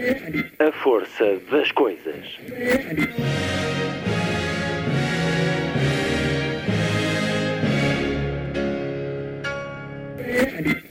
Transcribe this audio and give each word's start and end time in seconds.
A 0.00 0.72
força 0.82 1.38
das 1.50 1.70
coisas. 1.72 2.24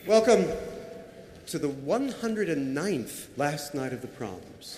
Welcome 0.05 0.45
to 1.47 1.57
the 1.57 1.69
109th 1.69 3.27
last 3.35 3.73
night 3.73 3.93
of 3.93 4.01
the 4.01 4.07
proms. 4.07 4.77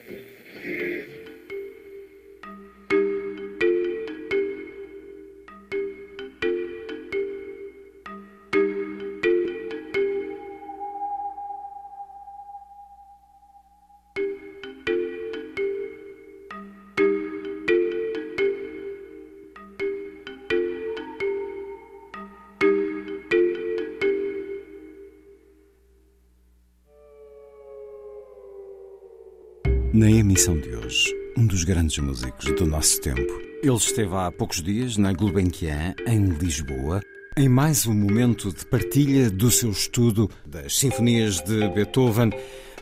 emissão 30.41 30.57
de 30.57 30.75
hoje, 30.75 31.15
um 31.37 31.45
dos 31.45 31.63
grandes 31.63 31.99
músicos 31.99 32.45
do 32.55 32.65
nosso 32.65 32.99
tempo. 32.99 33.31
Ele 33.61 33.75
esteve 33.75 34.15
há 34.15 34.31
poucos 34.31 34.59
dias 34.59 34.97
na 34.97 35.13
Gulbenkian, 35.13 35.93
em 36.07 36.25
Lisboa, 36.25 36.99
em 37.37 37.47
mais 37.47 37.85
um 37.85 37.93
momento 37.93 38.51
de 38.51 38.65
partilha 38.65 39.29
do 39.29 39.51
seu 39.51 39.69
estudo 39.69 40.27
das 40.43 40.79
sinfonias 40.79 41.41
de 41.41 41.69
Beethoven, 41.69 42.31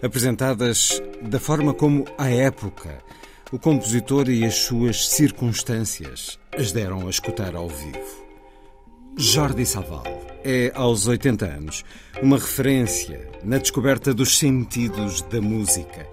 apresentadas 0.02 1.02
da 1.22 1.38
forma 1.38 1.74
como, 1.74 2.06
à 2.18 2.30
época, 2.30 3.00
o 3.52 3.60
compositor 3.60 4.30
e 4.30 4.46
as 4.46 4.56
suas 4.56 5.10
circunstâncias 5.10 6.40
as 6.58 6.72
deram 6.72 7.08
a 7.08 7.10
escutar 7.10 7.56
ao 7.56 7.68
vivo. 7.68 8.26
Jordi 9.18 9.66
Saval 9.66 10.06
é, 10.46 10.72
aos 10.74 11.08
80 11.08 11.46
anos, 11.46 11.84
uma 12.22 12.38
referência 12.38 13.28
na 13.44 13.58
descoberta 13.58 14.14
dos 14.14 14.38
sentidos 14.38 15.22
da 15.24 15.42
música 15.42 16.08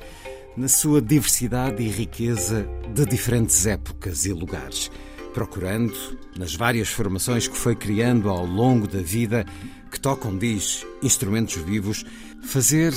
na 0.57 0.69
sua 0.69 1.03
diversidade 1.03 1.83
e 1.83 1.89
riqueza 1.89 2.69
de 2.95 3.05
diferentes 3.05 3.67
épocas 3.67 4.25
e 4.25 4.33
lugares, 4.33 4.91
procurando, 5.35 5.95
nas 6.39 6.55
várias 6.55 6.89
formações 6.89 7.47
que 7.47 7.57
foi 7.57 7.77
criando 7.77 8.31
ao 8.31 8.47
longo 8.47 8.89
da 8.89 9.01
vida, 9.01 9.45
que 9.91 10.01
tocam, 10.01 10.37
diz, 10.37 10.87
instrumentos 11.03 11.57
vivos, 11.57 12.05
fazer 12.43 12.95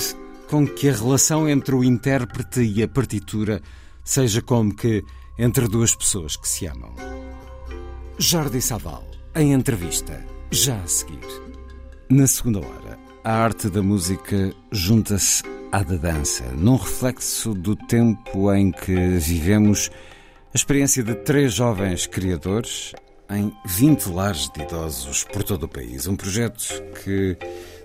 com 0.48 0.66
que 0.66 0.88
a 0.88 0.92
relação 0.92 1.48
entre 1.48 1.74
o 1.74 1.84
intérprete 1.84 2.60
e 2.60 2.82
a 2.82 2.88
partitura 2.88 3.60
seja 4.02 4.40
como 4.40 4.74
que 4.74 5.04
entre 5.38 5.68
duas 5.68 5.94
pessoas 5.94 6.36
que 6.36 6.48
se 6.48 6.66
amam. 6.66 6.94
Jordi 8.18 8.60
Saval, 8.60 9.06
em 9.34 9.52
entrevista, 9.52 10.24
já 10.50 10.80
a 10.82 10.86
seguir. 10.86 11.20
Na 12.08 12.26
segunda 12.26 12.58
hora, 12.58 12.98
a 13.22 13.32
arte 13.32 13.68
da 13.68 13.82
música 13.82 14.52
junta-se 14.70 15.42
à 15.70 15.82
da 15.82 15.96
dança, 15.96 16.44
num 16.54 16.76
reflexo 16.76 17.54
do 17.54 17.76
tempo 17.76 18.52
em 18.52 18.72
que 18.72 18.94
vivemos, 19.18 19.90
a 20.52 20.56
experiência 20.56 21.02
de 21.02 21.14
três 21.14 21.52
jovens 21.52 22.06
criadores 22.06 22.92
em 23.28 23.52
20 23.66 24.06
lares 24.06 24.48
de 24.50 24.62
idosos 24.62 25.24
por 25.24 25.42
todo 25.42 25.64
o 25.64 25.68
país. 25.68 26.06
Um 26.06 26.16
projeto 26.16 26.82
que 27.04 27.36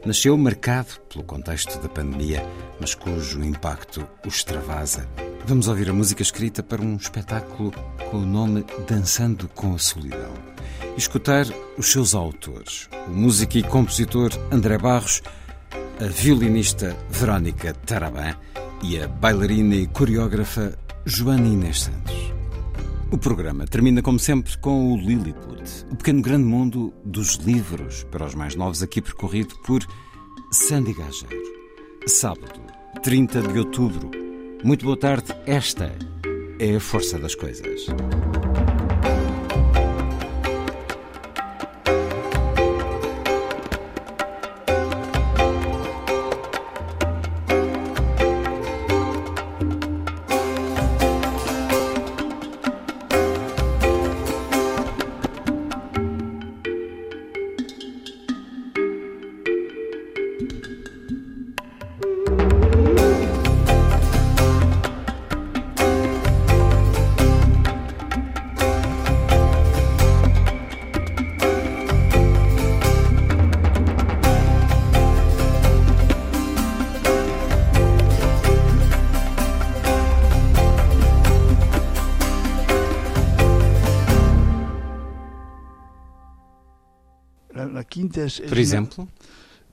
nasceu 0.05 0.37
marcado 0.37 0.99
pelo 1.11 1.23
contexto 1.23 1.79
da 1.79 1.89
pandemia, 1.89 2.43
mas 2.79 2.95
cujo 2.95 3.43
impacto 3.43 4.07
o 4.25 4.27
extravasa. 4.27 5.07
Vamos 5.45 5.67
ouvir 5.67 5.89
a 5.89 5.93
música 5.93 6.23
escrita 6.23 6.63
para 6.63 6.81
um 6.81 6.95
espetáculo 6.95 7.71
com 8.09 8.17
o 8.17 8.25
nome 8.25 8.65
Dançando 8.87 9.47
com 9.49 9.75
a 9.75 9.77
Solidão. 9.77 10.54
Escutar 10.97 11.45
os 11.77 11.91
seus 11.91 12.15
autores, 12.15 12.89
o 13.07 13.11
músico 13.11 13.57
e 13.57 13.63
compositor 13.63 14.31
André 14.51 14.77
Barros, 14.77 15.21
a 15.99 16.05
violinista 16.05 16.95
Verónica 17.09 17.73
Tarabã 17.73 18.35
e 18.81 18.99
a 18.99 19.07
bailarina 19.07 19.75
e 19.75 19.87
coreógrafa 19.87 20.77
Joana 21.05 21.47
Inês 21.47 21.81
Santos. 21.81 22.33
O 23.11 23.17
programa 23.17 23.65
termina, 23.65 24.01
como 24.01 24.19
sempre, 24.19 24.57
com 24.57 24.93
o 24.93 24.97
Lilliput, 24.97 25.85
o 25.91 25.95
pequeno 25.95 26.21
grande 26.21 26.45
mundo 26.45 26.93
dos 27.03 27.35
livros 27.35 28.03
para 28.05 28.25
os 28.25 28.35
mais 28.35 28.55
novos, 28.55 28.81
aqui 28.81 29.01
percorrido 29.01 29.55
por 29.65 29.85
Sandy 30.51 30.93
Gageiro. 30.93 31.55
Sábado, 32.07 32.61
30 33.03 33.41
de 33.41 33.59
outubro. 33.59 34.11
Muito 34.63 34.85
boa 34.85 34.97
tarde. 34.97 35.33
Esta 35.45 35.91
é 36.59 36.75
a 36.75 36.79
força 36.79 37.19
das 37.19 37.35
coisas. 37.35 37.87
Quinta 88.09 88.23
es, 88.25 88.39
es 88.39 88.49
Por 88.49 88.57
una- 88.59 88.65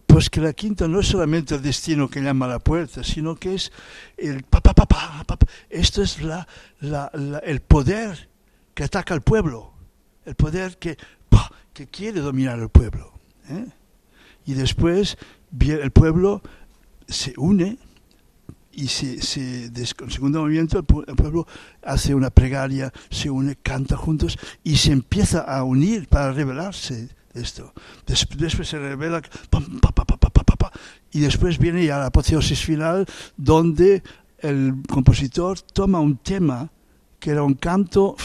pues 0.07 0.29
que 0.29 0.41
la 0.41 0.53
quinta 0.53 0.87
no 0.89 1.01
es 1.01 1.09
solamente 1.09 1.55
el 1.55 1.63
destino 1.63 2.09
que 2.09 2.21
llama 2.21 2.47
a 2.47 2.49
la 2.51 2.59
puerta, 2.59 3.03
sino 3.03 3.35
que 3.37 3.55
es 3.55 3.73
el 4.17 4.43
pa, 4.43 4.61
pa, 4.61 4.75
pa, 4.75 4.87
pa, 4.87 5.25
pa. 5.25 5.39
Esto 5.71 6.03
es 6.03 6.21
la, 6.23 6.47
la- 6.81 7.11
la- 7.15 7.39
el 7.39 7.61
poder 7.61 8.29
que 8.75 8.85
ataca 8.85 9.15
al 9.15 9.23
pueblo, 9.23 9.73
el 10.27 10.35
poder 10.35 10.79
que, 10.79 10.97
pa, 11.29 11.51
que 11.73 11.87
quiere 11.87 12.21
dominar 12.21 12.59
al 12.61 12.69
pueblo. 12.69 13.13
¿eh? 13.49 13.67
Y 14.45 14.55
después 14.55 15.17
el 15.61 15.91
pueblo 15.93 16.43
se 17.09 17.33
une 17.37 17.79
y 18.75 18.89
se, 18.89 19.21
se 19.23 19.67
el 19.67 19.87
segundo 20.13 20.41
movimiento 20.41 20.79
el, 20.79 20.87
pu- 20.87 21.05
el 21.07 21.15
pueblo 21.15 21.47
hace 21.83 22.15
una 22.15 22.31
plegaria, 22.31 22.93
se 23.11 23.31
une, 23.31 23.57
canta 23.57 23.97
juntos 23.97 24.39
y 24.65 24.77
se 24.77 24.93
empieza 24.93 25.41
a 25.41 25.63
unir 25.65 26.09
para 26.09 26.33
revelarse 26.33 27.09
esto. 27.35 27.73
Des- 28.07 28.27
después 28.37 28.69
se 28.69 28.79
revela 28.79 29.23
pam, 29.51 29.81
pa, 29.81 29.93
pa, 29.93 30.05
pa, 30.05 30.71
y 31.13 31.21
después 31.21 31.59
viene 31.59 31.85
ya 31.85 31.99
la 31.99 32.07
apoteosis 32.07 32.65
final 32.65 33.07
donde 33.37 34.03
el 34.39 34.75
compositor 34.89 35.61
toma 35.61 36.01
un 36.01 36.17
tema 36.17 36.71
que 37.21 37.31
era 37.31 37.43
un 37.43 37.55
canto 37.55 38.17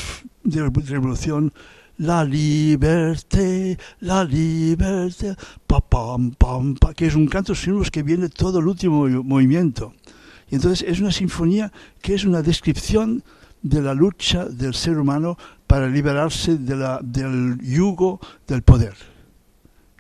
de 0.43 0.69
revolución 0.69 1.51
la 1.97 2.23
liberté, 2.23 3.77
la 4.01 4.23
liberté, 4.23 5.35
pa, 5.65 5.79
pam, 5.81 6.31
pam, 6.31 6.75
pa, 6.75 6.93
que 6.93 7.07
es 7.07 7.15
un 7.15 7.27
canto 7.27 7.55
sin 7.55 7.81
que 7.85 8.03
viene 8.03 8.29
todo 8.29 8.59
el 8.59 8.67
último 8.67 9.07
movi- 9.07 9.23
movimiento. 9.23 9.93
Y 10.49 10.55
entonces 10.55 10.87
es 10.87 10.99
una 10.99 11.11
sinfonía 11.11 11.71
que 12.01 12.13
es 12.13 12.23
una 12.23 12.41
descripción 12.41 13.23
de 13.61 13.81
la 13.81 13.93
lucha 13.93 14.45
del 14.45 14.73
ser 14.73 14.97
humano 14.97 15.37
para 15.65 15.87
liberarse 15.87 16.57
de 16.57 16.75
la, 16.75 16.99
del 17.03 17.57
yugo 17.61 18.19
del 18.47 18.61
poder. 18.61 18.95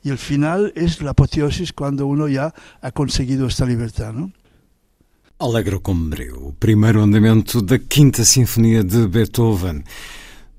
Y 0.03 0.09
el 0.09 0.17
final 0.17 0.71
es 0.75 1.01
la 1.01 1.11
apoteosis 1.11 1.73
cuando 1.73 2.07
uno 2.07 2.27
ya 2.27 2.53
ha 2.81 2.91
conseguido 2.91 3.47
esta 3.47 3.65
libertad, 3.65 4.13
¿no? 4.13 4.31
Alegro 5.39 5.81
como 5.81 6.09
breu, 6.09 6.47
o 6.47 6.53
primeiro 6.53 7.03
andamento 7.03 7.61
da 7.61 7.77
Quinta 7.77 8.23
Sinfonia 8.23 8.83
de 8.83 9.05
Beethoven, 9.05 9.83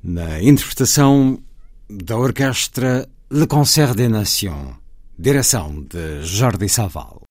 na 0.05 0.41
interpretação 0.41 1.41
da 1.91 2.17
orquestra 2.17 3.09
Le 3.31 3.47
Concert 3.49 3.97
des 3.97 4.09
Nations, 4.09 4.77
direção 5.19 5.83
de 5.83 6.23
Jordi 6.23 6.69
Saval. 6.69 7.23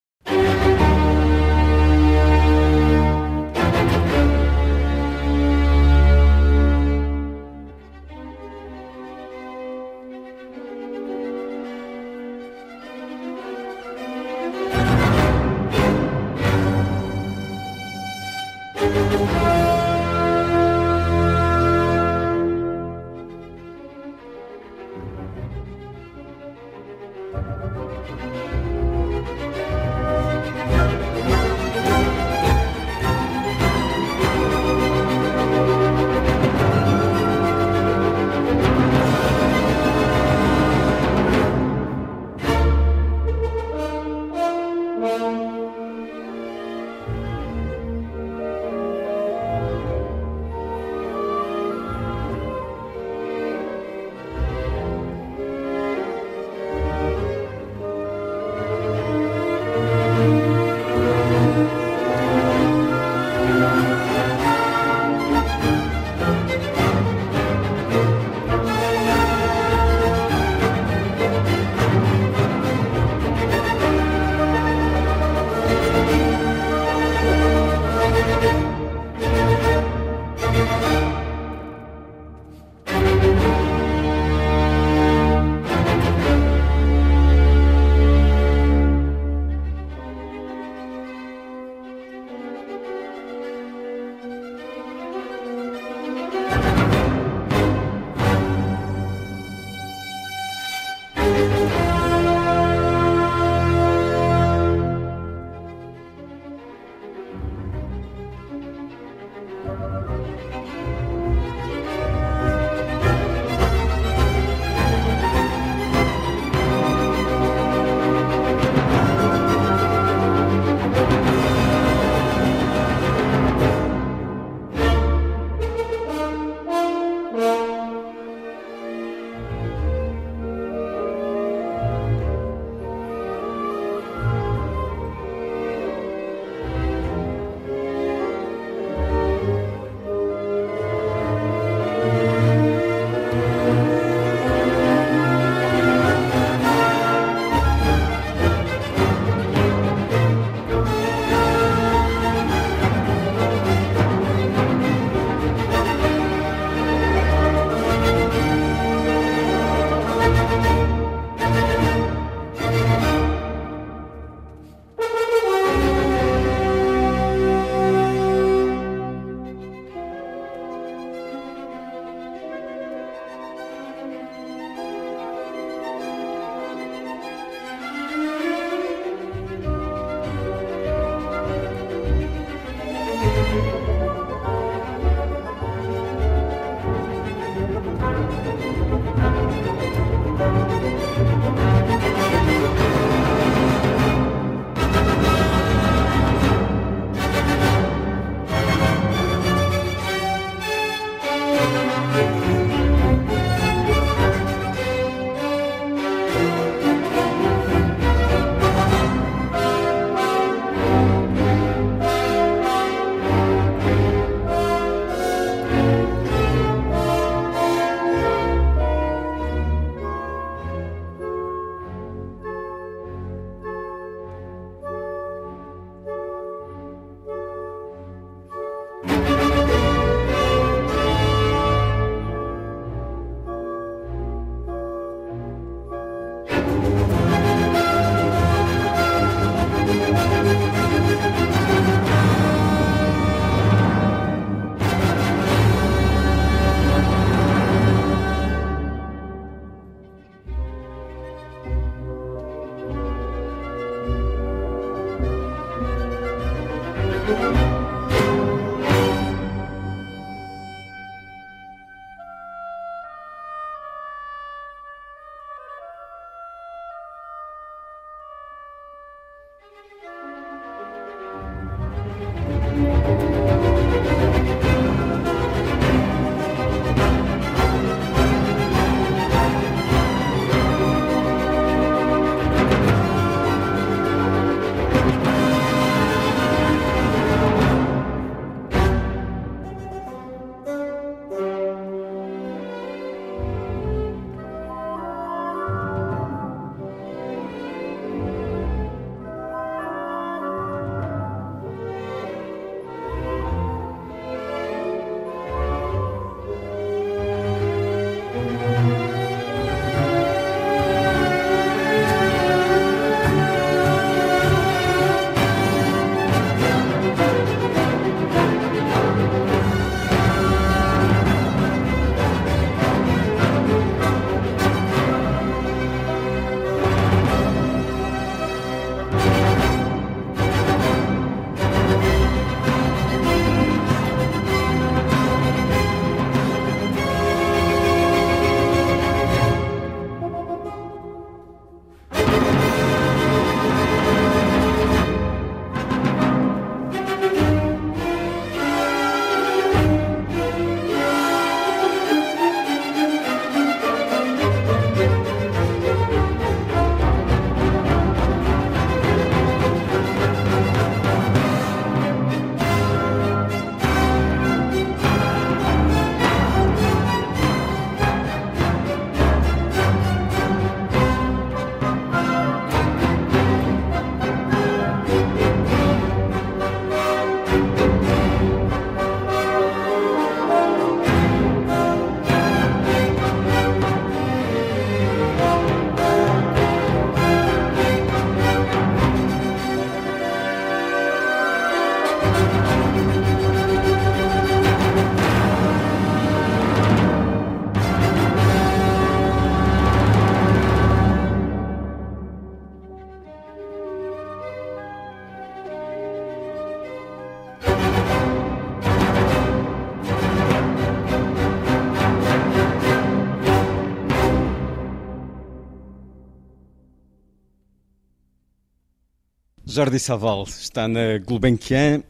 Está 419.78 420.88
na 420.88 421.20
Gulbenkian 421.20 422.02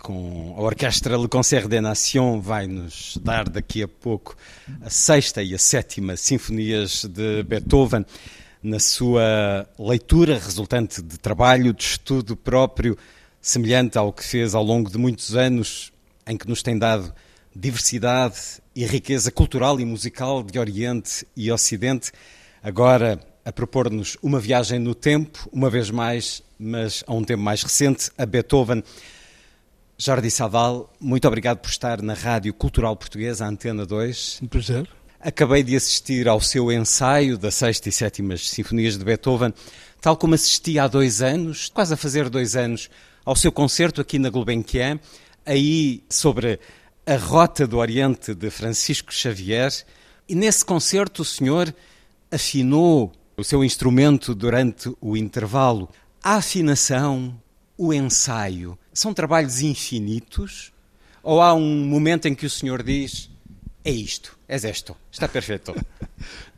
com 0.00 0.54
a 0.56 0.62
Orquestra 0.62 1.14
Le 1.14 1.28
Concert 1.28 1.68
des 1.68 1.82
Nations, 1.82 2.42
vai-nos 2.42 3.18
dar 3.22 3.50
daqui 3.50 3.82
a 3.82 3.88
pouco 3.88 4.34
a 4.80 4.88
sexta 4.88 5.42
e 5.42 5.54
a 5.54 5.58
sétima 5.58 6.16
sinfonias 6.16 7.04
de 7.04 7.42
Beethoven, 7.42 8.06
na 8.62 8.78
sua 8.78 9.68
leitura 9.78 10.38
resultante 10.38 11.02
de 11.02 11.18
trabalho, 11.18 11.74
de 11.74 11.84
estudo 11.84 12.34
próprio, 12.34 12.96
semelhante 13.42 13.98
ao 13.98 14.10
que 14.10 14.24
fez 14.24 14.54
ao 14.54 14.64
longo 14.64 14.90
de 14.90 14.96
muitos 14.96 15.36
anos, 15.36 15.92
em 16.26 16.38
que 16.38 16.48
nos 16.48 16.62
tem 16.62 16.78
dado 16.78 17.12
diversidade 17.54 18.40
e 18.74 18.86
riqueza 18.86 19.30
cultural 19.30 19.78
e 19.78 19.84
musical 19.84 20.42
de 20.42 20.58
Oriente 20.58 21.26
e 21.36 21.52
Ocidente, 21.52 22.10
agora 22.62 23.20
a 23.44 23.52
propor-nos 23.52 24.16
uma 24.22 24.40
viagem 24.40 24.78
no 24.78 24.94
tempo, 24.94 25.46
uma 25.52 25.68
vez 25.68 25.90
mais, 25.90 26.42
mas 26.62 27.02
a 27.06 27.12
um 27.12 27.24
tempo 27.24 27.42
mais 27.42 27.62
recente, 27.62 28.10
a 28.16 28.24
Beethoven. 28.24 28.82
Jordi 29.98 30.30
Saval, 30.30 30.92
muito 31.00 31.26
obrigado 31.26 31.58
por 31.58 31.68
estar 31.68 32.00
na 32.00 32.14
Rádio 32.14 32.54
Cultural 32.54 32.96
Portuguesa, 32.96 33.46
Antena 33.46 33.84
2. 33.84 34.40
Um 34.42 34.46
prazer. 34.46 34.88
Acabei 35.20 35.62
de 35.62 35.76
assistir 35.76 36.28
ao 36.28 36.40
seu 36.40 36.72
ensaio 36.72 37.38
da 37.38 37.50
Sexta 37.50 37.88
e 37.88 37.92
Sétima 37.92 38.36
Sinfonias 38.36 38.98
de 38.98 39.04
Beethoven, 39.04 39.52
tal 40.00 40.16
como 40.16 40.34
assisti 40.34 40.78
há 40.78 40.88
dois 40.88 41.22
anos, 41.22 41.68
quase 41.68 41.94
a 41.94 41.96
fazer 41.96 42.28
dois 42.28 42.56
anos, 42.56 42.90
ao 43.24 43.36
seu 43.36 43.52
concerto 43.52 44.00
aqui 44.00 44.18
na 44.18 44.30
Gulbenkian, 44.30 44.98
aí 45.46 46.02
sobre 46.08 46.58
a 47.06 47.16
Rota 47.16 47.66
do 47.66 47.78
Oriente 47.78 48.34
de 48.34 48.50
Francisco 48.50 49.12
Xavier. 49.12 49.72
E 50.28 50.34
nesse 50.34 50.64
concerto 50.64 51.22
o 51.22 51.24
senhor 51.24 51.72
afinou 52.30 53.12
o 53.36 53.44
seu 53.44 53.62
instrumento 53.64 54.34
durante 54.34 54.92
o 55.00 55.16
intervalo. 55.16 55.88
A 56.24 56.36
afinação, 56.36 57.34
o 57.76 57.92
ensaio, 57.92 58.78
são 58.94 59.12
trabalhos 59.12 59.60
infinitos? 59.60 60.72
Ou 61.20 61.42
há 61.42 61.52
um 61.52 61.84
momento 61.84 62.28
em 62.28 62.34
que 62.34 62.46
o 62.46 62.50
senhor 62.50 62.80
diz: 62.80 63.28
é 63.84 63.90
isto, 63.90 64.38
é 64.46 64.56
isto, 64.56 64.96
está 65.10 65.26
perfeito? 65.28 65.74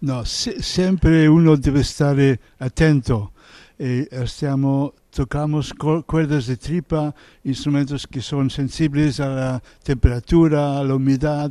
No, 0.03 0.27
se, 0.27 0.63
sempre 0.63 1.27
uno 1.27 1.57
deve 1.57 1.83
stare 1.83 2.39
attento. 2.61 3.33
E 3.79 4.07
stiamo, 4.27 4.93
tocamos 5.11 5.73
cuerdas 6.07 6.45
de 6.45 6.59
tripa, 6.59 7.15
instrumentos 7.43 8.05
que 8.05 8.21
sensibles 8.21 9.19
a 9.21 9.29
la 9.29 9.63
temperatura, 9.83 10.85
la 10.85 10.95
humedad, 10.95 11.51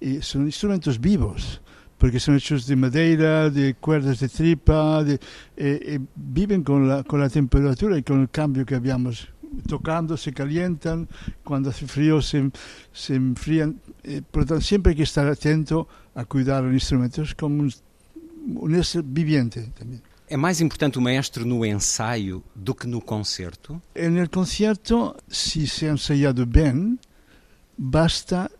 y 0.00 0.20
son 0.20 0.46
instrumentos 0.46 1.00
vivos. 1.00 1.61
Porque 2.02 2.18
son 2.18 2.34
hechos 2.34 2.66
de 2.66 2.74
madera, 2.74 3.48
de 3.48 3.74
cuerdas 3.74 4.18
de 4.18 4.28
tripa, 4.28 5.04
de, 5.04 5.14
eh, 5.14 5.20
eh, 5.56 6.00
viven 6.16 6.64
con 6.64 6.88
la, 6.88 7.04
con 7.04 7.20
la 7.20 7.28
temperatura 7.28 7.96
y 7.96 8.02
con 8.02 8.22
el 8.22 8.28
cambio 8.28 8.66
que 8.66 8.74
habíamos 8.74 9.28
tocando, 9.68 10.16
se 10.16 10.32
calientan, 10.32 11.08
cuando 11.44 11.70
hace 11.70 11.86
frío 11.86 12.20
se, 12.20 12.50
se 12.92 13.14
enfrían. 13.14 13.80
Eh, 14.02 14.20
por 14.28 14.42
lo 14.42 14.46
tanto, 14.48 14.64
siempre 14.64 14.90
hay 14.90 14.96
que 14.96 15.04
estar 15.04 15.28
atento 15.28 15.86
a 16.16 16.24
cuidar 16.24 16.64
los 16.64 16.72
instrumentos 16.72 17.36
como 17.36 17.62
un, 17.62 17.72
un 18.56 18.82
ser 18.82 19.04
viviente 19.04 19.70
también. 19.78 20.02
É 20.28 20.36
mais 20.36 20.60
importante 20.60 20.98
o 20.98 21.00
maestro 21.00 21.46
no 21.46 21.64
ensaio 21.64 22.42
do 22.56 22.74
que 22.74 22.88
no 22.88 23.00
concerto? 23.00 23.80
En 23.94 24.16
el 24.16 24.28
concierto, 24.28 25.14
si 25.28 25.68
se 25.68 25.86
ha 25.86 25.92
ensayado 25.92 26.46
bien, 26.46 26.98
basta 27.78 28.50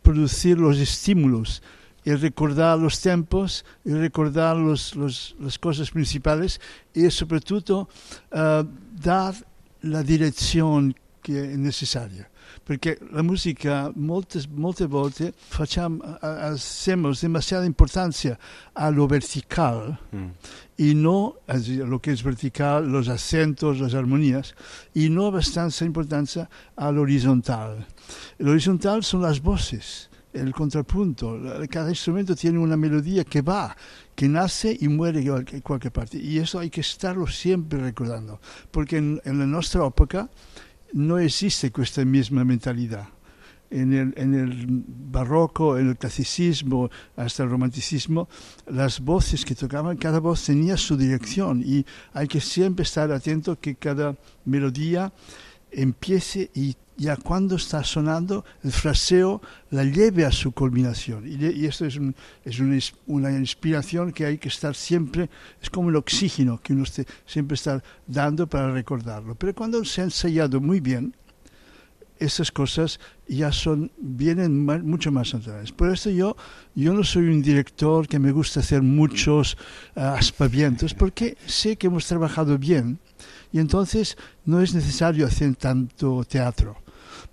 producir 0.00 0.58
los 0.58 0.78
estímulos 0.78 1.60
y 2.08 2.14
recordar 2.14 2.78
los 2.78 3.02
tempos 3.02 3.66
y 3.84 3.92
recordar 3.92 4.56
los, 4.56 4.96
los, 4.96 5.36
las 5.38 5.58
cosas 5.58 5.90
principales 5.90 6.58
y 6.94 7.10
sobre 7.10 7.38
todo 7.40 7.86
uh, 8.32 8.64
dar 8.98 9.34
la 9.82 10.02
dirección 10.02 10.94
che 11.20 11.52
è 11.52 11.56
necessaria. 11.56 12.26
Perché 12.64 12.98
la 13.10 13.20
musica 13.20 13.92
molte, 13.94 14.42
molte 14.54 14.86
volte 14.86 15.34
facciamo, 15.36 16.02
hacemos 16.22 17.20
demasiada 17.20 17.66
importancia 17.66 18.38
a 18.72 18.88
lo 18.88 19.06
vertical 19.06 19.98
mm. 20.10 20.28
y 20.78 20.94
no 20.94 21.36
a 21.46 21.58
lo 21.58 22.00
que 22.00 22.12
es 22.12 22.22
vertical, 22.22 22.88
los 22.90 23.08
acentos, 23.08 23.80
las 23.80 23.92
armonías, 23.92 24.54
y 24.94 25.10
no 25.10 25.30
bastante 25.30 25.84
importancia 25.84 26.48
al 26.74 26.96
horizontal. 26.96 27.86
El 28.38 28.48
horizontal 28.48 29.04
son 29.04 29.20
las 29.20 29.42
voces 29.42 30.07
el 30.38 30.52
contrapunto. 30.52 31.38
Cada 31.70 31.90
instrumento 31.90 32.34
tiene 32.34 32.58
una 32.58 32.76
melodía 32.76 33.24
que 33.24 33.42
va, 33.42 33.76
que 34.14 34.28
nace 34.28 34.76
y 34.80 34.88
muere 34.88 35.20
en 35.20 35.60
cualquier 35.60 35.92
parte. 35.92 36.18
Y 36.18 36.38
eso 36.38 36.58
hay 36.58 36.70
que 36.70 36.80
estarlo 36.80 37.26
siempre 37.26 37.78
recordando, 37.78 38.40
porque 38.70 38.98
en, 38.98 39.20
en 39.24 39.38
la 39.38 39.46
nuestra 39.46 39.86
época 39.86 40.28
no 40.92 41.18
existe 41.18 41.72
esta 41.82 42.04
misma 42.04 42.44
mentalidad. 42.44 43.08
En 43.70 43.92
el, 43.92 44.14
en 44.16 44.34
el, 44.34 44.66
barroco, 44.66 45.76
en 45.76 45.90
el 45.90 45.98
clasicismo, 45.98 46.90
hasta 47.16 47.42
el 47.42 47.50
romanticismo, 47.50 48.26
las 48.66 48.98
voces 49.00 49.44
que 49.44 49.54
tocaban, 49.54 49.98
cada 49.98 50.20
voz 50.20 50.42
tenía 50.46 50.78
su 50.78 50.96
dirección 50.96 51.62
y 51.62 51.84
hay 52.14 52.26
que 52.28 52.40
siempre 52.40 52.84
estar 52.84 53.12
atento 53.12 53.60
que 53.60 53.74
cada 53.74 54.16
melodía 54.46 55.12
empiece 55.70 56.50
y 56.54 56.76
ya 56.96 57.16
cuando 57.16 57.56
está 57.56 57.84
sonando, 57.84 58.44
el 58.64 58.72
fraseo 58.72 59.40
la 59.70 59.84
lleve 59.84 60.24
a 60.24 60.32
su 60.32 60.50
culminación. 60.50 61.24
Y, 61.26 61.46
y 61.46 61.66
esto 61.66 61.86
es, 61.86 61.96
un, 61.96 62.14
es 62.44 62.58
una, 62.58 62.76
una, 63.06 63.30
inspiración 63.38 64.12
que 64.12 64.26
hay 64.26 64.38
que 64.38 64.48
estar 64.48 64.74
siempre, 64.74 65.30
es 65.62 65.70
como 65.70 65.90
el 65.90 65.96
oxígeno 65.96 66.60
que 66.60 66.72
uno 66.72 66.82
esté, 66.82 67.06
siempre 67.24 67.54
está 67.54 67.82
dando 68.06 68.48
para 68.48 68.72
recordarlo. 68.72 69.36
Pero 69.36 69.54
cuando 69.54 69.84
se 69.84 70.00
ha 70.00 70.04
ensayado 70.04 70.60
muy 70.60 70.80
bien, 70.80 71.14
esas 72.18 72.50
cosas 72.50 72.98
ya 73.28 73.52
son, 73.52 73.90
vienen 73.98 74.64
más, 74.64 74.82
mucho 74.82 75.12
más 75.12 75.32
naturales. 75.32 75.72
Por 75.72 75.90
eso 75.90 76.10
yo, 76.10 76.36
yo 76.74 76.92
no 76.92 77.04
soy 77.04 77.28
un 77.28 77.42
director 77.42 78.08
que 78.08 78.18
me 78.18 78.32
gusta 78.32 78.60
hacer 78.60 78.82
muchos 78.82 79.56
uh, 79.94 80.00
aspavientos, 80.00 80.94
porque 80.94 81.36
sé 81.46 81.76
que 81.76 81.86
hemos 81.86 82.06
trabajado 82.06 82.58
bien 82.58 82.98
y 83.52 83.58
entonces 83.58 84.16
no 84.44 84.60
es 84.60 84.74
necesario 84.74 85.26
hacer 85.26 85.56
tanto 85.56 86.24
teatro. 86.24 86.76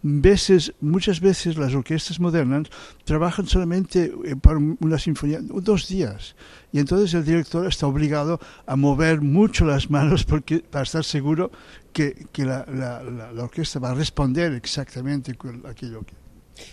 Veces, 0.02 0.74
muchas 0.82 1.20
veces 1.20 1.58
las 1.58 1.74
orquestas 1.74 2.20
modernas 2.20 2.68
trabajan 3.06 3.48
solamente 3.48 4.14
eh, 4.24 4.36
para 4.36 4.58
una 4.58 5.00
sinfonía 5.00 5.40
dos 5.42 5.88
días. 5.88 6.36
Y 6.72 6.80
entonces 6.80 7.14
el 7.14 7.26
director 7.26 7.66
está 7.66 7.88
obligado 7.88 8.40
a 8.68 8.76
mover 8.76 9.22
mucho 9.22 9.66
las 9.66 9.90
manos 9.90 10.24
porque, 10.24 10.60
para 10.60 10.84
estar 10.84 11.04
seguro 11.04 11.52
que, 11.92 12.28
que 12.32 12.46
la, 12.46 12.66
la, 12.68 13.02
la, 13.02 13.32
la, 13.32 13.44
orquesta 13.44 13.80
va 13.80 13.92
a 13.92 13.94
responder 13.96 14.54
exactamente 14.54 15.36
aquello 15.66 16.04
que... 16.04 16.14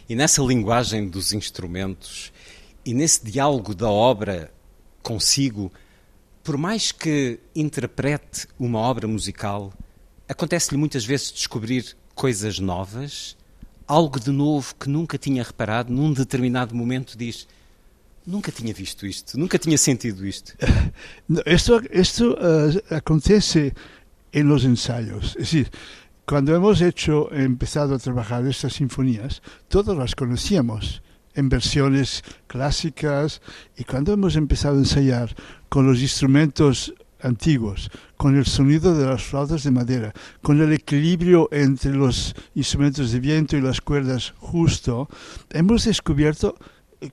E 0.08 0.14
nessa 0.14 0.42
linguagem 0.42 1.08
dos 1.08 1.32
instrumentos 1.32 2.32
e 2.84 2.94
nesse 2.94 3.24
diálogo 3.24 3.74
da 3.74 3.90
obra 3.90 4.52
consigo, 5.02 5.72
por 6.42 6.56
mais 6.56 6.92
que 6.92 7.38
interprete 7.54 8.46
uma 8.58 8.78
obra 8.78 9.06
musical, 9.06 9.72
acontece-lhe 10.28 10.78
muitas 10.78 11.04
vezes 11.04 11.32
descobrir 11.32 11.96
coisas 12.14 12.58
novas, 12.58 13.36
algo 13.86 14.18
de 14.18 14.30
novo 14.30 14.74
que 14.74 14.88
nunca 14.88 15.18
tinha 15.18 15.42
reparado, 15.42 15.92
num 15.92 16.12
determinado 16.12 16.74
momento 16.74 17.16
diz: 17.16 17.46
Nunca 18.26 18.52
tinha 18.52 18.72
visto 18.72 19.06
isto, 19.06 19.38
nunca 19.38 19.58
tinha 19.58 19.76
sentido 19.76 20.26
isto. 20.26 20.54
Esto 21.44 22.32
uh, 22.32 22.94
acontece 22.94 23.74
en 24.32 24.48
los 24.48 24.64
ensayos. 24.64 25.36
Es 25.36 25.50
decir, 25.50 25.70
cuando 26.26 26.54
hemos 26.54 26.80
hecho, 26.80 27.32
empezado 27.32 27.94
a 27.94 27.98
trabajar 27.98 28.46
estas 28.46 28.74
sinfonías, 28.74 29.42
todos 29.68 29.96
las 29.96 30.14
conocíamos 30.14 31.02
en 31.34 31.48
versiones 31.48 32.22
clásicas 32.46 33.40
y 33.76 33.84
cuando 33.84 34.12
hemos 34.12 34.36
empezado 34.36 34.76
a 34.76 34.80
ensayar 34.80 35.34
con 35.68 35.86
los 35.86 36.00
instrumentos 36.00 36.94
antiguos, 37.22 37.90
con 38.16 38.36
el 38.36 38.46
sonido 38.46 38.96
de 38.96 39.06
las 39.06 39.22
flautas 39.22 39.62
de 39.62 39.70
madera, 39.70 40.12
con 40.42 40.60
el 40.60 40.72
equilibrio 40.72 41.48
entre 41.52 41.92
los 41.92 42.34
instrumentos 42.54 43.12
de 43.12 43.20
viento 43.20 43.56
y 43.56 43.60
las 43.60 43.80
cuerdas 43.80 44.34
justo, 44.38 45.08
hemos 45.50 45.84
descubierto 45.84 46.56
eh, 47.00 47.10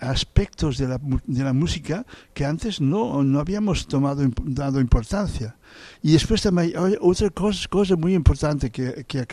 aspectos 0.00 0.78
de 0.78 0.88
la, 0.88 1.00
de 1.26 1.44
la 1.44 1.52
música 1.52 2.04
que 2.34 2.44
antes 2.44 2.80
no, 2.80 3.22
no 3.22 3.40
habíamos 3.40 3.86
tomado, 3.86 4.22
dado 4.44 4.80
importancia. 4.80 5.56
Y 6.02 6.12
después 6.12 6.42
también 6.42 6.74
otra 7.00 7.30
cosa, 7.30 7.68
cosa 7.68 7.96
muy 7.96 8.14
importante 8.14 8.70
que, 8.70 9.04
que, 9.06 9.26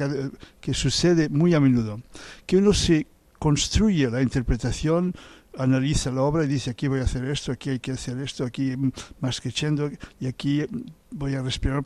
que 0.61 0.73
sucede 0.73 1.29
muy 1.29 1.53
a 1.53 1.59
menudo, 1.59 2.01
que 2.45 2.57
uno 2.57 2.73
se 2.73 3.07
construye 3.39 4.09
la 4.09 4.21
interpretación 4.21 5.13
analiza 5.57 6.11
la 6.11 6.21
obra 6.21 6.45
y 6.45 6.47
dice 6.47 6.69
aquí 6.69 6.87
voy 6.87 6.99
a 6.99 7.03
hacer 7.03 7.25
esto, 7.25 7.51
aquí 7.51 7.71
hay 7.71 7.79
que 7.79 7.91
hacer 7.91 8.19
esto, 8.19 8.45
aquí 8.45 8.75
más 9.19 9.41
crescendo 9.41 9.89
y 10.19 10.27
aquí 10.27 10.65
voy 11.11 11.35
a 11.35 11.41
respirar. 11.41 11.81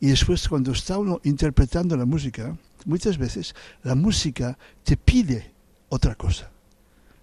Y 0.00 0.08
después 0.08 0.48
cuando 0.48 0.72
está 0.72 0.98
uno 0.98 1.20
interpretando 1.24 1.96
la 1.96 2.04
música, 2.04 2.56
muchas 2.84 3.18
veces 3.18 3.54
la 3.82 3.94
música 3.94 4.58
te 4.84 4.96
pide 4.96 5.52
otra 5.88 6.14
cosa. 6.14 6.50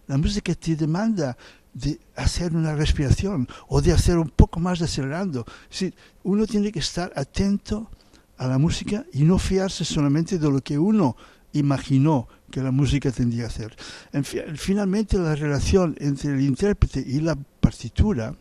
La 0.08 0.18
música 0.18 0.54
te 0.56 0.76
demanda 0.76 1.38
de 1.74 2.00
hacer 2.16 2.56
una 2.56 2.74
respiración 2.76 3.48
o 3.68 3.82
de 3.82 3.92
hacer 3.92 4.18
un 4.18 4.30
poco 4.30 4.60
más 4.60 4.80
de 4.80 4.86
acelerando. 4.86 5.46
Sí, 5.70 5.94
uno 6.24 6.46
tiene 6.48 6.72
que 6.72 6.80
estar 6.80 7.12
atento 7.16 7.90
a 8.38 8.48
la 8.48 8.58
música 8.58 9.06
y 9.14 9.24
no 9.24 9.40
fiarse 9.40 9.84
solamente 9.84 10.38
de 10.38 10.50
lo 10.50 10.62
que 10.62 10.78
uno 10.78 11.16
imaginó 11.54 12.28
que 12.52 12.62
la 12.62 12.72
música 12.72 13.12
tendría 13.12 13.44
que 13.44 13.48
hacer. 13.48 13.76
En 14.14 14.24
fi- 14.24 14.42
finalmente, 14.56 15.18
la 15.18 15.36
relación 15.36 15.96
entre 16.00 16.32
el 16.32 16.42
intérprete 16.42 17.04
y 17.06 17.20
la 17.20 17.36
partitura 17.36 18.36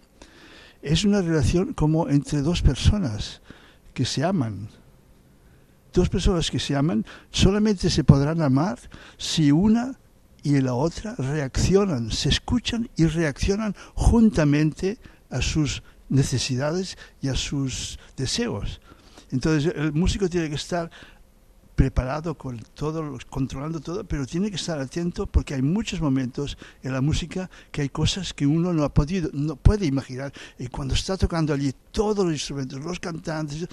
es 0.83 1.05
una 1.05 1.23
relación 1.23 1.73
como 1.73 2.09
entre 2.09 2.43
dos 2.43 2.62
personas 2.62 3.40
que 3.95 4.05
se 4.05 4.23
aman. 4.25 4.69
Dos 5.93 6.09
personas 6.09 6.51
que 6.51 6.59
se 6.59 6.75
aman 6.77 7.07
solamente 7.31 7.88
se 7.88 8.05
podrán 8.05 8.43
amar 8.43 8.79
si 9.17 9.53
una 9.53 9.99
y 10.43 10.61
la 10.61 10.75
otra 10.75 11.14
reaccionan, 11.17 12.11
se 12.11 12.29
escuchan 12.29 12.90
y 12.97 13.07
reaccionan 13.07 13.75
juntamente 13.95 14.99
a 15.31 15.40
sus 15.40 15.83
necesidades 16.11 16.99
y 17.23 17.29
a 17.29 17.35
sus 17.35 17.99
deseos. 18.17 18.81
Entonces 19.31 19.73
el 19.75 19.93
músico 19.95 20.29
tiene 20.29 20.51
que 20.51 20.57
estar 20.57 20.90
preparado 21.75 22.37
con 22.37 22.59
todo, 22.75 23.19
controlando 23.29 23.81
todo, 23.81 24.05
pero 24.05 24.27
tiene 24.27 24.49
que 24.51 24.57
estar 24.57 24.79
atento 24.79 25.27
porque 25.27 25.55
hay 25.55 25.63
muchos 25.63 26.01
momentos 26.01 26.57
en 26.83 26.93
la 26.93 27.01
música 27.01 27.51
que 27.73 27.83
hay 27.83 27.89
cosas 27.89 28.33
que 28.33 28.47
uno 28.47 28.73
no 28.73 28.85
ha 28.85 28.95
podido, 28.95 29.31
no 29.33 29.57
puede 29.57 29.87
imaginar. 29.87 30.33
Y 30.59 30.69
cuando 30.69 30.95
está 30.95 31.17
tocando 31.17 31.53
allí 31.53 31.73
todos 31.91 32.25
los 32.25 32.33
instrumentos, 32.35 32.81
los 32.81 33.01
cantantes, 33.01 33.67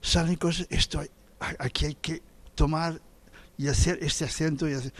salen 0.00 0.36
cosas, 0.36 0.66
esto 0.70 1.00
hay- 1.00 1.10
aquí 1.58 1.86
hay 1.86 1.94
que 1.94 2.22
tomar 2.54 3.00
y 3.58 3.68
hacer 3.68 3.98
este 4.02 4.24
acento 4.24 4.68
y 4.68 4.74
hacer, 4.74 4.92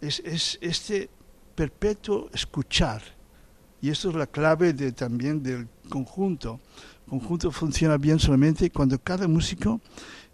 es, 0.00 0.20
es 0.24 0.58
este 0.60 1.08
perpetuo 1.54 2.28
escuchar. 2.32 3.02
Y 3.80 3.88
esto 3.90 4.10
es 4.10 4.14
la 4.14 4.26
clave 4.26 4.72
de, 4.74 4.92
también 4.92 5.42
del 5.42 5.66
conjunto. 5.88 6.60
El 7.04 7.10
conjunto 7.10 7.50
funciona 7.50 7.96
bien 7.96 8.18
solamente 8.18 8.70
cuando 8.70 8.98
cada 8.98 9.26
músico 9.26 9.80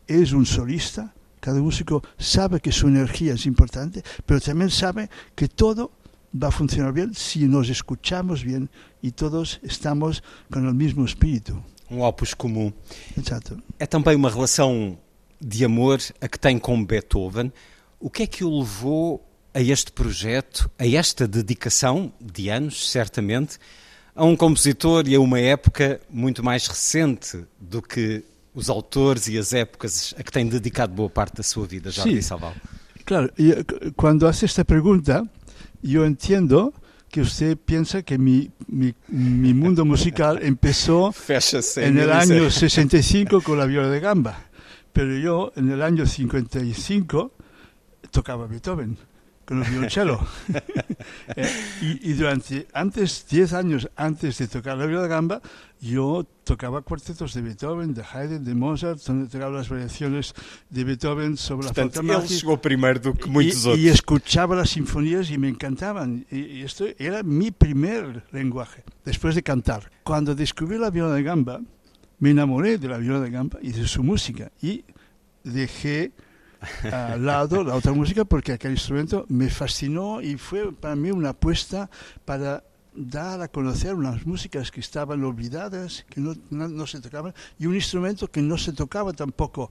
es 0.07 0.33
un 0.33 0.45
solista, 0.45 1.15
cada 1.39 1.61
músico 1.61 2.03
sabe 2.19 2.61
que 2.61 2.73
su 2.73 2.89
energía 2.89 3.35
es 3.35 3.47
importante, 3.47 4.03
pero 4.27 4.41
también 4.41 4.71
sabe 4.71 5.09
que 5.35 5.49
todo 5.49 5.91
va 6.33 6.49
a 6.49 6.51
funcionar 6.51 6.93
bien 6.93 7.15
si 7.15 7.47
nos 7.47 7.69
escuchamos 7.69 8.45
bien 8.45 8.69
y 9.03 9.13
todos 9.13 9.61
estamos 9.63 10.23
con 10.51 10.67
el 10.67 10.75
mismo 10.75 11.05
espíritu. 11.05 11.63
Um 11.91 12.03
opus 12.03 12.35
comum. 12.35 12.71
Exacto. 13.17 13.57
É 13.79 13.87
também 13.87 14.15
uma 14.15 14.31
relação 14.31 14.99
de 15.41 15.65
amor 15.65 16.01
a 16.21 16.29
que 16.29 16.39
tem 16.39 16.59
com 16.59 16.85
Beethoven. 16.85 17.51
O 17.99 18.11
que 18.11 18.25
é 18.25 18.27
que 18.27 18.45
o 18.45 18.59
levou 18.59 19.25
a 19.55 19.61
este 19.63 19.91
projeto, 19.91 20.71
a 20.79 20.87
esta 20.87 21.27
dedicação 21.27 22.13
de 22.21 22.51
anos, 22.51 22.91
certamente, 22.91 23.59
a 24.15 24.25
um 24.25 24.37
compositor 24.37 25.09
e 25.09 25.15
a 25.15 25.21
uma 25.21 25.41
época 25.41 26.01
muito 26.11 26.45
mais 26.45 26.67
recente 26.67 27.45
do 27.59 27.81
que 27.81 28.23
os 28.59 28.69
autores 28.69 29.29
e 29.29 29.39
as 29.39 29.53
épocas 29.53 30.13
a 30.19 30.23
que 30.23 30.33
tem 30.33 30.45
dedicado 30.49 30.93
boa 30.93 31.09
parte 31.09 31.37
da 31.37 31.45
sua 31.45 31.65
vida, 31.65 31.93
Jordi 31.93 32.17
Sim. 32.17 32.23
Salval? 32.23 32.55
Claro, 33.05 33.31
eh, 33.39 33.65
cuando 33.95 34.27
hace 34.27 34.47
esta 34.47 34.65
pregunta, 34.65 35.23
yo 35.81 36.05
entiendo 36.05 36.75
que 37.09 37.21
usted 37.21 37.57
piensa 37.57 38.03
que 38.03 38.19
mi, 38.19 38.51
mi, 38.67 38.93
mi 39.07 39.55
mundo 39.55 39.85
musical 39.85 40.41
empezó 40.43 41.13
Fecha-se 41.13 41.87
en 41.87 41.99
el 41.99 42.11
año 42.11 42.51
65 42.51 43.43
con 43.43 43.59
la 43.59 43.65
viola 43.65 43.89
de 43.89 44.01
gamba, 44.01 44.51
pero 44.93 45.17
yo 45.17 45.53
en 45.55 45.71
el 45.71 45.81
año 45.81 46.05
55 46.05 47.31
tocaba 48.11 48.49
Beethoven 48.49 48.99
con 49.49 49.63
el 49.63 49.71
violonchelo. 49.71 50.21
Eh, 51.37 51.49
y, 51.83 52.11
y 52.11 52.13
durante, 52.15 52.67
antes, 52.73 53.27
10 53.29 53.53
años 53.53 53.89
antes 53.97 54.39
de 54.39 54.49
tocar 54.49 54.77
la 54.77 54.87
viola 54.87 55.03
de 55.03 55.09
gamba, 55.09 55.41
yo 55.81 56.27
tocaba 56.45 56.83
cuartetos 56.83 57.33
de 57.35 57.43
Beethoven, 57.43 57.95
de 57.95 58.03
Haydn, 58.03 58.45
de 58.45 58.55
Mozart, 58.55 59.01
donde 59.07 59.29
tocaba 59.29 59.57
las 59.57 59.69
variaciones 59.69 60.35
de 60.69 60.85
Beethoven 60.85 61.37
sobre 61.37 61.67
la 61.67 61.73
flauta 61.75 62.03
mágica. 62.19 62.35
y, 63.77 63.81
y 63.81 63.89
escuchaba 63.89 64.57
las 64.57 64.71
sinfonías 64.71 65.31
y 65.31 65.39
me 65.39 65.49
encantaban. 65.49 66.27
Y, 66.31 66.39
y 66.41 66.63
esto 66.63 66.87
era 66.99 67.23
mi 67.23 67.51
primer 67.51 68.25
lenguaje, 68.33 68.85
después 69.05 69.35
de 69.35 69.43
cantar. 69.43 69.91
Cuando 70.03 70.35
descubrí 70.35 70.79
la 70.79 70.91
viola 70.91 71.15
de 71.15 71.23
gamba, 71.23 71.61
me 72.19 72.31
enamoré 72.31 72.79
de 72.79 72.89
la 72.89 72.99
viola 72.99 73.21
de 73.21 73.31
gamba 73.31 73.59
y 73.63 73.73
de 73.73 73.87
su 73.87 74.03
música. 74.03 74.51
Y 74.61 74.85
dejé 75.45 76.13
al 76.93 77.25
lado 77.25 77.63
la 77.65 77.75
otra 77.75 77.93
música 77.93 78.25
porque 78.25 78.53
aquel 78.53 78.73
instrumento 78.73 79.25
me 79.29 79.49
fascinó 79.51 80.21
y 80.21 80.37
fue 80.37 80.73
para 80.73 80.97
mí 80.97 81.11
una 81.11 81.31
apuesta 81.31 81.89
para 82.25 82.65
dar 82.95 83.41
a 83.43 83.49
conocer 83.49 83.95
unas 83.95 84.27
músicas 84.27 84.71
que 84.73 84.81
estaban 84.81 85.23
olvidadas, 85.23 86.05
que 86.11 86.21
no, 86.21 86.35
no- 86.51 86.69
no 86.69 86.87
se 86.87 87.01
tocaban, 87.01 87.33
y 87.59 87.67
un 87.67 87.75
instrumento 87.77 88.29
que 88.29 88.43
no 88.43 88.59
se 88.59 88.73
tocaba 88.73 89.13
tampoco 89.13 89.71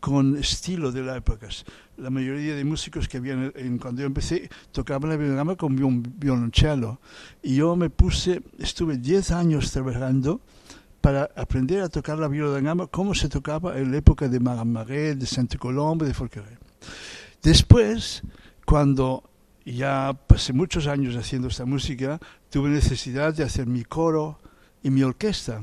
con 0.00 0.36
estilo 0.36 0.92
de 0.92 1.02
las 1.02 1.16
épocas. 1.16 1.64
La 1.96 2.10
mayoría 2.10 2.54
de 2.54 2.64
músicos 2.64 3.08
que 3.08 3.16
habían 3.18 3.52
en, 3.56 3.78
cuando 3.78 4.00
yo 4.02 4.06
empecé 4.06 4.50
tocaban 4.70 5.08
la 5.10 5.16
violonchelo 5.16 5.56
con 5.56 5.76
viol- 5.78 6.02
violonchelo. 6.18 7.00
Y 7.42 7.56
yo 7.56 7.74
me 7.76 7.88
puse, 7.90 8.42
estuve 8.58 8.98
10 8.98 9.30
años 9.30 9.70
trabajando 9.70 10.40
para 11.04 11.28
aprender 11.36 11.82
a 11.82 11.90
tocar 11.90 12.16
la 12.18 12.28
viola 12.28 12.54
de 12.54 12.62
gamba 12.62 12.86
como 12.86 13.14
se 13.14 13.28
tocaba 13.28 13.76
en 13.78 13.92
la 13.92 13.98
época 13.98 14.26
de 14.26 14.40
Marais, 14.40 15.18
de 15.18 15.26
Sainte 15.26 15.58
Colombe, 15.58 16.06
de 16.06 16.14
Forqueray. 16.14 16.56
Después, 17.42 18.22
cuando 18.64 19.22
ya 19.66 20.14
pasé 20.26 20.54
muchos 20.54 20.86
años 20.86 21.14
haciendo 21.14 21.48
esta 21.48 21.66
música, 21.66 22.18
tuve 22.48 22.70
necesidad 22.70 23.34
de 23.34 23.42
hacer 23.44 23.66
mi 23.66 23.84
coro 23.84 24.38
y 24.82 24.88
mi 24.88 25.02
orquesta. 25.02 25.62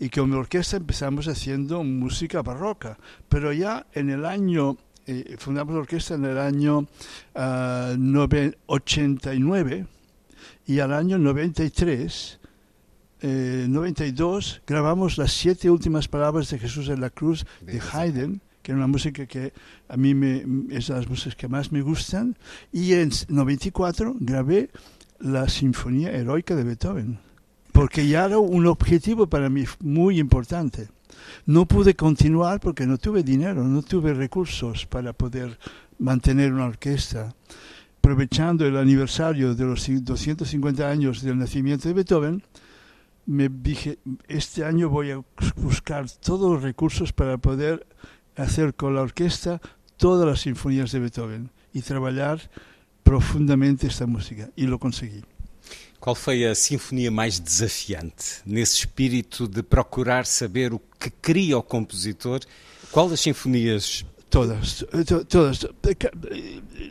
Y 0.00 0.10
con 0.10 0.28
mi 0.28 0.34
orquesta 0.34 0.78
empezamos 0.78 1.28
haciendo 1.28 1.84
música 1.84 2.42
barroca. 2.42 2.98
Pero 3.28 3.52
ya 3.52 3.86
en 3.92 4.10
el 4.10 4.24
año, 4.26 4.76
eh, 5.06 5.36
fundamos 5.38 5.72
la 5.72 5.82
orquesta 5.82 6.14
en 6.14 6.24
el 6.24 6.36
año 6.38 6.88
ah, 7.36 7.94
nove- 7.96 8.56
89 8.66 9.86
y 10.66 10.80
al 10.80 10.92
año 10.92 11.16
93 11.16 12.39
eh, 13.22 13.66
92 13.68 14.62
grabamos 14.66 15.18
las 15.18 15.32
siete 15.32 15.70
últimas 15.70 16.08
palabras 16.08 16.50
de 16.50 16.58
Jesús 16.58 16.88
en 16.88 17.00
la 17.00 17.10
cruz 17.10 17.44
de 17.60 17.80
Haydn, 17.80 18.40
que 18.62 18.72
era 18.72 18.78
una 18.78 18.86
música 18.86 19.26
que 19.26 19.52
a 19.88 19.96
mí 19.96 20.14
me, 20.14 20.44
es 20.70 20.88
de 20.88 20.94
las 20.94 21.08
músicas 21.08 21.36
que 21.36 21.48
más 21.48 21.72
me 21.72 21.82
gustan, 21.82 22.36
y 22.72 22.94
en 22.94 23.10
94 23.28 24.16
grabé 24.20 24.70
la 25.18 25.48
Sinfonía 25.48 26.10
Heroica 26.12 26.56
de 26.56 26.64
Beethoven, 26.64 27.18
porque 27.72 28.06
ya 28.08 28.24
era 28.24 28.38
un 28.38 28.66
objetivo 28.66 29.26
para 29.26 29.48
mí 29.48 29.64
muy 29.80 30.18
importante. 30.18 30.88
No 31.46 31.66
pude 31.66 31.94
continuar 31.94 32.60
porque 32.60 32.86
no 32.86 32.96
tuve 32.98 33.22
dinero, 33.22 33.64
no 33.64 33.82
tuve 33.82 34.14
recursos 34.14 34.86
para 34.86 35.12
poder 35.12 35.58
mantener 35.98 36.52
una 36.52 36.66
orquesta. 36.66 37.34
Aprovechando 37.98 38.66
el 38.66 38.78
aniversario 38.78 39.54
de 39.54 39.64
los 39.64 39.86
250 39.86 40.88
años 40.88 41.20
del 41.20 41.38
nacimiento 41.38 41.88
de 41.88 41.94
Beethoven, 41.94 42.42
me 43.30 43.48
dije, 43.48 43.98
este 44.28 44.64
año 44.64 44.88
voy 44.88 45.12
a 45.12 45.22
buscar 45.56 46.10
todos 46.10 46.50
los 46.52 46.62
recursos 46.62 47.12
para 47.12 47.38
poder 47.38 47.86
hacer 48.36 48.74
con 48.74 48.94
la 48.94 49.02
orquesta 49.02 49.60
todas 49.96 50.26
las 50.26 50.40
sinfonías 50.40 50.90
de 50.92 50.98
Beethoven 50.98 51.50
y 51.72 51.82
trabajar 51.82 52.50
profundamente 53.04 53.86
esta 53.86 54.06
música. 54.06 54.50
Y 54.56 54.66
lo 54.66 54.78
conseguí. 54.78 55.22
Qual 56.00 56.16
foi 56.16 56.46
a 56.46 56.54
sinfonia 56.54 57.10
mais 57.10 57.38
desafiante 57.38 58.40
nesse 58.46 58.78
espírito 58.80 59.46
de 59.46 59.62
procurar 59.62 60.24
saber 60.24 60.72
o 60.72 60.80
que 60.98 61.10
queria 61.10 61.58
o 61.58 61.62
compositor? 61.62 62.40
Qual 62.90 63.08
das 63.10 63.20
sinfonias 63.20 64.04
Todas, 64.30 64.86
to- 65.06 65.24
todas. 65.26 65.66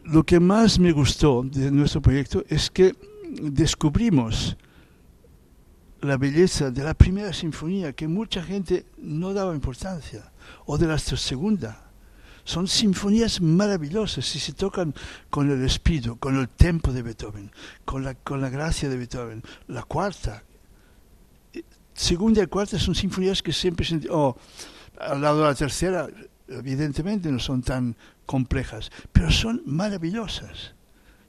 Lo 0.06 0.24
que 0.24 0.40
más 0.40 0.78
me 0.78 0.92
gustó 0.92 1.42
de 1.44 1.72
nuestro 1.72 2.02
proyecto 2.02 2.44
es 2.50 2.70
que 2.70 2.94
descubrimos 3.42 4.56
la 6.02 6.18
belleza 6.18 6.72
de 6.72 6.84
la 6.84 6.94
primera 6.94 7.34
sinfonía 7.34 7.94
que 7.94 8.08
mucha 8.08 8.42
gente 8.44 8.86
no 8.98 9.34
daba 9.34 9.54
importancia, 9.54 10.32
o 10.66 10.78
de 10.78 10.88
la 10.88 10.98
segunda. 10.98 11.86
Son 12.44 12.68
sinfonías 12.68 13.42
maravillosas 13.42 14.26
si 14.26 14.40
se 14.40 14.54
tocan 14.54 14.96
con 15.30 15.52
el 15.52 15.64
espíritu, 15.64 16.18
con 16.18 16.38
el 16.38 16.50
tempo 16.50 16.92
de 16.92 17.04
Beethoven, 17.04 17.52
con 17.86 18.04
la, 18.04 18.16
con 18.16 18.42
la 18.42 18.50
gracia 18.50 18.90
de 18.90 18.98
Beethoven. 18.98 19.44
La 19.68 19.84
cuarta, 19.84 20.44
eh, 21.54 21.64
segunda 21.94 22.42
y 22.42 22.48
cuarta 22.48 22.80
son 22.80 22.96
sinfonías 22.96 23.44
que 23.44 23.54
siempre 23.54 23.86
se... 23.86 24.02
Oh, 24.10 24.36
al 25.00 25.22
lado 25.22 25.40
de 25.40 25.46
la 25.46 25.56
tercera, 25.56 26.08
evidentemente 26.48 27.32
no 27.32 27.40
son 27.40 27.62
tan 27.62 27.96
complejas, 28.26 28.92
pero 29.12 29.32
son 29.32 29.62
maravillosas. 29.66 30.74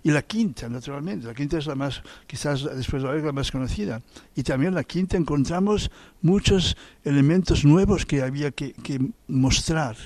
Y 0.02 0.10
la 0.10 0.22
quinta, 0.22 0.68
naturalmente, 0.68 1.26
la 1.26 1.34
quinta 1.34 1.58
es 1.58 1.66
la 1.66 1.74
más, 1.74 2.02
quizás 2.26 2.64
después 2.74 3.02
de 3.02 3.08
la 3.08 3.14
la 3.16 3.32
más 3.32 3.50
conocida. 3.50 4.00
Y 4.34 4.42
también 4.42 4.74
la 4.74 4.84
quinta 4.84 5.16
encontramos 5.18 5.90
muchos 6.22 6.76
elementos 7.04 7.64
nuevos 7.66 8.06
que 8.06 8.22
había 8.22 8.50
que, 8.50 8.72
que 8.72 8.98
mostrar. 9.28 9.96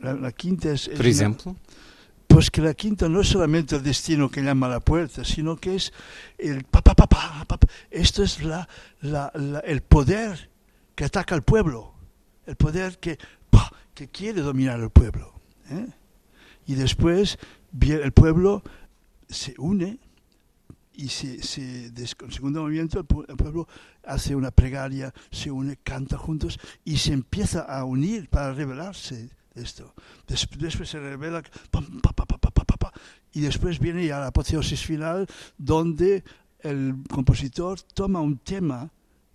La, 0.00 0.14
la 0.14 0.32
quinta 0.32 0.72
es... 0.72 0.88
por 0.88 1.06
exemplo? 1.06 1.56
pues 2.26 2.50
que 2.50 2.62
la 2.62 2.72
quinta 2.72 3.10
no 3.10 3.20
es 3.20 3.28
solamente 3.28 3.76
el 3.76 3.82
destino 3.82 4.30
que 4.30 4.40
llama 4.42 4.66
a 4.66 4.70
la 4.70 4.80
puerta, 4.80 5.22
sino 5.22 5.54
que 5.56 5.74
es 5.76 5.92
el 6.38 6.64
pa, 6.64 6.80
pa, 6.80 6.94
pa, 6.94 7.06
pa, 7.06 7.44
pa. 7.46 7.58
Esto 7.90 8.22
es 8.22 8.42
la, 8.42 8.66
la- 9.02 9.30
la- 9.34 9.60
el 9.60 9.82
poder 9.82 10.48
que 10.94 11.04
ataca 11.04 11.34
al 11.34 11.42
pueblo, 11.42 11.92
el 12.46 12.56
poder 12.56 12.98
que 12.98 13.18
pa, 13.50 13.70
que 13.94 14.08
quiere 14.08 14.40
dominar 14.40 14.80
al 14.80 14.88
pueblo. 14.90 15.34
¿eh? 15.68 15.86
Y 16.66 16.74
después 16.74 17.38
el 17.78 18.12
pueblo 18.12 18.62
se 19.32 19.54
une 19.58 19.98
y 20.94 21.08
se, 21.08 21.42
se 21.42 21.86
el 21.86 22.32
segundo 22.32 22.62
movimiento 22.62 23.00
el, 23.00 23.06
pueblo 23.06 23.66
hace 24.04 24.34
una 24.36 24.50
plegaria, 24.50 25.12
se 25.30 25.50
une, 25.50 25.76
canta 25.76 26.18
juntos 26.18 26.58
y 26.84 26.98
se 26.98 27.12
empieza 27.12 27.62
a 27.62 27.84
unir 27.84 28.28
para 28.28 28.52
revelarse 28.52 29.30
esto. 29.54 29.94
después 30.26 30.88
se 30.88 30.98
revela 30.98 31.42
y 33.34 33.40
después 33.40 33.78
viene 33.78 34.06
ya 34.06 34.18
la 34.18 34.26
apoteosis 34.28 34.84
final 34.84 35.26
donde 35.56 36.22
el 36.60 36.96
compositor 37.10 37.80
toma 37.80 38.20
un 38.20 38.38
tema 38.38 38.90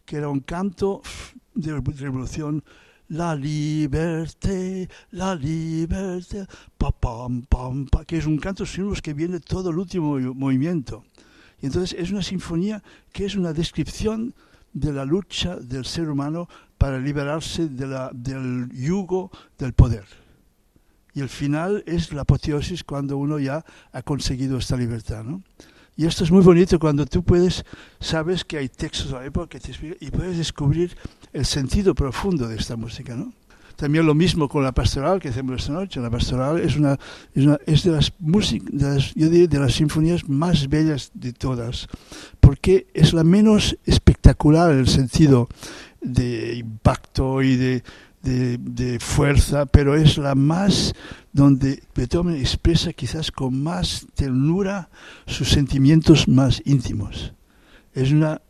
que 0.06 0.18
era 0.18 0.30
un 0.30 0.40
canto 0.40 1.02
de 1.54 1.74
revolución 1.74 2.64
la 3.10 3.36
liberté, 3.36 4.90
la 5.12 5.36
liberté, 5.36 6.46
pa, 6.78 6.92
pam, 6.92 7.44
pam, 7.44 7.88
pa, 7.88 8.06
que 8.06 8.18
es 8.18 8.26
un 8.26 8.38
canto 8.38 8.66
sin 8.66 8.94
que 8.96 9.14
viene 9.14 9.40
todo 9.40 9.70
el 9.70 9.78
último 9.78 10.18
movimiento. 10.34 11.04
Y 11.62 11.68
entonces 11.68 11.98
es 11.98 12.12
una 12.12 12.22
sinfonía 12.22 12.84
que 13.12 13.26
es 13.26 13.36
una 13.36 13.54
descripción 13.54 14.34
de 14.74 14.94
la 14.94 15.06
lucha 15.06 15.56
del 15.56 15.86
ser 15.86 16.10
humano 16.10 16.48
para 16.78 17.00
liberarse 17.00 17.68
del 17.68 18.70
yugo 18.72 19.32
del 19.58 19.74
poder. 19.74 20.06
Y 21.14 21.22
el 21.22 21.30
final 21.30 21.84
es 21.88 22.14
la 22.14 22.22
apoteosis 22.22 22.84
cuando 22.84 23.18
uno 23.18 23.40
ya 23.40 23.66
ha 23.92 24.02
conseguido 24.04 24.60
esta 24.60 24.78
libertad. 24.78 25.24
¿no? 25.24 25.42
Y 25.98 26.06
esto 26.06 26.24
es 26.24 26.30
muy 26.30 26.44
bonito 26.44 26.78
cuando 26.78 27.08
tú 27.08 27.24
puedes, 27.24 27.66
sabes 28.00 28.46
que 28.46 28.60
hay 28.60 28.70
textos 28.70 29.08
de 29.10 29.18
la 29.18 29.26
época 29.26 29.50
que 29.50 29.60
te 29.60 29.72
explican 29.72 29.98
y 30.00 30.12
puedes 30.12 30.38
descubrir 30.38 30.96
el 31.34 31.44
sentido 31.44 31.96
profundo 31.96 32.48
de 32.48 32.56
esta 32.56 32.76
música, 32.76 33.16
¿no? 33.16 33.34
También 33.76 34.06
lo 34.06 34.16
mismo 34.16 34.48
con 34.48 34.64
la 34.64 34.72
pastoral 34.72 35.20
que 35.20 35.30
hacemos 35.30 35.62
esta 35.62 35.74
noche. 35.74 36.00
La 36.00 36.10
pastoral 36.10 36.60
es 36.60 36.76
una 36.78 36.98
es, 37.34 37.46
una, 37.46 37.60
es 37.66 37.84
de 37.84 37.92
las 37.92 38.12
yo 39.16 39.30
diría, 39.30 39.48
de 39.48 39.60
las 39.60 39.74
sinfonías 39.74 40.28
más 40.30 40.68
bellas 40.68 41.12
de 41.14 41.34
todas, 41.34 41.88
porque 42.40 42.88
es 42.94 43.14
la 43.14 43.24
menos 43.24 43.78
espectacular 43.86 44.72
en 44.72 44.80
el 44.80 44.88
sentido 44.88 45.48
de 46.02 46.56
impacto 46.56 47.42
y 47.44 47.56
de, 47.56 47.84
de 48.24 49.00
fuerza, 49.00 49.66
pero 49.68 49.96
es 49.96 50.18
la 50.18 50.36
más 50.36 50.94
donde 51.38 51.84
Beethoven 51.94 52.36
expresa 52.36 52.94
quizás 52.94 53.32
con 53.32 53.62
más 53.62 54.08
ternura 54.16 54.90
sus 55.28 55.50
sentimientos 55.50 56.28
más 56.28 56.64
íntimos. 56.66 57.32
Es 57.94 58.12
una, 58.12 58.42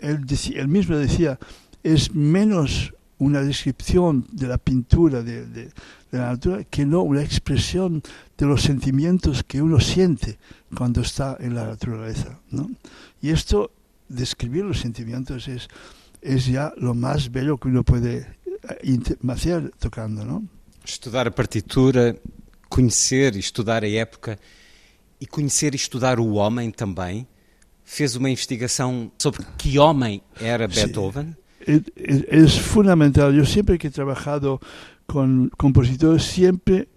él, 0.00 0.24
decía, 0.24 0.62
él 0.62 0.68
mismo 0.68 0.96
decía, 0.96 1.38
es 1.82 2.14
menos 2.14 2.94
una 3.18 3.42
descripción 3.42 4.26
de 4.32 4.48
la 4.48 4.56
pintura 4.56 5.22
de, 5.22 5.46
de, 5.46 5.64
de, 5.66 5.72
la 6.10 6.30
naturaleza 6.30 6.68
que 6.70 6.86
no 6.86 7.02
una 7.02 7.22
expresión 7.22 8.02
de 8.38 8.46
los 8.46 8.62
sentimientos 8.62 9.44
que 9.44 9.60
uno 9.60 9.78
siente 9.78 10.38
cuando 10.74 11.02
está 11.02 11.36
en 11.38 11.54
la 11.54 11.66
naturaleza. 11.66 12.40
¿no? 12.50 12.70
Y 13.20 13.28
esto, 13.28 13.72
describir 14.08 14.64
los 14.64 14.80
sentimientos, 14.80 15.48
es, 15.48 15.68
es 16.22 16.46
ya 16.46 16.72
lo 16.78 16.94
más 16.94 17.30
bello 17.30 17.58
que 17.58 17.68
uno 17.68 17.84
puede 17.84 18.26
hacer 19.28 19.70
tocando. 19.78 20.24
¿no? 20.24 20.44
Estudar 20.84 21.26
a 21.26 21.30
partitura, 21.30 22.16
conhecer 22.68 23.36
e 23.36 23.38
estudar 23.38 23.84
a 23.84 23.88
época 23.88 24.38
e 25.20 25.26
conhecer 25.26 25.72
e 25.72 25.76
estudar 25.76 26.18
o 26.18 26.34
homem 26.34 26.70
também. 26.70 27.26
Fez 27.84 28.16
uma 28.16 28.28
investigação 28.28 29.12
sobre 29.18 29.44
que 29.56 29.78
homem 29.78 30.22
era 30.40 30.66
Beethoven? 30.66 31.36
Es, 31.64 31.82
es 31.96 32.58
fundamental. 32.58 33.32
Yo 33.32 33.44
siempre 33.44 33.78
que 33.78 33.86
he 33.86 33.90
trabajado 33.90 34.60
con 35.06 35.50
compositores, 35.56 36.24
siempre 36.24 36.88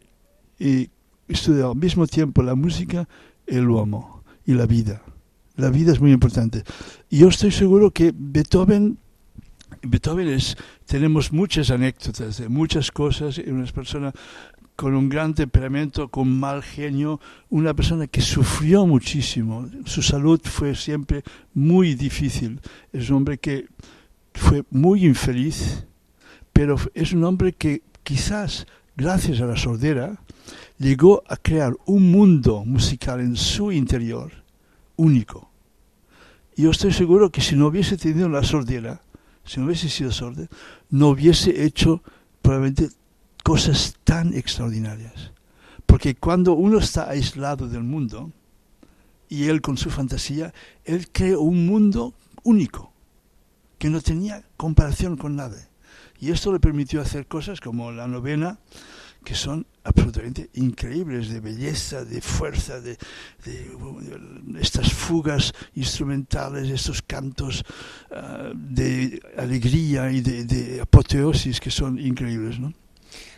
he 0.59 0.89
estudiado 1.27 1.71
al 1.71 1.77
mismo 1.77 2.07
tiempo 2.07 2.41
la 2.41 2.55
música, 2.55 3.07
el 3.45 3.69
homo 3.69 4.23
y 4.45 4.53
la 4.53 4.65
vida. 4.65 5.03
La 5.55 5.69
vida 5.69 5.91
es 5.91 5.99
muy 5.99 6.11
importante. 6.11 6.63
Y 7.09 7.19
yo 7.19 7.27
estoy 7.27 7.51
seguro 7.51 7.91
que 7.91 8.11
Beethoven 8.15 8.97
Beethoven 9.85 10.27
es, 10.27 10.57
tenemos 10.85 11.31
muchas 11.31 11.69
anécdotas 11.69 12.37
de 12.37 12.49
muchas 12.49 12.91
cosas, 12.91 13.37
una 13.37 13.65
persona 13.65 14.11
con 14.75 14.93
un 14.93 15.07
gran 15.07 15.33
temperamento, 15.33 16.09
con 16.09 16.27
mal 16.37 16.61
genio, 16.61 17.19
una 17.49 17.73
persona 17.73 18.07
que 18.07 18.21
sufrió 18.21 18.85
muchísimo, 18.85 19.69
su 19.85 20.01
salud 20.01 20.41
fue 20.43 20.75
siempre 20.75 21.23
muy 21.53 21.95
difícil, 21.95 22.59
es 22.91 23.09
un 23.09 23.17
hombre 23.17 23.37
que 23.37 23.67
fue 24.33 24.63
muy 24.71 25.05
infeliz, 25.05 25.85
pero 26.51 26.75
es 26.93 27.13
un 27.13 27.23
hombre 27.23 27.53
que 27.53 27.83
quizás 28.03 28.67
gracias 28.97 29.39
a 29.41 29.45
la 29.45 29.55
sordera 29.55 30.19
llegó 30.77 31.23
a 31.27 31.37
crear 31.37 31.73
un 31.85 32.11
mundo 32.11 32.65
musical 32.65 33.19
en 33.21 33.35
su 33.35 33.71
interior 33.71 34.31
único. 34.97 35.49
Y 36.55 36.63
yo 36.63 36.71
estoy 36.71 36.93
seguro 36.93 37.29
que 37.29 37.41
si 37.41 37.55
no 37.55 37.67
hubiese 37.67 37.97
tenido 37.97 38.29
la 38.29 38.43
sordera, 38.43 39.01
si 39.45 39.59
no 39.59 39.67
hubiese 39.67 39.89
sido 39.89 40.11
sordo, 40.11 40.47
no 40.89 41.09
hubiese 41.09 41.63
hecho 41.63 42.01
probablemente 42.41 42.89
cosas 43.43 43.95
tan 44.03 44.33
extraordinarias. 44.33 45.31
Porque 45.85 46.15
cuando 46.15 46.53
uno 46.53 46.79
está 46.79 47.09
aislado 47.09 47.67
del 47.67 47.83
mundo, 47.83 48.31
y 49.29 49.45
él 49.45 49.61
con 49.61 49.77
su 49.77 49.89
fantasía, 49.89 50.53
él 50.83 51.07
creó 51.11 51.41
un 51.41 51.65
mundo 51.65 52.13
único, 52.43 52.91
que 53.77 53.89
no 53.89 54.01
tenía 54.01 54.43
comparación 54.57 55.17
con 55.17 55.35
nada. 55.35 55.57
Y 56.19 56.31
esto 56.31 56.51
le 56.51 56.59
permitió 56.59 57.01
hacer 57.01 57.27
cosas 57.27 57.59
como 57.59 57.91
la 57.91 58.07
novena, 58.07 58.59
que 59.25 59.33
son 59.33 59.65
absolutamente 59.83 60.49
increíbles 60.55 61.27
de 61.27 61.41
belleza, 61.41 62.05
de 62.05 62.21
fuerza, 62.21 62.79
de, 62.79 62.95
de, 63.43 64.59
estas 64.61 64.89
fugas 64.93 65.51
instrumentales, 65.75 66.69
estos 66.69 67.01
cantos 67.01 67.61
uh, 68.11 68.53
de 68.53 69.19
alegria 69.35 70.11
e 70.11 70.21
de, 70.21 70.43
de, 70.45 70.79
apoteosis 70.79 71.59
que 71.59 71.71
são 71.71 71.97
incríveis, 71.97 72.57
não? 72.57 72.73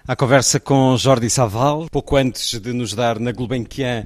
A 0.08 0.16
conversa 0.16 0.60
com 0.60 0.96
Jordi 0.98 1.30
Saval, 1.30 1.88
pouco 1.90 2.16
antes 2.16 2.60
de 2.60 2.72
nos 2.72 2.94
dar 2.94 3.20
na 3.20 3.32
Gulbenkian 3.32 4.06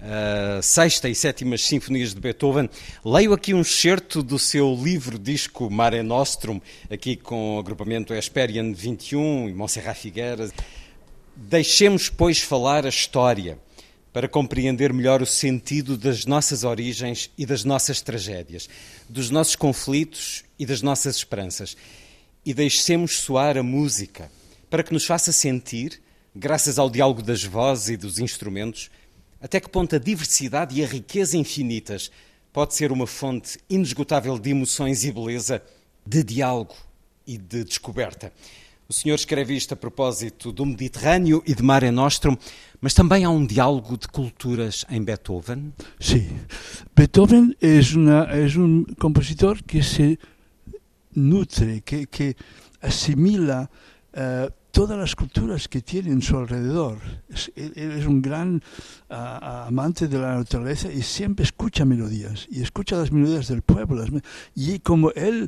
a 0.00 0.62
sexta 0.62 1.08
e 1.08 1.14
sétima 1.14 1.56
sinfonias 1.58 2.14
de 2.14 2.20
Beethoven. 2.20 2.70
Leio 3.04 3.32
aqui 3.32 3.52
um 3.52 3.62
excerto 3.62 4.22
do 4.22 4.38
seu 4.38 4.72
livro-disco 4.74 5.68
Mare 5.70 6.02
Nostrum, 6.02 6.60
aqui 6.90 7.16
com 7.16 7.56
o 7.56 7.58
agrupamento 7.58 8.14
Esperian 8.14 8.72
21 8.72 9.48
e 9.48 9.54
Monserrat 9.54 9.98
Figueiras. 9.98 10.52
Deixemos, 11.40 12.08
pois, 12.08 12.40
falar 12.40 12.84
a 12.84 12.88
história 12.88 13.60
para 14.12 14.28
compreender 14.28 14.92
melhor 14.92 15.22
o 15.22 15.26
sentido 15.26 15.96
das 15.96 16.26
nossas 16.26 16.64
origens 16.64 17.30
e 17.38 17.46
das 17.46 17.62
nossas 17.62 18.00
tragédias, 18.00 18.68
dos 19.08 19.30
nossos 19.30 19.54
conflitos 19.54 20.42
e 20.58 20.66
das 20.66 20.82
nossas 20.82 21.14
esperanças. 21.14 21.76
E 22.44 22.52
deixemos 22.52 23.20
soar 23.20 23.56
a 23.56 23.62
música 23.62 24.32
para 24.68 24.82
que 24.82 24.92
nos 24.92 25.06
faça 25.06 25.30
sentir, 25.30 26.02
graças 26.34 26.76
ao 26.76 26.90
diálogo 26.90 27.22
das 27.22 27.44
vozes 27.44 27.90
e 27.90 27.96
dos 27.96 28.18
instrumentos, 28.18 28.90
até 29.40 29.60
que 29.60 29.70
ponto 29.70 29.94
a 29.94 29.98
diversidade 30.00 30.74
e 30.74 30.82
a 30.82 30.88
riqueza 30.88 31.36
infinitas 31.36 32.10
pode 32.52 32.74
ser 32.74 32.90
uma 32.90 33.06
fonte 33.06 33.60
inesgotável 33.70 34.40
de 34.40 34.50
emoções 34.50 35.04
e 35.04 35.12
beleza, 35.12 35.62
de 36.04 36.24
diálogo 36.24 36.74
e 37.24 37.38
de 37.38 37.62
descoberta. 37.62 38.32
O 38.90 38.94
senhor 38.94 39.16
escreve 39.16 39.54
isto 39.54 39.74
a 39.74 39.76
propósito 39.76 40.50
do 40.50 40.64
Mediterrâneo 40.64 41.42
e 41.44 41.54
de 41.54 41.62
Mare 41.62 41.90
Nostrum, 41.90 42.34
mas 42.80 42.94
também 42.94 43.22
há 43.22 43.28
um 43.28 43.44
diálogo 43.44 43.98
de 43.98 44.08
culturas 44.08 44.86
em 44.88 45.04
Beethoven? 45.04 45.74
Sim. 46.00 46.26
Beethoven 46.96 47.54
é, 47.60 47.80
uma, 47.94 48.24
é 48.32 48.46
um 48.58 48.86
compositor 48.98 49.62
que 49.62 49.82
se 49.82 50.18
nutre, 51.14 51.82
que, 51.82 52.06
que 52.06 52.34
assimila 52.80 53.68
uh, 54.14 54.50
todas 54.72 54.98
as 55.00 55.12
culturas 55.12 55.66
que 55.66 55.82
tem 55.82 56.08
em 56.08 56.20
seu 56.20 56.38
alrededor. 56.38 56.98
Ele 57.56 58.02
é 58.02 58.08
um 58.08 58.20
grande 58.20 58.62
uh, 59.10 59.66
amante 59.66 60.06
da 60.06 60.36
natureza 60.36 60.90
e 60.90 61.02
sempre 61.02 61.44
escuta 61.44 61.84
melodias, 61.84 62.46
e 62.50 62.62
escuta 62.62 63.02
as 63.02 63.10
melodias 63.10 63.48
do 63.48 63.60
povo. 63.60 63.96
E 64.56 64.78
como 64.78 65.12
ele 65.14 65.46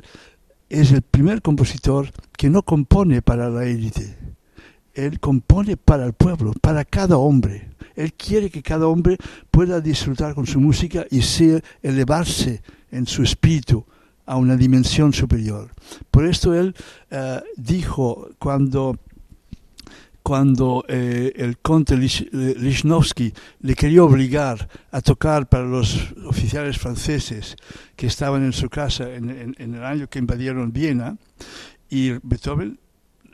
es 0.71 0.91
el 0.91 1.01
primer 1.01 1.41
compositor 1.41 2.09
que 2.37 2.49
no 2.49 2.63
compone 2.63 3.21
para 3.21 3.49
la 3.49 3.65
élite. 3.65 4.17
Él 4.93 5.19
compone 5.19 5.75
para 5.77 6.05
el 6.05 6.13
pueblo, 6.13 6.53
para 6.61 6.85
cada 6.85 7.17
hombre. 7.17 7.69
Él 7.95 8.13
quiere 8.13 8.49
que 8.49 8.61
cada 8.61 8.87
hombre 8.87 9.17
pueda 9.51 9.81
disfrutar 9.81 10.33
con 10.33 10.47
su 10.47 10.59
música 10.59 11.05
y 11.11 11.21
elevarse 11.81 12.61
en 12.91 13.05
su 13.05 13.23
espíritu 13.23 13.85
a 14.25 14.37
una 14.37 14.55
dimensión 14.55 15.11
superior. 15.11 15.71
Por 16.09 16.25
esto 16.25 16.53
él 16.53 16.73
uh, 17.11 17.41
dijo 17.57 18.29
cuando 18.39 18.97
cuando 20.31 20.85
eh, 20.87 21.33
el 21.35 21.57
conde 21.57 21.97
Lichnowsky 21.97 23.33
le 23.63 23.75
quería 23.75 24.01
obligar 24.01 24.69
a 24.89 25.01
tocar 25.01 25.49
para 25.49 25.65
los 25.65 26.13
oficiales 26.25 26.77
franceses 26.77 27.57
que 27.97 28.07
estaban 28.07 28.45
en 28.45 28.53
su 28.53 28.69
casa 28.69 29.13
en, 29.13 29.29
en, 29.29 29.55
en 29.59 29.75
el 29.75 29.83
año 29.83 30.07
que 30.07 30.19
invadieron 30.19 30.71
Viena, 30.71 31.17
y 31.89 32.11
Beethoven 32.23 32.79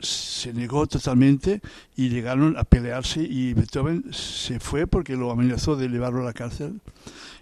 se 0.00 0.52
negó 0.52 0.88
totalmente 0.88 1.60
y 1.94 2.08
llegaron 2.08 2.56
a 2.56 2.64
pelearse 2.64 3.22
y 3.22 3.54
Beethoven 3.54 4.06
se 4.10 4.58
fue 4.58 4.88
porque 4.88 5.14
lo 5.14 5.30
amenazó 5.30 5.76
de 5.76 5.86
llevarlo 5.86 6.22
a 6.22 6.24
la 6.24 6.32
cárcel. 6.32 6.80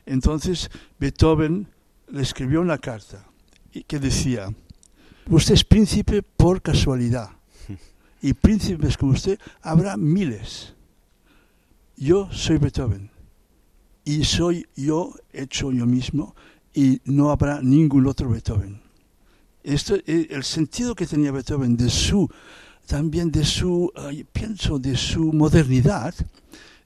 Entonces 0.05 0.71
Beethoven 0.99 1.66
le 2.11 2.21
escribió 2.21 2.61
una 2.61 2.77
carta 2.77 3.25
que 3.87 3.99
decía, 3.99 4.53
usted 5.31 5.55
es 5.55 5.64
príncipe 5.64 6.21
por 6.21 6.61
casualidad 6.61 7.31
y 8.27 8.35
príncipes 8.35 8.97
como 8.97 9.12
usted 9.12 9.39
habrá 9.62 9.97
miles. 9.97 10.75
Yo 11.97 12.29
soy 12.33 12.59
Beethoven 12.59 13.09
y 14.05 14.25
soy 14.25 14.67
yo 14.75 15.15
hecho 15.33 15.71
yo 15.71 15.87
mismo 15.87 16.35
y 16.75 17.01
no 17.05 17.31
habrá 17.31 17.62
ningún 17.62 18.05
otro 18.09 18.29
Beethoven. 18.29 18.81
Esto, 19.62 19.95
el 20.05 20.43
sentido 20.43 20.97
que 20.97 21.07
tenía 21.07 21.31
Beethoven 21.31 21.77
de 21.77 21.89
su, 21.89 22.29
también 22.87 23.31
de 23.31 23.45
su, 23.45 23.93
pienso, 24.33 24.81
de 24.81 24.97
su 24.97 25.33
modernidad, 25.33 26.12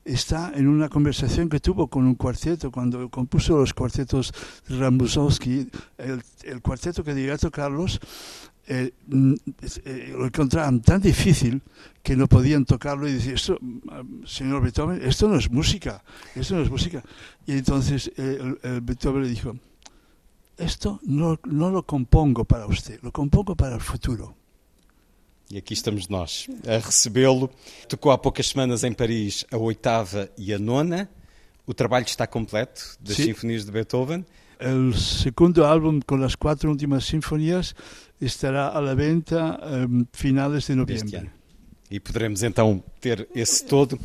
está 0.05 0.51
en 0.55 0.67
una 0.67 0.89
conversación 0.89 1.49
que 1.49 1.59
tuvo 1.59 1.87
con 1.87 2.05
un 2.05 2.15
cuarteto 2.15 2.71
cuando 2.71 3.09
compuso 3.09 3.57
los 3.57 3.73
cuartetos 3.73 4.31
Rambusowski, 4.69 5.69
el, 5.97 6.23
el 6.43 6.61
cuarteto 6.61 7.03
que 7.03 7.15
diría 7.15 7.37
Carlos, 7.51 7.99
eh, 8.71 8.93
eh, 9.85 10.13
lo 10.17 10.25
encontraban 10.25 10.81
tan 10.81 11.01
difícil 11.01 11.61
que 12.01 12.15
no 12.15 12.27
podían 12.27 12.63
tocarlo 12.63 13.05
y 13.07 13.13
decir, 13.13 13.33
esto, 13.33 13.57
mm, 13.59 14.25
señor 14.25 14.61
Beethoven, 14.63 15.01
esto 15.03 15.27
no 15.27 15.35
es 15.35 15.51
música, 15.51 16.01
esto 16.35 16.55
no 16.55 16.63
es 16.63 16.69
música. 16.69 17.03
Y 17.45 17.53
entonces 17.53 18.11
el, 18.15 18.57
el 18.63 18.79
Beethoven 18.79 19.23
le 19.23 19.29
dijo, 19.29 19.55
esto 20.57 21.01
no, 21.03 21.37
no 21.43 21.69
lo 21.69 21.83
compongo 21.83 22.45
para 22.45 22.65
usted, 22.65 22.99
lo 23.01 23.11
compongo 23.11 23.55
para 23.55 23.75
el 23.75 23.81
futuro. 23.81 24.35
E 25.51 25.57
aqui 25.57 25.73
estamos 25.73 26.07
nós 26.07 26.47
a 26.65 26.77
recebê-lo. 26.77 27.51
Tocou 27.89 28.09
há 28.09 28.17
poucas 28.17 28.47
semanas 28.47 28.85
em 28.85 28.93
Paris 28.93 29.45
a 29.51 29.57
oitava 29.57 30.31
e 30.37 30.53
a 30.53 30.57
nona. 30.57 31.09
O 31.67 31.73
trabalho 31.73 32.05
está 32.05 32.25
completo 32.25 32.97
das 33.01 33.17
sí. 33.17 33.25
sinfonias 33.25 33.65
de 33.65 33.71
Beethoven. 33.71 34.25
O 34.61 34.93
segundo 34.93 35.65
álbum 35.65 35.99
com 36.05 36.23
as 36.23 36.35
quatro 36.35 36.69
últimas 36.69 37.05
sinfonias 37.05 37.73
estará 38.19 38.69
à 38.69 38.79
la 38.79 38.93
venta 38.93 39.59
um, 39.89 40.05
finales 40.13 40.67
de 40.67 40.75
novembro. 40.75 41.29
E 41.89 41.99
poderemos 41.99 42.43
então 42.43 42.83
ter 42.99 43.27
esse 43.33 43.65
todo. 43.65 43.99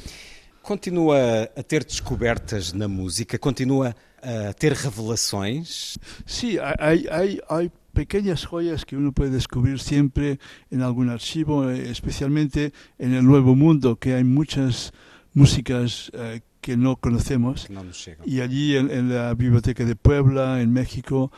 Continua 0.62 1.50
a 1.54 1.62
ter 1.62 1.84
descobertas 1.84 2.72
na 2.72 2.88
música, 2.88 3.38
continua 3.38 3.94
a 4.22 4.52
ter 4.54 4.72
revelações. 4.72 5.96
Hay, 6.80 7.06
hay 7.48 7.70
pequeñas 7.96 8.44
joyas 8.44 8.84
que 8.84 8.96
uno 8.96 9.12
puede 9.12 9.30
descubrir 9.30 9.78
siempre 9.78 10.38
en 10.70 10.82
algún 10.82 11.08
archivo, 11.08 11.70
eh, 11.70 11.90
especialmente 11.90 12.72
en 12.98 13.14
el 13.14 13.24
Nuevo 13.24 13.56
Mundo, 13.56 13.96
que 13.96 14.14
hay 14.14 14.24
muchas 14.24 14.92
músicas 15.32 16.10
eh, 16.12 16.40
que 16.66 16.76
no 16.76 16.96
conocemos. 16.96 17.70
No 17.70 17.84
y 18.24 18.40
allí 18.40 18.76
en, 18.76 18.90
en, 18.90 19.14
la 19.14 19.32
Biblioteca 19.34 19.84
de 19.84 19.94
Puebla, 19.94 20.60
en 20.60 20.72
México, 20.72 21.30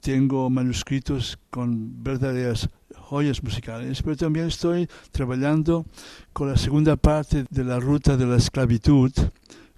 tengo 0.00 0.50
manuscritos 0.50 1.38
con 1.50 2.02
verdaderas 2.02 2.68
joyas 2.96 3.44
musicales, 3.44 4.02
pero 4.02 4.16
también 4.16 4.48
estoy 4.48 4.88
trabajando 5.12 5.86
con 6.32 6.48
la 6.48 6.56
segunda 6.56 6.96
parte 6.96 7.44
de 7.48 7.62
la 7.62 7.78
ruta 7.78 8.16
de 8.16 8.26
la 8.26 8.38
esclavitud, 8.38 9.12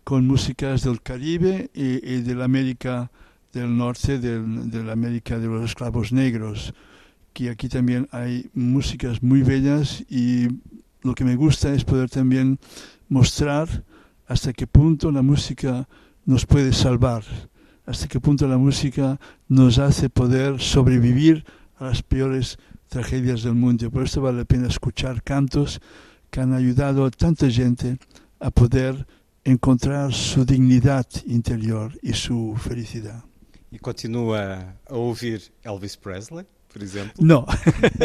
con 0.04 0.26
músicas 0.26 0.84
del 0.84 1.02
Caribe 1.02 1.68
y, 1.74 1.96
y 2.10 2.22
de 2.22 2.34
la 2.34 2.46
América 2.46 3.10
del 3.52 3.76
Norte, 3.76 4.18
del, 4.18 4.70
de 4.70 4.84
la 4.84 4.92
América 4.92 5.38
de 5.38 5.48
los 5.48 5.66
esclavos 5.66 6.12
negros, 6.12 6.72
que 7.34 7.50
aquí 7.50 7.68
también 7.68 8.08
hay 8.10 8.48
músicas 8.54 9.22
muy 9.22 9.42
bellas 9.42 10.02
y 10.08 10.48
lo 11.02 11.14
que 11.14 11.26
me 11.26 11.36
gusta 11.36 11.74
es 11.74 11.84
poder 11.84 12.08
también 12.08 12.58
mostrar 13.10 13.84
hasta 14.26 14.52
qué 14.52 14.66
punto 14.66 15.10
la 15.10 15.22
música 15.22 15.88
nos 16.24 16.46
puede 16.46 16.72
salvar, 16.72 17.24
hasta 17.86 18.08
qué 18.08 18.20
punto 18.20 18.48
la 18.48 18.58
música 18.58 19.20
nos 19.48 19.78
hace 19.78 20.08
poder 20.08 20.60
sobrevivir 20.60 21.44
a 21.76 21.86
las 21.86 22.02
peores 22.02 22.58
tragedias 22.88 23.42
del 23.42 23.54
mundo. 23.54 23.90
Por 23.90 24.04
eso 24.04 24.20
vale 24.20 24.38
la 24.38 24.44
pena 24.44 24.68
escuchar 24.68 25.22
cantos 25.22 25.80
que 26.30 26.40
han 26.40 26.54
ayudado 26.54 27.04
a 27.04 27.10
tanta 27.10 27.50
gente 27.50 27.98
a 28.40 28.50
poder 28.50 29.06
encontrar 29.44 30.12
su 30.12 30.44
dignidad 30.44 31.06
interior 31.26 31.92
y 32.02 32.14
su 32.14 32.54
felicidad. 32.56 33.24
E 33.70 33.78
continua 33.78 34.76
a 34.86 34.94
ouvir 34.94 35.52
Elvis 35.64 35.96
Presley, 35.96 36.46
por 36.74 36.82
exemplo? 36.82 37.14
No, 37.20 37.46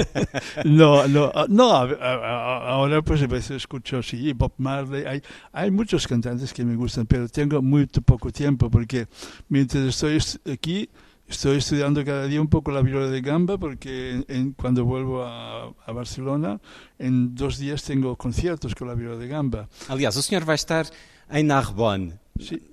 no, 0.63 1.07
no, 1.07 1.31
no, 1.49 1.71
ahora 1.73 3.01
pues 3.01 3.23
a 3.23 3.27
veces 3.27 3.57
escucho, 3.57 4.03
sí, 4.03 4.31
Bob 4.33 4.53
Marley, 4.57 5.05
hay, 5.05 5.21
hay 5.51 5.71
muchos 5.71 6.07
cantantes 6.07 6.53
que 6.53 6.63
me 6.63 6.75
gustan, 6.75 7.07
pero 7.07 7.27
tengo 7.27 7.63
muy 7.63 7.87
poco 7.87 8.31
tiempo 8.31 8.69
porque 8.69 9.07
mientras 9.49 9.83
estoy 9.83 10.19
aquí 10.53 10.89
Estoy 11.29 11.57
estudiando 11.59 12.03
cada 12.03 12.25
día 12.25 12.41
un 12.41 12.47
poco 12.47 12.71
la 12.71 12.81
viola 12.81 13.07
de 13.07 13.21
gamba 13.21 13.59
porque 13.59 14.25
en, 14.27 14.53
cuando 14.53 14.83
vuelvo 14.83 15.23
a, 15.23 15.71
a, 15.85 15.91
Barcelona, 15.91 16.59
en 16.97 17.35
dos 17.35 17.59
días 17.59 17.83
tengo 17.83 18.15
conciertos 18.15 18.73
con 18.73 18.87
la 18.87 18.95
viola 18.95 19.15
de 19.15 19.27
gamba. 19.27 19.69
Aliás, 19.89 20.17
o 20.17 20.23
senhor 20.23 20.43
vai 20.43 20.55
estar 20.55 20.87
em 21.29 21.43
Narbonne 21.43 22.17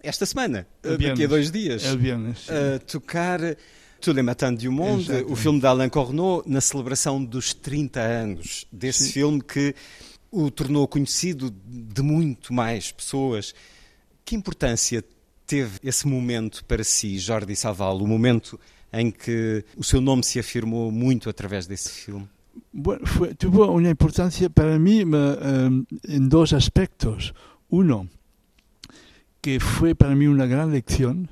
esta 0.03 0.27
semana, 0.27 0.67
el 0.83 0.99
daqui 0.99 1.25
a 1.25 1.29
dois 1.29 1.51
dias, 1.51 1.85
a 1.85 2.79
tocar 2.87 3.57
Tous 4.01 4.13
les 4.13 4.23
matins 4.23 4.53
du 4.53 4.69
monde, 4.69 5.01
Exatamente. 5.01 5.33
o 5.33 5.37
filme 5.37 5.61
de 5.61 5.67
Alain 5.67 5.89
Corneau, 5.89 6.43
na 6.47 6.61
celebração 6.61 7.25
dos 7.25 7.55
30 7.55 8.01
anos 8.01 8.67
desse 8.71 9.05
Sim. 9.05 9.13
filme 9.13 9.43
que 9.43 9.75
o 10.31 10.51
tornou 10.51 10.87
conhecido 10.87 11.51
de 11.67 12.03
muito 12.03 12.53
mais 12.53 12.93
pessoas. 12.93 13.55
Que 14.25 14.35
importância 14.37 15.03
teve 15.47 15.79
esse 15.83 16.07
momento 16.07 16.65
para 16.65 16.85
si, 16.85 17.19
Jordi 17.19 17.57
Saval, 17.57 17.99
o 17.99 18.07
momento 18.07 18.61
em 18.93 19.11
que 19.11 19.65
o 19.77 19.85
seu 19.85 20.01
nome 20.01 20.23
se 20.23 20.39
afirmou 20.39 20.91
muito 20.91 21.29
através 21.31 21.67
desse 21.67 21.91
filme? 21.91 22.29
Bueno, 22.73 23.07
fue, 23.07 23.35
tuvo 23.35 23.71
una 23.71 23.91
importancia 23.91 24.49
para 24.49 24.79
mí 24.79 25.05
um, 25.05 25.85
en 26.09 26.29
dos 26.29 26.53
aspectos. 26.53 27.35
Uno, 27.69 28.09
que 29.41 29.61
fue 29.61 29.95
para 29.95 30.15
mí 30.15 30.27
una 30.27 30.47
gran 30.47 30.71
lección 30.71 31.29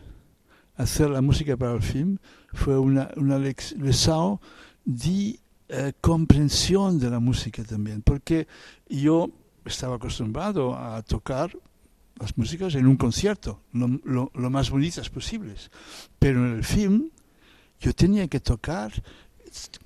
hacer 0.76 1.08
la 1.10 1.22
música 1.22 1.56
para 1.56 1.74
el 1.74 1.82
film, 1.82 2.18
fue 2.54 2.78
una, 2.78 3.10
una 3.16 3.38
lección 3.38 4.40
de 4.84 5.38
uh, 5.70 5.74
comprensión 6.00 6.98
de 6.98 7.10
la 7.10 7.20
música 7.20 7.62
también, 7.64 8.02
porque 8.02 8.46
yo 8.88 9.30
estaba 9.64 9.96
acostumbrado 9.96 10.76
a 10.76 11.02
tocar 11.02 11.50
las 12.18 12.36
músicas 12.38 12.74
en 12.74 12.86
un 12.86 12.96
concierto, 12.96 13.60
lo, 13.72 14.30
más 14.50 14.70
bonitas 14.70 15.10
posibles. 15.10 15.70
Pero 16.18 16.46
en 16.46 16.54
el 16.54 16.64
film 16.64 17.10
yo 17.80 17.92
tenía 17.92 18.28
que 18.28 18.40
tocar 18.40 18.92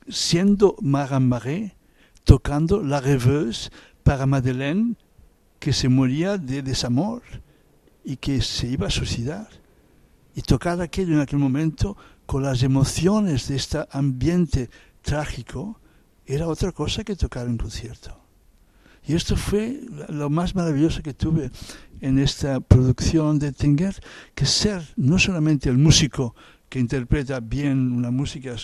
siendo 0.08 0.76
Marin 0.80 1.28
Marais, 1.28 1.72
tocando 2.24 2.82
La 2.82 3.00
Rêveuse 3.00 3.70
para 4.02 4.26
Madeleine, 4.26 4.96
que 5.58 5.72
se 5.72 5.88
moría 5.88 6.38
de 6.38 6.62
desamor 6.62 7.22
y 8.04 8.16
que 8.16 8.40
se 8.42 8.68
iba 8.68 8.86
a 8.86 8.90
suicidar. 8.90 9.48
Y 10.34 10.42
tocar 10.42 10.80
aquello 10.80 11.14
en 11.14 11.20
aquel 11.20 11.38
momento 11.38 11.96
con 12.28 12.42
las 12.42 12.62
emociones 12.62 13.48
de 13.48 13.56
este 13.56 13.78
ambiente 13.90 14.68
trágico 15.00 15.80
era 16.26 16.46
otra 16.46 16.72
cosa 16.72 17.02
que 17.02 17.16
tocar 17.16 17.46
en 17.46 17.56
concierto. 17.56 18.14
Y 19.06 19.14
esto 19.14 19.34
fue 19.34 19.80
lo 20.10 20.28
más 20.28 20.54
maravilloso 20.54 21.02
que 21.02 21.14
tuve 21.14 21.50
en 22.02 22.18
esta 22.18 22.60
producción 22.60 23.38
de 23.38 23.52
Tinger, 23.52 23.98
que 24.34 24.44
ser 24.44 24.82
no 24.96 25.18
solamente 25.18 25.70
el 25.70 25.78
músico 25.78 26.34
que 26.68 26.78
interpreta 26.78 27.40
bien 27.40 27.92
una 27.92 28.10
música, 28.10 28.54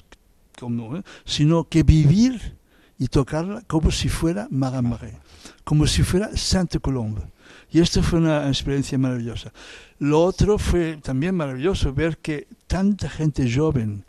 como, 0.61 0.99
¿eh? 0.99 1.03
sino 1.25 1.67
que 1.67 1.85
vivir 1.85 2.59
y 2.99 3.07
tocarla 3.07 3.63
como 3.63 3.91
si 3.91 4.11
fuera 4.11 4.47
Maramare, 4.51 5.21
como 5.65 5.87
si 5.87 6.03
fuera 6.03 6.37
Sainte 6.37 6.81
Colombe. 6.81 7.23
Y 7.71 7.81
esto 7.81 8.03
fue 8.03 8.19
una 8.19 8.47
experiencia 8.47 8.99
maravillosa. 8.99 9.55
Lo 10.05 10.23
otro 10.23 10.59
fue 10.59 10.99
también 10.99 11.35
maravilloso 11.35 11.95
ver 11.95 12.19
que 12.19 12.47
tanta 12.67 13.09
gente 13.09 13.51
joven 13.51 14.05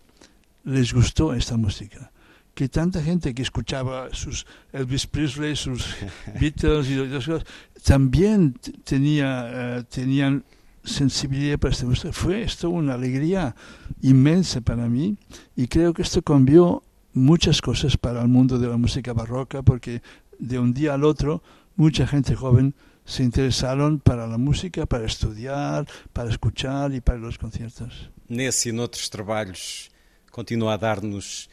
les 0.65 0.93
gustó 0.93 1.34
esta 1.34 1.55
música 1.55 2.12
que 2.53 2.67
tanta 2.67 3.01
gente 3.01 3.34
que 3.34 3.41
escuchaba 3.41 4.10
sus 4.13 4.45
Elvis 4.73 5.08
Presley, 5.08 5.55
sus 5.55 5.95
Beatles 6.39 6.89
y 6.89 6.99
otras 6.99 7.25
cosas, 7.25 7.45
también 7.84 8.55
tenía, 8.84 9.79
uh, 9.79 9.84
tenían 9.84 10.43
sensibilidad 10.84 11.60
para 11.60 11.73
esta 11.73 11.86
música. 11.86 12.12
Fue 12.12 12.41
esto 12.41 12.69
una 12.69 12.95
alegría 12.95 13.55
inmensa 14.01 14.60
para 14.60 14.89
mí 14.89 15.17
y 15.55 15.67
creo 15.67 15.93
que 15.93 16.01
esto 16.01 16.21
cambió 16.21 16.84
muchas 17.13 17.62
cosas 17.62 17.95
para 17.95 18.21
el 18.21 18.27
mundo 18.27 18.60
de 18.60 18.67
la 18.67 18.77
música 18.77 19.13
barroca 19.13 19.62
porque 19.62 20.01
de 20.39 20.60
un 20.60 20.73
día 20.73 20.93
al 20.93 21.05
otro 21.05 21.41
mucha 21.77 22.05
gente 22.05 22.36
joven 22.36 22.73
se 23.06 23.24
interesaron 23.24 24.00
para 24.00 24.26
la 24.28 24.38
música, 24.38 24.86
para 24.86 25.06
estudiar, 25.06 25.86
para 26.12 26.30
escuchar 26.30 26.94
y 26.94 27.02
para 27.02 27.20
los 27.20 27.38
conciertos. 27.38 28.10
Nesse 28.28 28.70
e 28.70 28.72
noutros 28.72 29.08
trabalhos 29.10 29.89
continua 30.32 30.74
a 30.74 30.78
dar-nos 30.78 31.48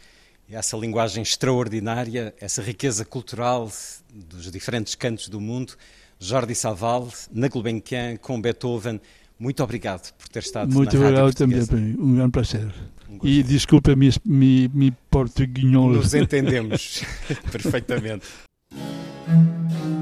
essa 0.48 0.76
linguagem 0.76 1.22
extraordinária, 1.22 2.34
essa 2.40 2.62
riqueza 2.62 3.04
cultural 3.04 3.70
dos 4.12 4.50
diferentes 4.50 4.94
cantos 4.94 5.28
do 5.28 5.40
mundo. 5.40 5.74
Jordi 6.18 6.54
Saval, 6.54 7.08
na 7.32 7.48
Gulbenkian, 7.48 8.16
com 8.16 8.40
Beethoven. 8.40 9.00
Muito 9.38 9.62
obrigado 9.62 10.12
por 10.14 10.28
ter 10.28 10.40
estado 10.40 10.72
Muito 10.72 10.96
na 10.96 11.06
obrigado 11.06 11.34
também, 11.34 11.96
um 11.98 12.14
grande 12.14 12.30
prazer. 12.30 12.72
Um. 13.08 13.18
E 13.22 13.42
desculpa 13.42 13.94
mi, 13.96 14.10
mi 14.24 14.90
portuguinhol. 15.10 15.90
Nos 15.90 16.14
entendemos 16.14 17.02
perfeitamente. 17.50 18.26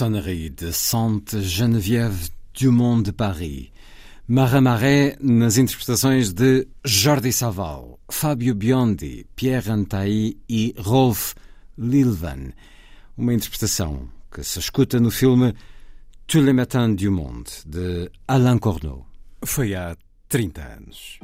Sonnerie 0.00 0.48
de 0.48 0.72
Sainte 0.72 1.42
Geneviève 1.42 2.30
Dumont 2.54 3.02
de 3.02 3.12
Paris. 3.12 3.70
Marais 4.26 5.14
nas 5.20 5.58
interpretações 5.58 6.32
de 6.32 6.66
Jordi 6.82 7.30
Saval, 7.30 7.98
Fábio 8.10 8.54
Biondi, 8.54 9.26
Pierre 9.36 9.68
Antaï 9.68 10.38
e 10.48 10.74
Rolf 10.78 11.34
Lilvan. 11.76 12.54
Uma 13.18 13.34
interpretação 13.34 14.08
que 14.30 14.42
se 14.42 14.58
escuta 14.58 14.98
no 14.98 15.10
filme 15.10 15.52
Tous 16.26 16.40
les 16.42 16.54
matins 16.54 16.94
du 16.94 17.10
monde, 17.10 17.50
de 17.66 18.10
Alain 18.26 18.56
Corneau. 18.56 19.04
Foi 19.44 19.74
há 19.74 19.94
30 20.30 20.62
anos. 20.62 21.20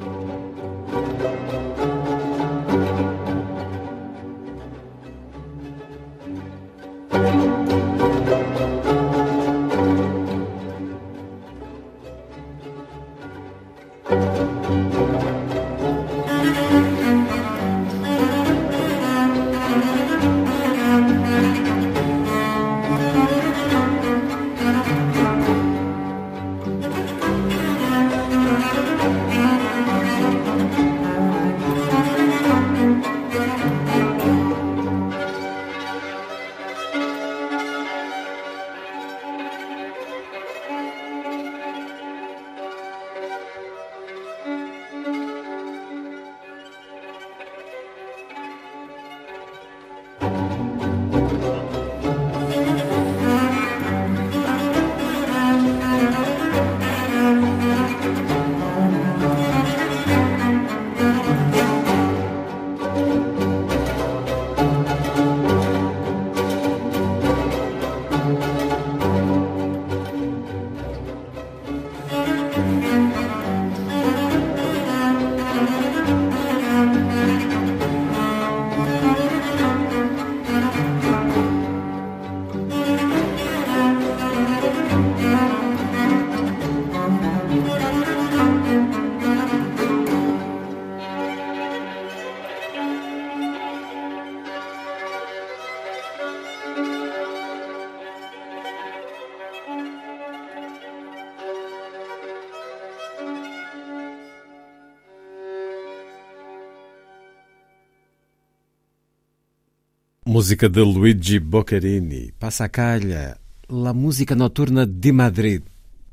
Música 110.47 110.69
de 110.69 110.81
Luigi 110.81 111.41
Boccherini, 111.41 112.31
passa 112.39 112.67
a 112.67 112.69
calha, 112.69 113.37
La 113.69 113.93
Música 113.93 114.37
Noturna 114.37 114.87
de 114.87 115.11
Madrid, 115.11 115.65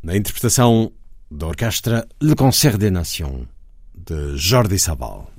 na 0.02 0.18
interpretação 0.18 0.92
da 1.30 1.46
orquestra 1.46 2.08
Le 2.20 2.34
Concert 2.34 2.80
des 2.80 2.90
Nations, 2.90 3.46
de 3.94 4.36
Jordi 4.36 4.80
Sabal. 4.80 5.32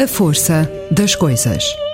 A 0.00 0.06
força 0.06 0.70
das 0.92 1.16
coisas. 1.16 1.87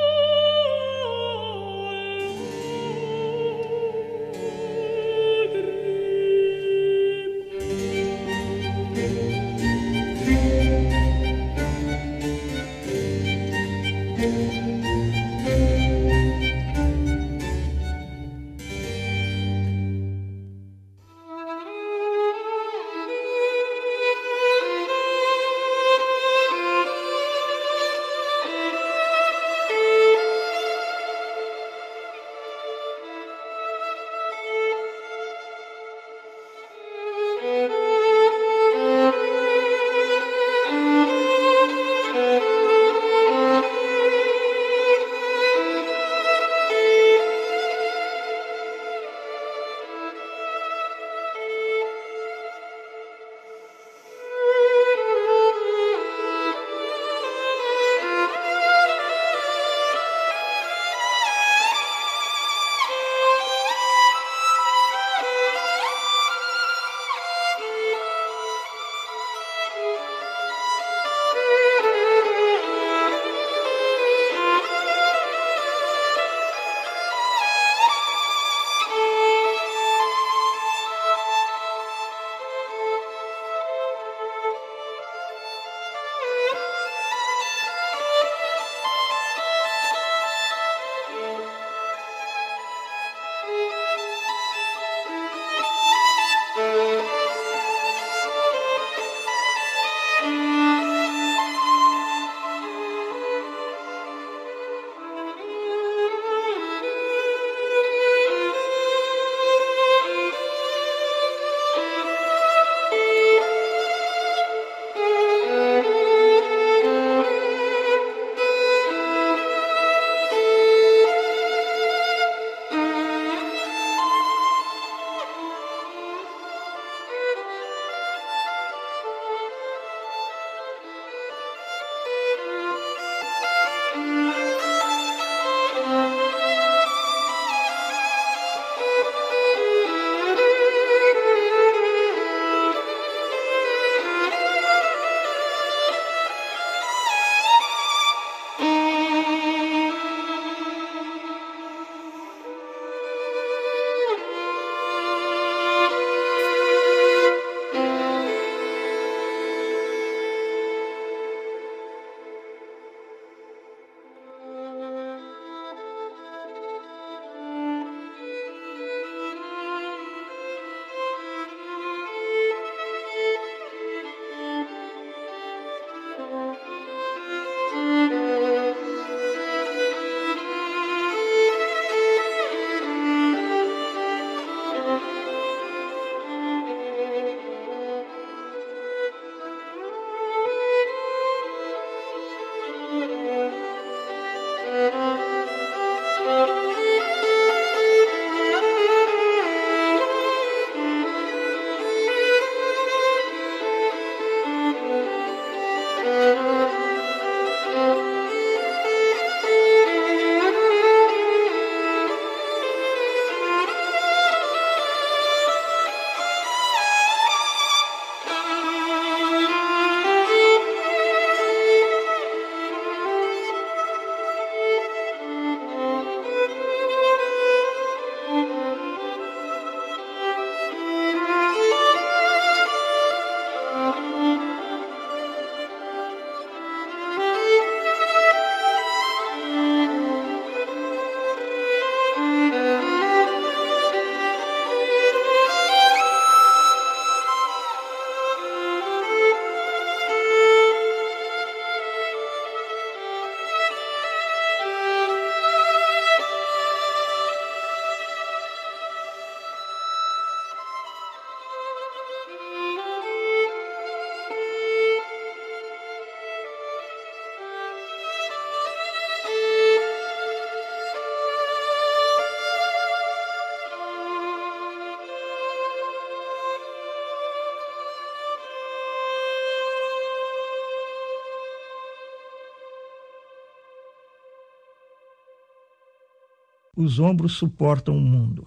Os 286.77 286.99
ombros 286.99 287.35
suportam 287.35 287.97
o 287.97 288.01
mundo. 288.01 288.47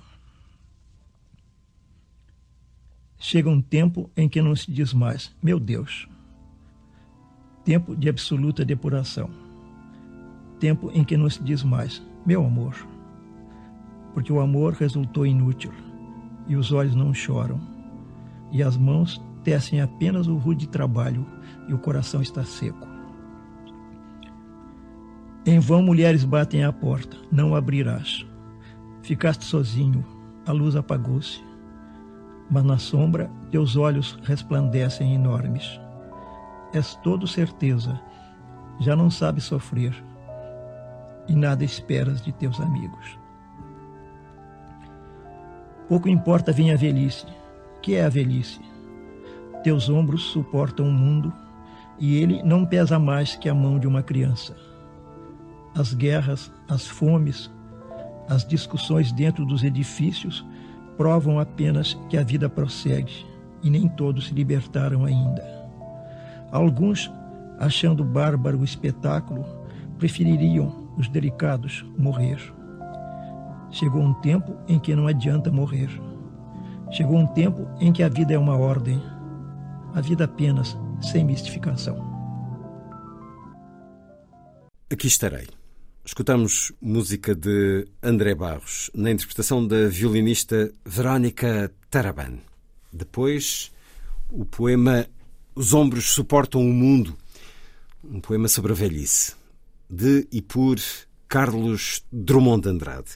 Chega 3.18 3.50
um 3.50 3.62
tempo 3.62 4.12
em 4.18 4.28
que 4.28 4.42
não 4.42 4.56
se 4.56 4.70
diz 4.72 4.94
mais, 4.94 5.34
meu 5.42 5.60
Deus. 5.60 6.08
Tempo 7.64 7.96
de 7.96 8.10
absoluta 8.10 8.66
depuração. 8.66 9.30
Tempo 10.60 10.92
em 10.94 11.04
que 11.04 11.16
não 11.16 11.30
se 11.30 11.42
diz 11.42 11.64
mais, 11.64 12.02
meu 12.26 12.46
amor. 12.46 12.76
Porque 14.14 14.32
o 14.32 14.42
amor 14.42 14.74
resultou 14.74 15.26
inútil, 15.26 15.72
e 16.48 16.56
os 16.56 16.72
olhos 16.72 16.96
não 16.96 17.14
choram, 17.14 17.62
e 18.52 18.62
as 18.62 18.76
mãos 18.76 19.22
tecem 19.44 19.80
apenas 19.80 20.28
o 20.28 20.36
rude 20.36 20.68
trabalho, 20.68 21.26
e 21.68 21.74
o 21.74 21.80
coração 21.80 22.22
está 22.22 22.44
seco. 22.44 22.97
Em 25.48 25.58
vão 25.58 25.82
mulheres 25.82 26.24
batem 26.24 26.64
à 26.64 26.72
porta, 26.72 27.18
não 27.32 27.56
abrirás. 27.56 28.24
Ficaste 29.02 29.44
sozinho, 29.46 30.06
a 30.46 30.52
luz 30.52 30.76
apagou-se 30.76 31.48
mas 32.50 32.64
na 32.64 32.78
sombra 32.78 33.30
teus 33.52 33.76
olhos 33.76 34.18
resplandecem 34.24 35.14
enormes. 35.14 35.80
És 36.74 36.96
todo 36.96 37.28
certeza, 37.28 38.00
já 38.80 38.96
não 38.96 39.10
sabes 39.10 39.46
sofrer 39.46 39.94
e 41.28 41.36
nada 41.36 41.64
esperas 41.64 42.22
de 42.22 42.32
teus 42.32 42.60
amigos. 42.60 43.20
Pouco 45.88 46.10
importa 46.10 46.52
vem 46.52 46.72
a 46.72 46.76
velhice. 46.76 47.26
Que 47.82 47.96
é 47.96 48.04
a 48.04 48.10
velhice? 48.10 48.60
Teus 49.64 49.88
ombros 49.88 50.24
suportam 50.24 50.88
o 50.88 50.92
mundo 50.92 51.32
e 51.98 52.18
ele 52.18 52.44
não 52.44 52.66
pesa 52.66 53.00
mais 53.00 53.36
que 53.36 53.48
a 53.48 53.54
mão 53.54 53.80
de 53.80 53.88
uma 53.88 54.04
criança. 54.04 54.56
As 55.78 55.94
guerras, 55.94 56.52
as 56.68 56.88
fomes, 56.88 57.52
as 58.28 58.44
discussões 58.44 59.12
dentro 59.12 59.46
dos 59.46 59.64
edifícios 59.64 60.44
provam 60.98 61.40
apenas 61.40 61.94
que 62.10 62.18
a 62.18 62.24
vida 62.24 62.50
prossegue 62.50 63.24
e 63.62 63.70
nem 63.70 63.88
todos 63.88 64.26
se 64.26 64.34
libertaram 64.34 65.06
ainda. 65.06 65.44
Alguns, 66.52 67.12
achando 67.60 68.04
bárbaro 68.04 68.58
o 68.60 68.64
espetáculo, 68.64 69.46
prefeririam 70.00 70.90
os 70.98 71.08
delicados 71.08 71.86
morrer. 71.96 72.40
Chegou 73.70 74.02
um 74.02 74.16
tempo 74.16 74.58
em 74.68 74.80
que 74.80 74.96
não 74.96 75.06
adianta 75.06 75.52
morrer. 75.52 75.90
Chegou 76.90 77.20
um 77.20 77.28
tempo 77.28 77.68
em 77.80 77.94
que 77.94 78.02
a 78.02 78.10
vida 78.10 78.34
é 78.34 78.40
uma 78.40 78.58
ordem, 78.58 79.00
a 79.94 80.02
vida 80.02 80.24
apenas 80.24 80.76
sem 81.00 81.24
mistificação. 81.24 81.98
Aqui 84.92 85.06
estarei. 85.06 85.48
Escutamos 86.08 86.72
música 86.82 87.36
de 87.36 87.86
André 88.02 88.34
Barros, 88.34 88.90
na 88.96 89.12
interpretação 89.12 89.68
da 89.68 89.90
violinista 89.90 90.72
Verónica 90.86 91.70
Taraban. 91.92 92.38
Depois, 92.94 93.74
o 94.30 94.46
poema 94.46 95.06
Os 95.54 95.74
Ombros 95.74 96.14
Suportam 96.14 96.62
o 96.62 96.74
Mundo, 96.74 97.14
um 98.02 98.22
poema 98.22 98.48
sobre 98.48 98.72
a 98.72 98.76
velhice, 98.76 99.36
de 99.90 100.26
e 100.32 100.42
por 100.42 100.78
Carlos 101.28 102.02
Drummond 102.10 102.62
de 102.62 102.70
Andrade. 102.70 103.10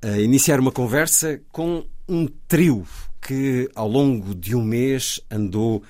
A 0.00 0.18
iniciar 0.18 0.60
uma 0.60 0.72
conversa 0.72 1.42
com 1.52 1.84
um 2.08 2.26
trio 2.48 2.86
que, 3.20 3.70
ao 3.74 3.86
longo 3.86 4.34
de 4.34 4.56
um 4.56 4.64
mês, 4.64 5.20
andou 5.30 5.84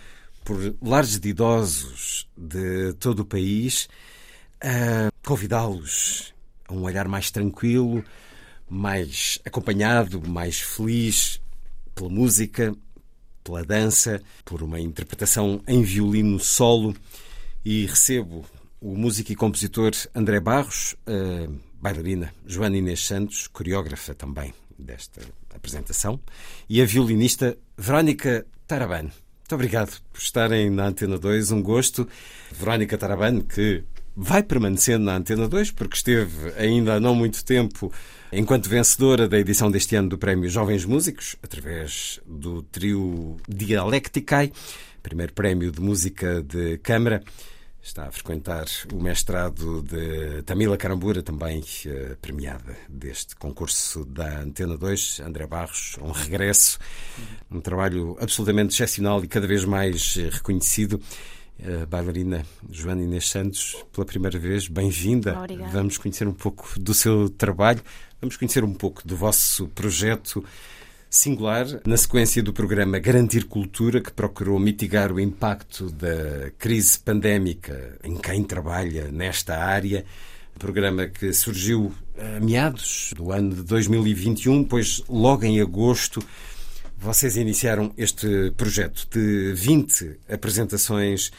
por 0.44 0.58
lares 0.82 1.20
de 1.20 1.28
idosos 1.28 2.28
de 2.36 2.92
todo 2.94 3.20
o 3.20 3.24
país 3.24 3.88
a 4.60 5.12
convidá-los 5.28 6.32
a 6.66 6.72
um 6.72 6.84
olhar 6.84 7.06
mais 7.06 7.30
tranquilo, 7.30 8.02
mais 8.66 9.38
acompanhado, 9.44 10.26
mais 10.26 10.58
feliz 10.58 11.38
pela 11.94 12.08
música, 12.08 12.74
pela 13.44 13.62
dança, 13.62 14.22
por 14.42 14.62
uma 14.62 14.80
interpretação 14.80 15.62
em 15.68 15.82
violino 15.82 16.40
solo. 16.40 16.96
E 17.62 17.84
recebo 17.84 18.42
o 18.80 18.96
músico 18.96 19.30
e 19.30 19.36
compositor 19.36 19.92
André 20.14 20.40
Barros, 20.40 20.96
a 21.06 21.50
bailarina 21.78 22.32
Joana 22.46 22.78
Inês 22.78 23.04
Santos, 23.04 23.48
coreógrafa 23.48 24.14
também 24.14 24.54
desta 24.78 25.20
apresentação, 25.54 26.18
e 26.70 26.80
a 26.80 26.86
violinista 26.86 27.58
Verónica 27.76 28.46
Taraban. 28.66 29.02
Muito 29.02 29.54
obrigado 29.54 30.00
por 30.10 30.20
estarem 30.20 30.70
na 30.70 30.86
Antena 30.86 31.18
2, 31.18 31.50
um 31.50 31.62
gosto. 31.62 32.08
Verónica 32.50 32.96
Taraban, 32.96 33.42
que 33.42 33.84
vai 34.20 34.42
permanecendo 34.42 35.04
na 35.04 35.14
Antena 35.14 35.46
2, 35.46 35.70
porque 35.70 35.94
esteve 35.94 36.52
ainda 36.58 36.94
há 36.94 37.00
não 37.00 37.14
muito 37.14 37.44
tempo 37.44 37.92
enquanto 38.32 38.68
vencedora 38.68 39.28
da 39.28 39.38
edição 39.38 39.70
deste 39.70 39.94
ano 39.94 40.08
do 40.08 40.18
Prémio 40.18 40.50
Jovens 40.50 40.84
Músicos, 40.84 41.36
através 41.40 42.20
do 42.26 42.62
trio 42.64 43.36
Dialecticai, 43.48 44.52
primeiro 45.04 45.32
prémio 45.32 45.70
de 45.70 45.80
música 45.80 46.42
de 46.42 46.78
câmara. 46.78 47.22
Está 47.80 48.08
a 48.08 48.10
frequentar 48.10 48.66
o 48.92 49.00
mestrado 49.00 49.82
de 49.82 50.42
Tamila 50.42 50.76
Carambura, 50.76 51.22
também 51.22 51.62
eh, 51.86 52.16
premiada 52.20 52.76
deste 52.88 53.36
concurso 53.36 54.04
da 54.04 54.40
Antena 54.40 54.76
2. 54.76 55.20
André 55.20 55.46
Barros, 55.46 55.96
um 56.02 56.10
regresso, 56.10 56.78
um 57.48 57.60
trabalho 57.60 58.16
absolutamente 58.20 58.74
excepcional 58.74 59.24
e 59.24 59.28
cada 59.28 59.46
vez 59.46 59.64
mais 59.64 60.16
eh, 60.18 60.28
reconhecido 60.28 61.00
a 61.62 61.86
bailarina 61.86 62.44
Joana 62.70 63.02
Inês 63.02 63.28
Santos, 63.28 63.76
pela 63.92 64.06
primeira 64.06 64.38
vez. 64.38 64.68
Bem-vinda. 64.68 65.36
Vamos 65.72 65.98
conhecer 65.98 66.28
um 66.28 66.32
pouco 66.32 66.68
do 66.78 66.94
seu 66.94 67.28
trabalho, 67.28 67.80
vamos 68.20 68.36
conhecer 68.36 68.64
um 68.64 68.74
pouco 68.74 69.06
do 69.06 69.16
vosso 69.16 69.68
projeto 69.68 70.44
singular, 71.10 71.66
na 71.86 71.96
sequência 71.96 72.42
do 72.42 72.52
programa 72.52 72.98
Garantir 72.98 73.44
Cultura, 73.44 74.00
que 74.00 74.12
procurou 74.12 74.58
mitigar 74.58 75.10
o 75.10 75.18
impacto 75.18 75.90
da 75.90 76.50
crise 76.58 76.98
pandémica 76.98 77.98
em 78.04 78.16
quem 78.16 78.44
trabalha 78.44 79.10
nesta 79.10 79.56
área. 79.56 80.04
Programa 80.58 81.06
que 81.06 81.32
surgiu 81.32 81.94
a 82.18 82.40
meados 82.40 83.14
do 83.16 83.30
ano 83.30 83.54
de 83.54 83.62
2021, 83.62 84.64
pois 84.64 85.02
logo 85.08 85.44
em 85.44 85.60
agosto 85.60 86.20
vocês 87.00 87.36
iniciaram 87.36 87.92
este 87.96 88.52
projeto 88.56 89.06
de 89.10 89.52
20 89.54 90.18
apresentações 90.28 91.30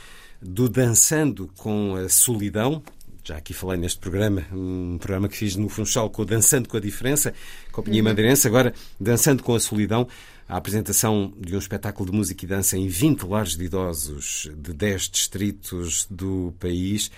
do 0.41 0.69
Dançando 0.69 1.51
com 1.57 1.95
a 1.95 2.07
Solidão. 2.07 2.81
Já 3.23 3.37
aqui 3.37 3.53
falei 3.53 3.77
neste 3.77 3.99
programa, 3.99 4.45
um 4.53 4.97
programa 4.97 5.27
que 5.27 5.37
fiz 5.37 5.55
no 5.57 5.67
Funchal 5.67 6.09
com 6.09 6.21
o 6.21 6.25
Dançando 6.25 6.69
com 6.69 6.77
a 6.77 6.79
Diferença, 6.79 7.33
Companhia 7.71 8.01
uhum. 8.01 8.07
Madeirense, 8.07 8.47
agora 8.47 8.73
Dançando 8.99 9.43
com 9.43 9.53
a 9.53 9.59
Solidão, 9.59 10.07
a 10.47 10.55
apresentação 10.55 11.33
de 11.37 11.55
um 11.55 11.59
espetáculo 11.59 12.09
de 12.09 12.15
música 12.15 12.45
e 12.45 12.47
dança 12.47 12.77
em 12.77 12.87
20 12.87 13.23
lares 13.23 13.55
de 13.55 13.65
idosos 13.65 14.49
de 14.57 14.73
10 14.73 15.09
distritos 15.09 16.07
do 16.09 16.55
país. 16.57 17.11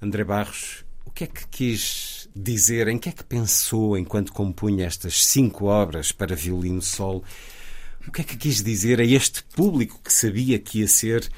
André 0.00 0.22
Barros, 0.22 0.84
o 1.04 1.10
que 1.10 1.24
é 1.24 1.26
que 1.26 1.48
quis 1.48 2.28
dizer, 2.36 2.86
em 2.86 2.98
que 2.98 3.08
é 3.08 3.12
que 3.12 3.24
pensou 3.24 3.98
enquanto 3.98 4.32
compunha 4.32 4.86
estas 4.86 5.24
cinco 5.24 5.64
obras 5.64 6.12
para 6.12 6.36
violino 6.36 6.82
solo? 6.82 7.24
O 8.08 8.10
que 8.10 8.22
é 8.22 8.24
que 8.24 8.38
quis 8.38 8.62
dizer 8.62 9.00
a 9.00 9.04
este 9.04 9.44
público 9.54 10.00
que 10.02 10.10
sabia 10.10 10.58
que 10.58 10.78
ia 10.78 10.88
ser 10.88 11.28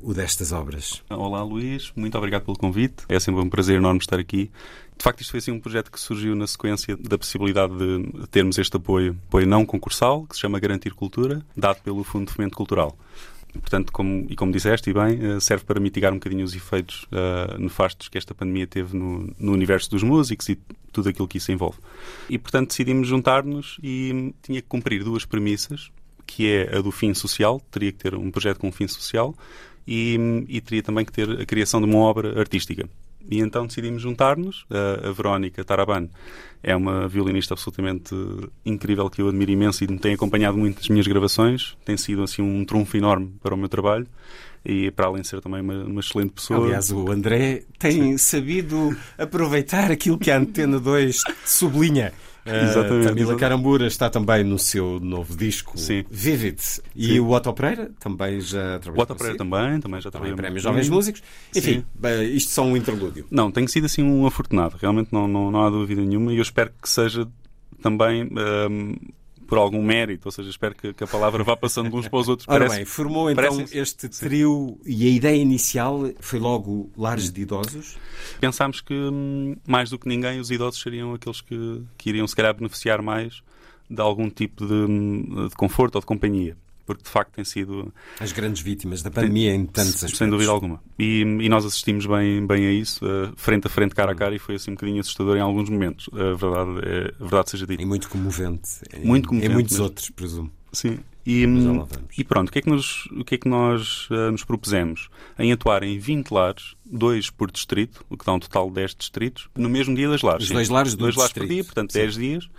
o 0.00 0.14
destas 0.14 0.52
obras? 0.52 1.02
Olá, 1.10 1.42
Luís. 1.42 1.90
Muito 1.96 2.16
obrigado 2.16 2.44
pelo 2.44 2.56
convite. 2.56 3.02
É 3.08 3.18
sempre 3.18 3.42
um 3.42 3.50
prazer 3.50 3.78
enorme 3.78 3.98
estar 3.98 4.16
aqui. 4.20 4.48
De 4.96 5.02
facto, 5.02 5.22
isto 5.22 5.32
foi 5.32 5.38
assim 5.38 5.50
um 5.50 5.58
projeto 5.58 5.90
que 5.90 5.98
surgiu 5.98 6.36
na 6.36 6.46
sequência 6.46 6.96
da 6.96 7.18
possibilidade 7.18 7.76
de 7.76 8.28
termos 8.28 8.58
este 8.58 8.76
apoio, 8.76 9.18
apoio 9.26 9.44
não 9.44 9.66
concursal, 9.66 10.24
que 10.24 10.36
se 10.36 10.42
chama 10.42 10.60
Garantir 10.60 10.94
Cultura, 10.94 11.44
dado 11.56 11.82
pelo 11.82 12.04
Fundo 12.04 12.28
de 12.28 12.32
Fomento 12.32 12.56
Cultural. 12.56 12.96
Portanto, 13.52 13.90
como, 13.90 14.24
e 14.30 14.36
como 14.36 14.52
disseste, 14.52 14.88
e 14.88 14.94
bem, 14.94 15.18
eh, 15.20 15.40
serve 15.40 15.64
para 15.64 15.80
mitigar 15.80 16.12
um 16.12 16.16
bocadinho 16.16 16.44
os 16.44 16.54
efeitos 16.54 17.08
uh, 17.10 17.58
nefastos 17.58 18.08
que 18.08 18.16
esta 18.16 18.32
pandemia 18.32 18.68
teve 18.68 18.96
no, 18.96 19.34
no, 19.36 19.50
universo 19.50 19.90
dos 19.90 20.04
músicos 20.04 20.48
e 20.48 20.56
tudo 20.92 21.08
aquilo 21.08 21.26
que 21.26 21.38
isso 21.38 21.50
envolve. 21.50 21.78
E, 22.28 22.38
portanto, 22.38 22.68
decidimos 22.68 23.08
juntar-nos 23.08 23.78
e 23.82 24.32
tinha 24.40 24.62
que 24.62 24.68
cumprir 24.68 25.02
duas 25.02 25.24
premissas 25.24 25.90
que 26.30 26.48
é 26.48 26.76
a 26.76 26.80
do 26.80 26.92
fim 26.92 27.12
social, 27.12 27.60
teria 27.72 27.90
que 27.90 27.98
ter 27.98 28.14
um 28.14 28.30
projeto 28.30 28.58
com 28.58 28.68
um 28.68 28.72
fim 28.72 28.86
social 28.86 29.34
e, 29.86 30.16
e 30.48 30.60
teria 30.60 30.82
também 30.82 31.04
que 31.04 31.10
ter 31.10 31.28
a 31.28 31.44
criação 31.44 31.80
de 31.80 31.86
uma 31.86 31.98
obra 31.98 32.38
artística. 32.38 32.88
E 33.28 33.40
então 33.40 33.66
decidimos 33.66 34.00
juntar-nos. 34.00 34.64
A, 34.70 35.08
a 35.08 35.12
Verónica 35.12 35.64
Taraban 35.64 36.08
é 36.62 36.74
uma 36.76 37.08
violinista 37.08 37.54
absolutamente 37.54 38.14
incrível 38.64 39.10
que 39.10 39.20
eu 39.20 39.28
admiro 39.28 39.50
imenso 39.50 39.82
e 39.82 39.88
me 39.88 39.98
tem 39.98 40.14
acompanhado 40.14 40.56
muito 40.56 40.78
nas 40.78 40.88
minhas 40.88 41.06
gravações. 41.06 41.76
Tem 41.84 41.96
sido 41.96 42.22
assim 42.22 42.42
um 42.42 42.64
trunfo 42.64 42.96
enorme 42.96 43.34
para 43.42 43.54
o 43.54 43.58
meu 43.58 43.68
trabalho 43.68 44.06
e 44.64 44.90
para 44.92 45.06
além 45.06 45.22
de 45.22 45.28
ser 45.28 45.40
também 45.40 45.60
uma, 45.60 45.84
uma 45.84 46.00
excelente 46.00 46.30
pessoa. 46.30 46.64
Aliás, 46.64 46.92
o 46.92 47.10
André 47.10 47.64
tem 47.78 48.16
Sim. 48.16 48.18
sabido 48.18 48.96
aproveitar 49.18 49.90
aquilo 49.90 50.18
que 50.18 50.30
a 50.30 50.38
Antena 50.38 50.78
2 50.78 51.22
sublinha. 51.44 52.12
Exatamente, 52.56 52.88
Camila 52.88 53.10
exatamente. 53.10 53.40
Carambura 53.40 53.86
está 53.86 54.10
também 54.10 54.44
no 54.44 54.58
seu 54.58 54.98
novo 55.00 55.36
disco, 55.36 55.78
Sim. 55.78 56.04
Vivid. 56.10 56.58
E 56.94 57.06
Sim. 57.06 57.20
o 57.20 57.30
Otto 57.30 57.52
Pereira 57.52 57.90
também 57.98 58.40
já 58.40 58.76
O 58.76 58.80
trabalhou 58.80 59.02
Otto 59.02 59.14
Pereira 59.16 59.38
também, 59.38 59.80
também 59.80 60.00
já 60.00 60.10
trabalhou. 60.10 60.36
prémios 60.36 60.62
Jovens. 60.62 60.88
Músicos. 60.88 61.22
Enfim, 61.54 61.84
Sim. 62.02 62.22
isto 62.34 62.50
só 62.52 62.62
um 62.64 62.76
interlúdio. 62.76 63.26
Não, 63.30 63.50
tenho 63.50 63.68
sido 63.68 63.86
assim 63.86 64.02
um 64.02 64.26
afortunado, 64.26 64.76
realmente 64.80 65.08
não, 65.12 65.26
não, 65.28 65.50
não 65.50 65.62
há 65.64 65.70
dúvida 65.70 66.00
nenhuma 66.02 66.32
e 66.32 66.36
eu 66.36 66.42
espero 66.42 66.70
que 66.82 66.88
seja 66.88 67.26
também 67.82 68.22
ahm, 68.36 68.94
por 69.50 69.58
algum 69.58 69.82
mérito, 69.82 70.28
ou 70.28 70.32
seja, 70.32 70.48
espero 70.48 70.74
que, 70.74 70.94
que 70.94 71.04
a 71.04 71.06
palavra 71.06 71.42
vá 71.44 71.54
passando 71.56 71.90
de 71.90 71.96
uns 71.96 72.08
para 72.08 72.18
os 72.20 72.28
outros. 72.28 72.48
Ora 72.48 72.60
Parece- 72.60 72.76
bem, 72.76 72.84
formou 72.86 73.30
então 73.30 73.56
parece- 73.56 73.76
este 73.76 74.08
trio 74.08 74.78
e 74.86 75.06
a 75.06 75.10
ideia 75.10 75.36
inicial 75.36 76.08
foi 76.20 76.38
logo 76.38 76.88
lares 76.96 77.30
de 77.30 77.42
idosos. 77.42 77.98
pensámos 78.40 78.80
que, 78.80 78.94
hum, 78.94 79.56
mais 79.66 79.90
do 79.90 79.98
que 79.98 80.08
ninguém, 80.08 80.40
os 80.40 80.50
idosos 80.50 80.80
seriam 80.80 81.12
aqueles 81.12 81.40
que, 81.42 81.82
que 81.98 82.08
iriam, 82.10 82.26
se 82.26 82.34
calhar, 82.36 82.54
beneficiar 82.54 83.02
mais 83.02 83.42
de 83.90 84.00
algum 84.00 84.30
tipo 84.30 84.64
de, 84.64 84.72
hum, 84.72 85.48
de 85.48 85.56
conforto 85.56 85.96
ou 85.96 86.00
de 86.00 86.06
companhia. 86.06 86.56
Porque, 86.90 87.04
de 87.04 87.10
facto, 87.10 87.34
tem 87.34 87.44
sido. 87.44 87.94
As 88.18 88.32
grandes 88.32 88.62
vítimas 88.62 89.00
da 89.00 89.12
pandemia 89.12 89.54
em 89.54 89.64
tantos 89.64 89.94
aspectos. 89.94 90.18
Sem 90.18 90.28
dúvida 90.28 90.50
alguma. 90.50 90.82
E, 90.98 91.20
e 91.20 91.48
nós 91.48 91.64
assistimos 91.64 92.04
bem, 92.04 92.44
bem 92.44 92.66
a 92.66 92.72
isso, 92.72 93.06
eh, 93.06 93.30
frente 93.36 93.68
a 93.68 93.70
frente, 93.70 93.94
cara 93.94 94.10
a 94.10 94.14
cara, 94.14 94.34
e 94.34 94.40
foi 94.40 94.56
assim 94.56 94.72
um 94.72 94.74
bocadinho 94.74 94.98
assustador 94.98 95.36
em 95.36 95.40
alguns 95.40 95.70
momentos. 95.70 96.10
A 96.12 96.34
verdade, 96.34 96.70
é, 96.84 97.14
a 97.20 97.22
verdade 97.24 97.50
seja 97.50 97.64
dita. 97.64 97.80
E 97.80 97.86
muito 97.86 98.08
comovente. 98.08 98.68
Muito 99.04 99.28
comovente 99.28 99.50
Em 99.52 99.54
muitos 99.54 99.72
mesmo. 99.72 99.84
outros, 99.84 100.10
presumo. 100.10 100.50
Sim. 100.72 100.98
E, 101.24 101.46
hum, 101.46 101.86
e 102.16 102.24
pronto, 102.24 102.48
o 102.48 102.52
que 102.52 102.58
é 102.58 102.62
que, 102.62 102.70
nos, 102.70 103.06
o 103.06 103.24
que, 103.24 103.34
é 103.34 103.38
que 103.38 103.48
nós 103.48 104.08
eh, 104.10 104.30
nos 104.30 104.42
propusemos? 104.42 105.08
Em 105.38 105.52
atuar 105.52 105.82
em 105.82 105.98
20 105.98 106.30
lares, 106.30 106.74
dois 106.84 107.28
por 107.28 107.50
distrito, 107.50 108.04
o 108.08 108.16
que 108.16 108.24
dá 108.24 108.32
um 108.32 108.40
total 108.40 108.68
de 108.68 108.76
10 108.76 108.94
distritos, 108.94 109.48
no 109.56 109.68
mesmo 109.68 109.94
dia 109.94 110.08
das 110.08 110.22
lares. 110.22 110.42
Os 110.42 110.48
sim. 110.48 110.54
dois 110.54 110.68
lares 110.68 110.94
do 110.94 110.98
Dois 110.98 111.16
lares 111.16 111.32
por 111.32 111.46
dia, 111.46 111.62
portanto 111.62 111.92
Sim. 111.92 111.98
10 112.00 112.14
dias. 112.14 112.50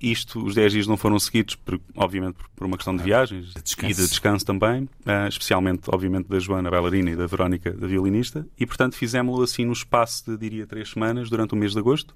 Isto, 0.00 0.44
os 0.44 0.54
10 0.54 0.72
dias 0.72 0.86
não 0.86 0.96
foram 0.96 1.18
seguidos, 1.18 1.56
por, 1.56 1.80
obviamente, 1.96 2.36
por- 2.54 2.66
uma 2.66 2.76
questão 2.76 2.96
de 2.96 3.02
viagens 3.02 3.52
de 3.52 3.62
descanso. 3.62 3.90
e 3.92 3.94
de 3.94 4.08
descanso 4.08 4.46
também, 4.46 4.88
eh, 5.04 5.28
especialmente, 5.28 5.82
obviamente, 5.88 6.28
da 6.28 6.38
Joana, 6.38 6.68
a 6.68 6.70
bailarina, 6.70 7.10
e 7.10 7.16
da 7.16 7.26
Verónica, 7.26 7.72
da 7.72 7.86
violinista. 7.86 8.46
E, 8.58 8.64
portanto, 8.64 8.94
fizemos-lo 8.94 9.42
assim 9.42 9.64
no 9.64 9.72
espaço 9.72 10.30
de, 10.30 10.36
diria, 10.38 10.66
três 10.66 10.90
semanas, 10.90 11.28
durante 11.28 11.54
o 11.54 11.56
mês 11.56 11.72
de 11.72 11.78
agosto. 11.80 12.14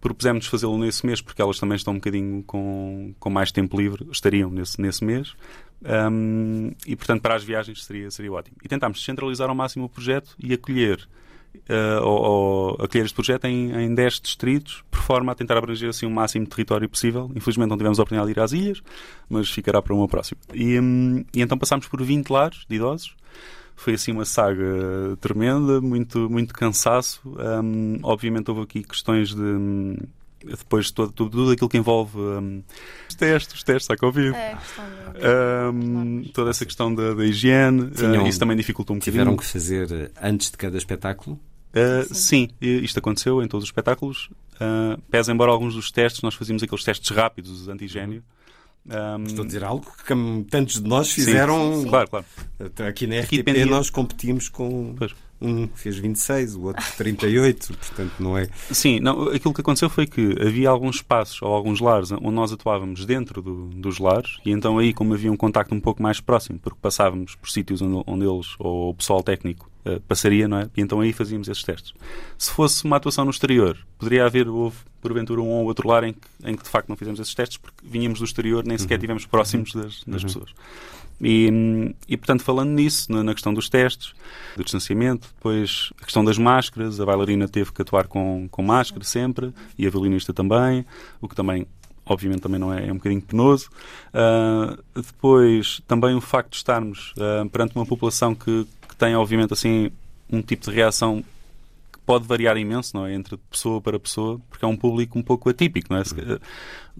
Propusemos 0.00 0.46
fazê-lo 0.46 0.76
nesse 0.78 1.06
mês, 1.06 1.20
porque 1.20 1.40
elas 1.42 1.58
também 1.58 1.76
estão 1.76 1.92
um 1.92 1.96
bocadinho 1.96 2.42
com, 2.42 3.14
com 3.20 3.30
mais 3.30 3.52
tempo 3.52 3.78
livre, 3.80 4.06
estariam 4.10 4.50
nesse, 4.50 4.80
nesse 4.80 5.04
mês. 5.04 5.34
Um, 5.82 6.72
e, 6.86 6.96
portanto, 6.96 7.22
para 7.22 7.34
as 7.36 7.44
viagens 7.44 7.84
seria, 7.84 8.10
seria 8.10 8.32
ótimo. 8.32 8.56
E 8.64 8.68
tentámos 8.68 8.98
descentralizar 8.98 9.48
ao 9.48 9.54
máximo 9.54 9.84
o 9.84 9.88
projeto 9.88 10.34
e 10.38 10.52
acolher, 10.52 11.06
uh, 11.54 12.02
ou, 12.02 12.22
ou 12.22 12.70
acolher 12.84 13.04
este 13.04 13.14
projeto 13.14 13.44
em, 13.46 13.72
em 13.72 13.94
10 13.94 14.20
distritos, 14.20 14.84
por 14.90 15.00
forma 15.00 15.32
a 15.32 15.34
tentar 15.34 15.56
abranger 15.56 15.90
assim, 15.90 16.06
o 16.06 16.10
máximo 16.10 16.44
de 16.44 16.50
território 16.50 16.88
possível. 16.88 17.30
Infelizmente 17.34 17.68
não 17.70 17.76
tivemos 17.76 17.98
a 17.98 18.02
oportunidade 18.02 18.32
de 18.32 18.38
ir 18.38 18.42
às 18.42 18.52
ilhas, 18.52 18.82
mas 19.28 19.50
ficará 19.50 19.80
para 19.80 19.94
uma 19.94 20.08
próxima. 20.08 20.40
E, 20.54 20.78
um, 20.78 21.24
e 21.34 21.40
então 21.40 21.58
passámos 21.58 21.86
por 21.86 22.02
20 22.02 22.30
lares 22.30 22.64
de 22.68 22.76
idosos. 22.76 23.14
Foi 23.76 23.94
assim 23.94 24.12
uma 24.12 24.26
saga 24.26 25.16
tremenda, 25.22 25.80
muito, 25.80 26.28
muito 26.28 26.52
cansaço. 26.52 27.22
Um, 27.24 27.98
obviamente 28.02 28.50
houve 28.50 28.62
aqui 28.62 28.82
questões 28.82 29.34
de. 29.34 29.96
Depois 30.44 30.86
de 30.86 30.94
todo, 30.94 31.12
tudo, 31.12 31.30
tudo 31.30 31.50
aquilo 31.52 31.68
que 31.68 31.76
envolve 31.78 32.16
um, 32.18 32.62
os 33.08 33.14
testes, 33.14 33.54
os 33.54 33.62
testes 33.62 33.90
à 33.90 33.96
Covid. 33.96 34.34
É. 34.36 34.56
Um, 35.72 36.22
toda 36.32 36.50
essa 36.50 36.64
questão 36.64 36.94
da, 36.94 37.14
da 37.14 37.24
higiene, 37.24 37.90
Tinham- 37.90 38.24
uh, 38.24 38.26
isso 38.26 38.38
também 38.38 38.56
dificultou 38.56 38.96
um 38.96 38.98
Tiveram 38.98 39.32
bocadinho. 39.32 39.46
que 39.46 39.52
fazer 39.52 39.92
eh, 39.92 40.10
antes 40.22 40.50
de 40.50 40.56
cada 40.56 40.76
espetáculo. 40.78 41.38
Uh, 41.72 42.12
sim, 42.14 42.48
e 42.60 42.78
isto 42.84 42.98
aconteceu 42.98 43.42
em 43.42 43.48
todos 43.48 43.64
os 43.64 43.68
espetáculos. 43.68 44.28
Uh, 44.56 45.00
pese 45.10 45.30
embora 45.30 45.52
alguns 45.52 45.74
dos 45.74 45.90
testes, 45.90 46.22
nós 46.22 46.34
fazíamos 46.34 46.62
aqueles 46.62 46.82
testes 46.84 47.08
rápidos, 47.10 47.50
os 47.62 47.68
antigênio. 47.68 48.22
Um, 48.86 49.24
Estou 49.24 49.44
a 49.44 49.46
dizer 49.46 49.62
algo 49.62 49.86
que 50.06 50.14
tantos 50.50 50.80
de 50.82 50.88
nós 50.88 51.08
sim, 51.08 51.16
fizeram. 51.16 51.84
Claro, 51.88 52.08
claro. 52.08 52.26
Aqui 52.88 53.06
na 53.06 53.20
RTP 53.20 53.36
dependia- 53.36 53.66
nós 53.66 53.90
competimos 53.90 54.48
com. 54.48 54.94
Pois. 54.96 55.14
Um 55.42 55.68
fez 55.74 55.96
26, 55.96 56.54
o 56.56 56.64
outro 56.64 56.84
38, 56.98 57.68
portanto 57.74 58.12
não 58.20 58.36
é. 58.36 58.46
Sim, 58.70 59.00
não, 59.00 59.28
aquilo 59.28 59.54
que 59.54 59.60
aconteceu 59.60 59.88
foi 59.88 60.06
que 60.06 60.34
havia 60.40 60.68
alguns 60.68 60.96
espaços 60.96 61.40
ou 61.40 61.48
alguns 61.54 61.80
lares 61.80 62.12
onde 62.12 62.30
nós 62.30 62.52
atuávamos 62.52 63.06
dentro 63.06 63.40
do- 63.40 63.68
dos 63.68 63.98
lares 63.98 64.36
e 64.44 64.50
então 64.50 64.78
aí, 64.78 64.92
como 64.92 65.14
havia 65.14 65.32
um 65.32 65.36
contacto 65.36 65.74
um 65.74 65.80
pouco 65.80 66.02
mais 66.02 66.20
próximo, 66.20 66.58
porque 66.58 66.78
passávamos 66.80 67.34
por 67.36 67.48
sítios 67.48 67.80
onde, 67.80 68.02
onde 68.06 68.26
eles 68.26 68.48
ou 68.58 68.90
o 68.90 68.94
pessoal 68.94 69.22
técnico 69.22 69.70
eh, 69.84 70.00
passaria, 70.06 70.46
não 70.46 70.58
é? 70.58 70.70
E 70.76 70.80
então 70.80 71.00
aí 71.00 71.12
fazíamos 71.12 71.48
esses 71.48 71.62
testes. 71.62 71.94
Se 72.36 72.50
fosse 72.50 72.84
uma 72.84 72.96
atuação 72.96 73.24
no 73.24 73.30
exterior, 73.30 73.76
poderia 73.98 74.26
haver, 74.26 74.48
houve 74.48 74.76
porventura 75.00 75.40
um 75.40 75.48
ou 75.48 75.64
outro 75.64 75.88
lar 75.88 76.04
em 76.04 76.12
que, 76.12 76.20
em 76.44 76.54
que 76.54 76.62
de 76.62 76.68
facto 76.68 76.88
não 76.88 76.96
fizemos 76.96 77.18
esses 77.18 77.34
testes 77.34 77.56
porque 77.56 77.78
vinhamos 77.82 78.18
do 78.18 78.24
exterior, 78.24 78.64
nem 78.64 78.76
sequer 78.76 78.94
estivemos 78.94 79.24
próximos 79.26 79.72
das, 79.72 80.04
das 80.04 80.22
pessoas. 80.22 80.50
E, 81.22 81.94
e, 82.08 82.16
portanto, 82.16 82.42
falando 82.42 82.70
nisso, 82.70 83.12
na, 83.12 83.22
na 83.22 83.34
questão 83.34 83.52
dos 83.52 83.68
testes, 83.68 84.14
do 84.56 84.64
distanciamento, 84.64 85.28
depois 85.36 85.92
a 86.00 86.04
questão 86.04 86.24
das 86.24 86.38
máscaras, 86.38 86.98
a 86.98 87.04
bailarina 87.04 87.46
teve 87.46 87.72
que 87.72 87.82
atuar 87.82 88.06
com, 88.06 88.48
com 88.50 88.62
máscara 88.62 89.04
sempre, 89.04 89.52
e 89.76 89.86
a 89.86 89.90
violinista 89.90 90.32
também, 90.32 90.84
o 91.20 91.28
que 91.28 91.34
também, 91.34 91.66
obviamente, 92.10 92.40
também 92.40 92.58
não 92.60 92.72
é, 92.74 92.88
é 92.88 92.92
um 92.92 92.96
bocadinho 92.96 93.22
penoso. 93.22 93.70
Ah, 94.12 94.76
depois, 94.94 95.80
também 95.86 96.14
o 96.14 96.20
facto 96.20 96.50
de 96.50 96.56
estarmos 96.56 97.14
ah, 97.18 97.46
perante 97.50 97.74
uma 97.76 97.86
população 97.86 98.34
que, 98.34 98.66
que 98.88 98.96
tem, 98.96 99.14
obviamente, 99.14 99.52
assim, 99.52 99.90
um 100.30 100.42
tipo 100.42 100.68
de 100.68 100.74
reação 100.76 101.22
que 101.92 101.98
pode 102.04 102.26
variar 102.26 102.56
imenso, 102.56 102.96
não 102.96 103.06
é? 103.06 103.14
Entre 103.14 103.36
pessoa 103.50 103.80
para 103.80 103.98
pessoa, 103.98 104.40
porque 104.50 104.64
é 104.64 104.68
um 104.68 104.76
público 104.76 105.18
um 105.18 105.22
pouco 105.22 105.48
atípico, 105.48 105.86
não 105.92 106.00
é? 106.00 106.04
Se- 106.04 106.14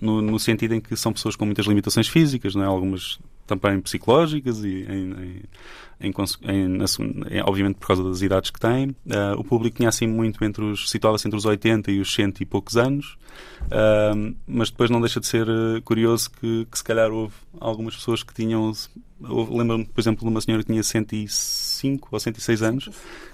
No, 0.01 0.23
no 0.23 0.39
sentido 0.39 0.75
em 0.75 0.81
que 0.81 0.97
são 0.97 1.13
pessoas 1.13 1.37
com 1.37 1.45
muitas 1.45 1.67
limitações 1.67 2.09
físicas, 2.09 2.55
não 2.55 2.63
é? 2.63 2.67
Algumas 2.67 3.19
também 3.47 3.81
psicológicas 3.81 4.63
e 4.65 4.87
em, 4.89 5.11
em- 5.13 5.43
em 6.01 6.12
em- 6.42 6.68
na 6.68 6.86
segun- 6.86 7.22
em- 7.30 7.42
obviamente 7.42 7.76
por 7.76 7.86
causa 7.88 8.03
das 8.03 8.22
idades 8.22 8.51
que 8.51 8.59
têm. 8.61 8.94
Ah, 9.11 9.34
o 9.36 9.44
público 9.44 9.76
tinha 9.76 9.88
assim 9.88 10.07
muito 10.07 10.42
entre 10.44 10.64
os, 10.64 10.90
situava-se 10.90 11.26
entre 11.26 11.36
os 11.38 11.44
80 11.44 11.90
e 11.90 12.01
os 12.01 12.12
100 12.12 12.32
e 12.40 12.44
poucos 12.46 12.76
anos, 12.76 13.16
Ah, 13.70 14.12
mas 14.46 14.70
depois 14.70 14.90
não 14.90 15.01
deixa 15.01 15.20
de 15.20 15.26
ser 15.26 15.46
ah, 15.48 15.80
curioso 15.84 16.30
que, 16.30 16.66
que 16.70 16.78
se 16.78 16.84
calhar 16.84 17.11
houve 17.11 17.34
algumas 17.61 17.94
pessoas 17.94 18.22
que 18.22 18.32
tinham, 18.34 18.72
lembro-me 19.20 19.84
por 19.84 20.01
exemplo 20.01 20.24
de 20.24 20.28
uma 20.28 20.40
senhora 20.40 20.62
que 20.62 20.70
tinha 20.72 20.82
105 20.82 22.09
ou 22.11 22.18
106 22.20 22.62
anos, 22.62 22.88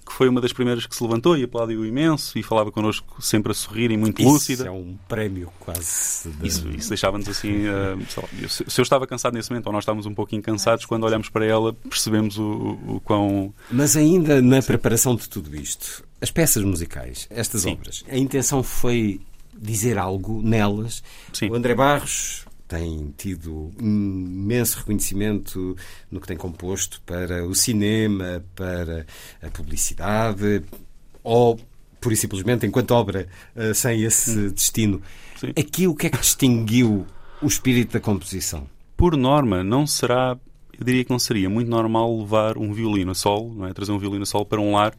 que 0.04 0.12
foi 0.12 0.28
uma 0.28 0.40
das 0.40 0.52
primeiras 0.52 0.86
que 0.86 0.94
se 0.94 1.02
levantou 1.02 1.36
e 1.36 1.44
aplaudiu 1.44 1.84
imenso 1.84 2.38
e 2.38 2.42
falava 2.42 2.70
connosco 2.70 3.20
sempre 3.22 3.52
a 3.52 3.54
sorrir 3.54 3.90
e 3.90 3.96
muito 3.96 4.22
lúcida. 4.22 4.64
Isso 4.64 4.66
é 4.66 4.70
um 4.70 4.96
prémio 5.08 5.50
quase. 5.58 6.28
de- 6.30 6.46
Isso, 6.46 6.68
isso 6.70 6.88
deixava-nos 6.88 7.28
assim. 7.28 7.62
sei 8.08 8.22
lá, 8.22 8.28
se 8.48 8.80
eu 8.80 8.82
estava 8.82 9.06
cansado 9.06 9.34
nesse 9.34 9.50
momento, 9.50 9.66
ou 9.66 9.72
nós 9.72 9.82
estávamos 9.82 10.06
um 10.06 10.14
pouquinho 10.14 10.42
cansados, 10.42 10.84
quando 10.86 11.04
olhamos 11.04 11.28
para 11.28 11.44
ela, 11.44 11.72
percebemos 11.72 12.38
o, 12.38 12.42
o, 12.57 12.96
o 12.96 13.00
quão. 13.00 13.52
Mas 13.70 13.96
ainda 13.96 14.40
na 14.40 14.62
preparação 14.62 15.14
de 15.14 15.28
tudo 15.28 15.54
isto, 15.54 16.04
as 16.20 16.30
peças 16.30 16.62
musicais, 16.62 17.26
estas 17.30 17.62
Sim. 17.62 17.72
obras, 17.72 18.04
a 18.09 18.16
intenção 18.16 18.62
foi 18.62 19.20
dizer 19.57 19.98
algo 19.98 20.42
nelas. 20.42 21.02
Sim. 21.32 21.50
O 21.50 21.54
André 21.54 21.74
Barros 21.74 22.44
tem 22.68 23.14
tido 23.16 23.72
um 23.80 24.24
imenso 24.26 24.78
reconhecimento 24.78 25.76
no 26.11 26.20
que 26.20 26.26
tem 26.26 26.36
composto 26.36 27.00
para 27.07 27.46
o 27.46 27.54
cinema, 27.54 28.44
para 28.54 29.07
a 29.40 29.50
publicidade, 29.50 30.62
ou 31.22 31.59
pura 32.00 32.14
e 32.14 32.16
simplesmente 32.16 32.66
enquanto 32.66 32.90
obra 32.92 33.28
eh, 33.54 33.74
sem 33.74 34.02
esse 34.02 34.50
destino. 34.50 35.00
Sim. 35.40 35.52
Aqui 35.59 35.86
o 35.86 35.94
que 35.94 36.07
é 36.07 36.11
que 36.11 36.18
distinguiu 36.18 37.07
o 37.42 37.46
espírito 37.46 37.92
da 37.92 38.00
composição? 38.00 38.68
Por 38.96 39.16
norma, 39.16 39.62
não 39.62 39.86
será. 39.86 40.36
Eu 40.79 40.85
diria 40.85 41.05
que 41.05 41.11
não 41.11 41.18
seria 41.18 41.49
muito 41.49 41.68
normal 41.68 42.18
levar 42.18 42.57
um 42.59 42.72
violino 42.72 43.11
a 43.11 43.14
solo, 43.14 43.55
não 43.55 43.66
é? 43.66 43.72
trazer 43.72 43.93
um 43.93 43.99
violino 43.99 44.22
a 44.22 44.27
solo 44.27 44.45
para 44.45 44.61
um 44.61 44.72
lar 44.74 44.95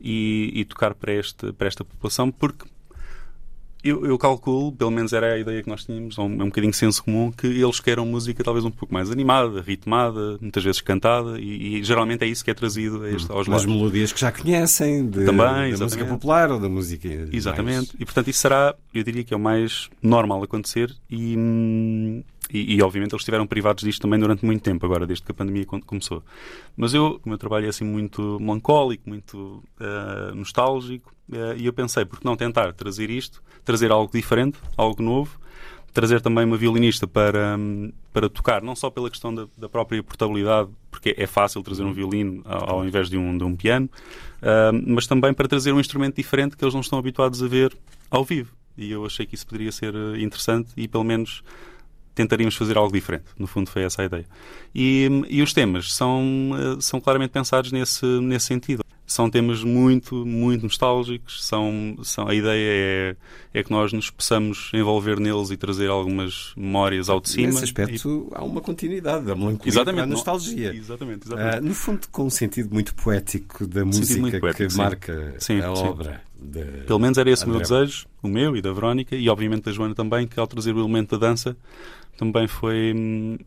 e, 0.00 0.52
e 0.54 0.64
tocar 0.64 0.94
para 0.94 1.12
esta, 1.12 1.52
para 1.52 1.66
esta 1.66 1.84
população, 1.84 2.30
porque 2.30 2.66
eu, 3.84 4.04
eu 4.04 4.18
calculo, 4.18 4.72
pelo 4.72 4.90
menos 4.90 5.12
era 5.12 5.34
a 5.34 5.38
ideia 5.38 5.62
que 5.62 5.68
nós 5.68 5.84
tínhamos, 5.84 6.18
é 6.18 6.20
um, 6.20 6.40
é 6.40 6.42
um 6.42 6.46
bocadinho 6.46 6.72
de 6.72 6.76
senso 6.76 7.04
comum, 7.04 7.30
que 7.30 7.46
eles 7.46 7.78
queiram 7.78 8.04
música 8.04 8.42
talvez 8.42 8.64
um 8.64 8.70
pouco 8.70 8.92
mais 8.92 9.12
animada, 9.12 9.60
ritmada, 9.60 10.38
muitas 10.40 10.64
vezes 10.64 10.80
cantada, 10.80 11.38
e, 11.40 11.76
e 11.78 11.84
geralmente 11.84 12.24
é 12.24 12.26
isso 12.26 12.44
que 12.44 12.50
é 12.50 12.54
trazido 12.54 13.02
a 13.04 13.10
este, 13.10 13.30
aos 13.30 13.46
lares. 13.46 13.64
melodias 13.64 14.12
que 14.12 14.20
já 14.20 14.32
conhecem, 14.32 15.06
de- 15.08 15.24
Também, 15.24 15.72
da 15.72 15.84
música 15.84 16.04
popular 16.04 16.50
ou 16.50 16.58
da 16.58 16.68
música. 16.68 17.08
Exatamente. 17.30 17.76
mais- 17.92 17.94
E 18.00 18.04
portanto 18.04 18.28
isso 18.28 18.40
será, 18.40 18.74
eu 18.92 19.04
diria 19.04 19.22
que 19.22 19.32
é 19.32 19.36
o 19.36 19.40
mais 19.40 19.88
normal 20.02 20.42
acontecer 20.42 20.92
e, 21.08 21.36
hum, 21.38 22.24
e, 22.52 22.76
e, 22.76 22.82
obviamente 22.82 23.12
eles 23.12 23.22
estiveram 23.22 23.46
privados 23.46 23.82
disto 23.82 24.00
também 24.00 24.18
durante 24.18 24.44
muito 24.44 24.62
tempo 24.62 24.84
agora, 24.86 25.06
desde 25.06 25.24
que 25.24 25.32
a 25.32 25.34
pandemia 25.34 25.66
começou. 25.66 26.22
Mas 26.76 26.94
eu, 26.94 27.20
o 27.24 27.28
meu 27.28 27.38
trabalho 27.38 27.66
é 27.66 27.68
assim 27.68 27.84
muito 27.84 28.38
melancólico, 28.40 29.08
muito 29.08 29.62
ah, 29.80 30.32
nostálgico 30.34 31.12
ah, 31.32 31.54
e 31.56 31.66
eu 31.66 31.72
pensei, 31.72 32.04
por 32.04 32.20
que 32.20 32.24
não 32.24 32.36
tentar 32.36 32.72
trazer 32.72 33.10
isto, 33.10 33.42
trazer 33.64 33.90
algo 33.90 34.12
diferente, 34.12 34.58
algo 34.76 35.02
novo, 35.02 35.40
trazer 35.92 36.20
também 36.20 36.44
uma 36.44 36.56
violinista 36.56 37.06
para, 37.06 37.58
para 38.12 38.28
tocar, 38.28 38.62
não 38.62 38.76
só 38.76 38.90
pela 38.90 39.10
questão 39.10 39.34
da, 39.34 39.46
da 39.56 39.68
própria 39.68 40.02
portabilidade, 40.02 40.68
porque 40.90 41.14
é 41.16 41.26
fácil 41.26 41.62
trazer 41.62 41.84
um 41.84 41.92
violino 41.92 42.42
ao, 42.44 42.76
ao 42.76 42.84
invés 42.84 43.08
de 43.08 43.16
um, 43.16 43.36
de 43.36 43.44
um 43.44 43.56
piano, 43.56 43.88
ah, 44.40 44.70
mas 44.72 45.06
também 45.06 45.34
para 45.34 45.48
trazer 45.48 45.72
um 45.72 45.80
instrumento 45.80 46.16
diferente 46.16 46.56
que 46.56 46.64
eles 46.64 46.74
não 46.74 46.80
estão 46.80 46.98
habituados 46.98 47.42
a 47.42 47.48
ver 47.48 47.76
ao 48.08 48.24
vivo. 48.24 48.54
e 48.78 48.92
eu 48.92 49.04
achei 49.04 49.26
que 49.26 49.34
isso 49.34 49.46
poderia 49.46 49.72
ser 49.72 49.94
interessante 50.16 50.70
e 50.76 50.86
pelo 50.86 51.02
menos 51.02 51.42
tentaríamos 52.16 52.56
fazer 52.56 52.76
algo 52.76 52.92
diferente. 52.92 53.26
No 53.38 53.46
fundo, 53.46 53.70
foi 53.70 53.82
essa 53.82 54.02
a 54.02 54.06
ideia. 54.06 54.24
E, 54.74 55.08
e 55.28 55.42
os 55.42 55.52
temas 55.52 55.92
são, 55.92 56.50
eh, 56.58 56.80
são 56.80 57.00
claramente 57.00 57.30
pensados 57.30 57.70
nesse, 57.70 58.04
nesse 58.04 58.46
sentido. 58.46 58.82
São 59.06 59.30
temas 59.30 59.62
muito, 59.62 60.26
muito 60.26 60.64
nostálgicos. 60.64 61.44
São, 61.44 61.96
são, 62.02 62.26
a 62.26 62.34
ideia 62.34 63.16
é, 63.52 63.60
é 63.60 63.62
que 63.62 63.70
nós 63.70 63.92
nos 63.92 64.10
possamos 64.10 64.70
envolver 64.74 65.20
neles 65.20 65.50
e 65.50 65.56
trazer 65.56 65.88
algumas 65.88 66.52
memórias 66.56 67.08
ao 67.08 67.20
de 67.20 67.28
cima. 67.28 67.48
Nesse 67.48 67.64
aspecto, 67.64 68.28
e... 68.32 68.34
há 68.34 68.42
uma 68.42 68.60
continuidade, 68.60 69.30
a 69.30 69.36
melancolia 69.36 69.70
exatamente, 69.70 70.02
a 70.02 70.06
nostalgia. 70.06 70.74
Exatamente, 70.74 71.28
exatamente. 71.28 71.58
Uh, 71.58 71.68
no 71.68 71.74
fundo, 71.74 72.08
com 72.10 72.24
um 72.24 72.30
sentido 72.30 72.72
muito 72.72 72.94
poético 72.96 73.64
da 73.66 73.84
música 73.84 74.40
poético, 74.40 74.56
que 74.56 74.70
sim. 74.70 74.78
marca 74.78 75.34
sim, 75.38 75.58
a 75.60 75.76
sim. 75.76 75.82
obra. 75.82 76.22
De 76.38 76.62
Pelo 76.86 76.98
menos 76.98 77.16
era 77.16 77.30
esse 77.30 77.44
André. 77.44 77.50
o 77.50 77.56
meu 77.56 77.62
desejo, 77.62 78.06
o 78.22 78.28
meu 78.28 78.56
e 78.56 78.60
da 78.60 78.72
Verónica, 78.72 79.16
e 79.16 79.28
obviamente 79.28 79.64
da 79.64 79.72
Joana 79.72 79.94
também, 79.94 80.26
que 80.26 80.38
ao 80.38 80.46
trazer 80.46 80.74
o 80.74 80.80
elemento 80.80 81.18
da 81.18 81.28
dança 81.28 81.56
também 82.16 82.46
foi, 82.46 82.94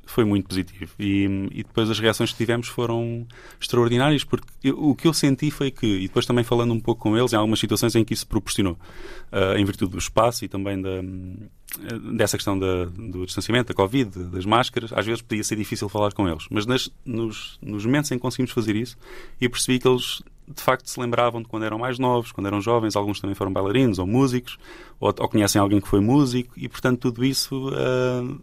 foi 0.06 0.24
muito 0.24 0.48
positivo. 0.48 0.92
E, 1.00 1.26
e 1.52 1.64
depois 1.64 1.90
as 1.90 2.00
reações 2.00 2.32
que 2.32 2.38
tivemos 2.38 2.68
foram 2.68 3.28
extraordinárias, 3.60 4.24
porque 4.24 4.48
eu, 4.64 4.78
o 4.82 4.96
que 4.96 5.08
eu 5.08 5.14
senti 5.14 5.52
foi 5.52 5.72
que, 5.72 5.86
e 5.86 6.08
depois 6.08 6.26
também 6.26 6.44
falando 6.44 6.74
um 6.74 6.80
pouco 6.80 7.02
com 7.02 7.18
eles, 7.18 7.34
em 7.34 7.36
algumas 7.36 7.60
situações 7.60 7.96
em 7.96 8.04
que 8.04 8.14
isso 8.14 8.28
proporcionou, 8.28 8.74
uh, 9.32 9.58
em 9.58 9.66
virtude 9.66 9.92
do 9.92 9.98
espaço 9.98 10.46
e 10.46 10.48
também 10.48 10.82
da, 10.82 11.02
dessa 12.14 12.38
questão 12.38 12.58
da, 12.58 12.86
do 12.86 13.26
distanciamento, 13.26 13.70
da 13.70 13.74
Covid, 13.74 14.26
das 14.26 14.46
máscaras, 14.46 14.92
às 14.94 15.06
vezes 15.06 15.22
podia 15.22 15.44
ser 15.44 15.56
difícil 15.56 15.90
falar 15.90 16.14
com 16.14 16.28
eles. 16.28 16.46
Mas 16.50 16.66
nas, 16.66 16.90
nos, 17.06 17.58
nos 17.62 17.86
momentos 17.86 18.12
em 18.12 18.16
que 18.16 18.22
conseguimos 18.22 18.52
fazer 18.52 18.76
isso, 18.76 18.98
eu 19.40 19.50
percebi 19.50 19.80
que 19.80 19.88
eles 19.88 20.22
de 20.52 20.64
facto 20.64 20.88
se 20.88 21.00
lembravam 21.00 21.42
de 21.42 21.48
quando 21.48 21.64
eram 21.64 21.78
mais 21.78 22.00
novos, 22.00 22.32
quando 22.32 22.48
eram 22.48 22.60
jovens, 22.60 22.96
alguns 22.96 23.20
também 23.20 23.36
foram 23.36 23.54
bailarinos 23.54 24.00
ou 24.00 24.08
músicos, 24.08 24.58
ou, 25.00 25.14
ou 25.16 25.30
conhecem 25.30 25.62
alguém 25.62 25.80
que 25.80 25.88
foi 25.88 26.00
músico, 26.00 26.54
e 26.58 26.68
portanto 26.68 27.02
tudo 27.02 27.24
isso 27.24 27.70
uh, 27.70 28.42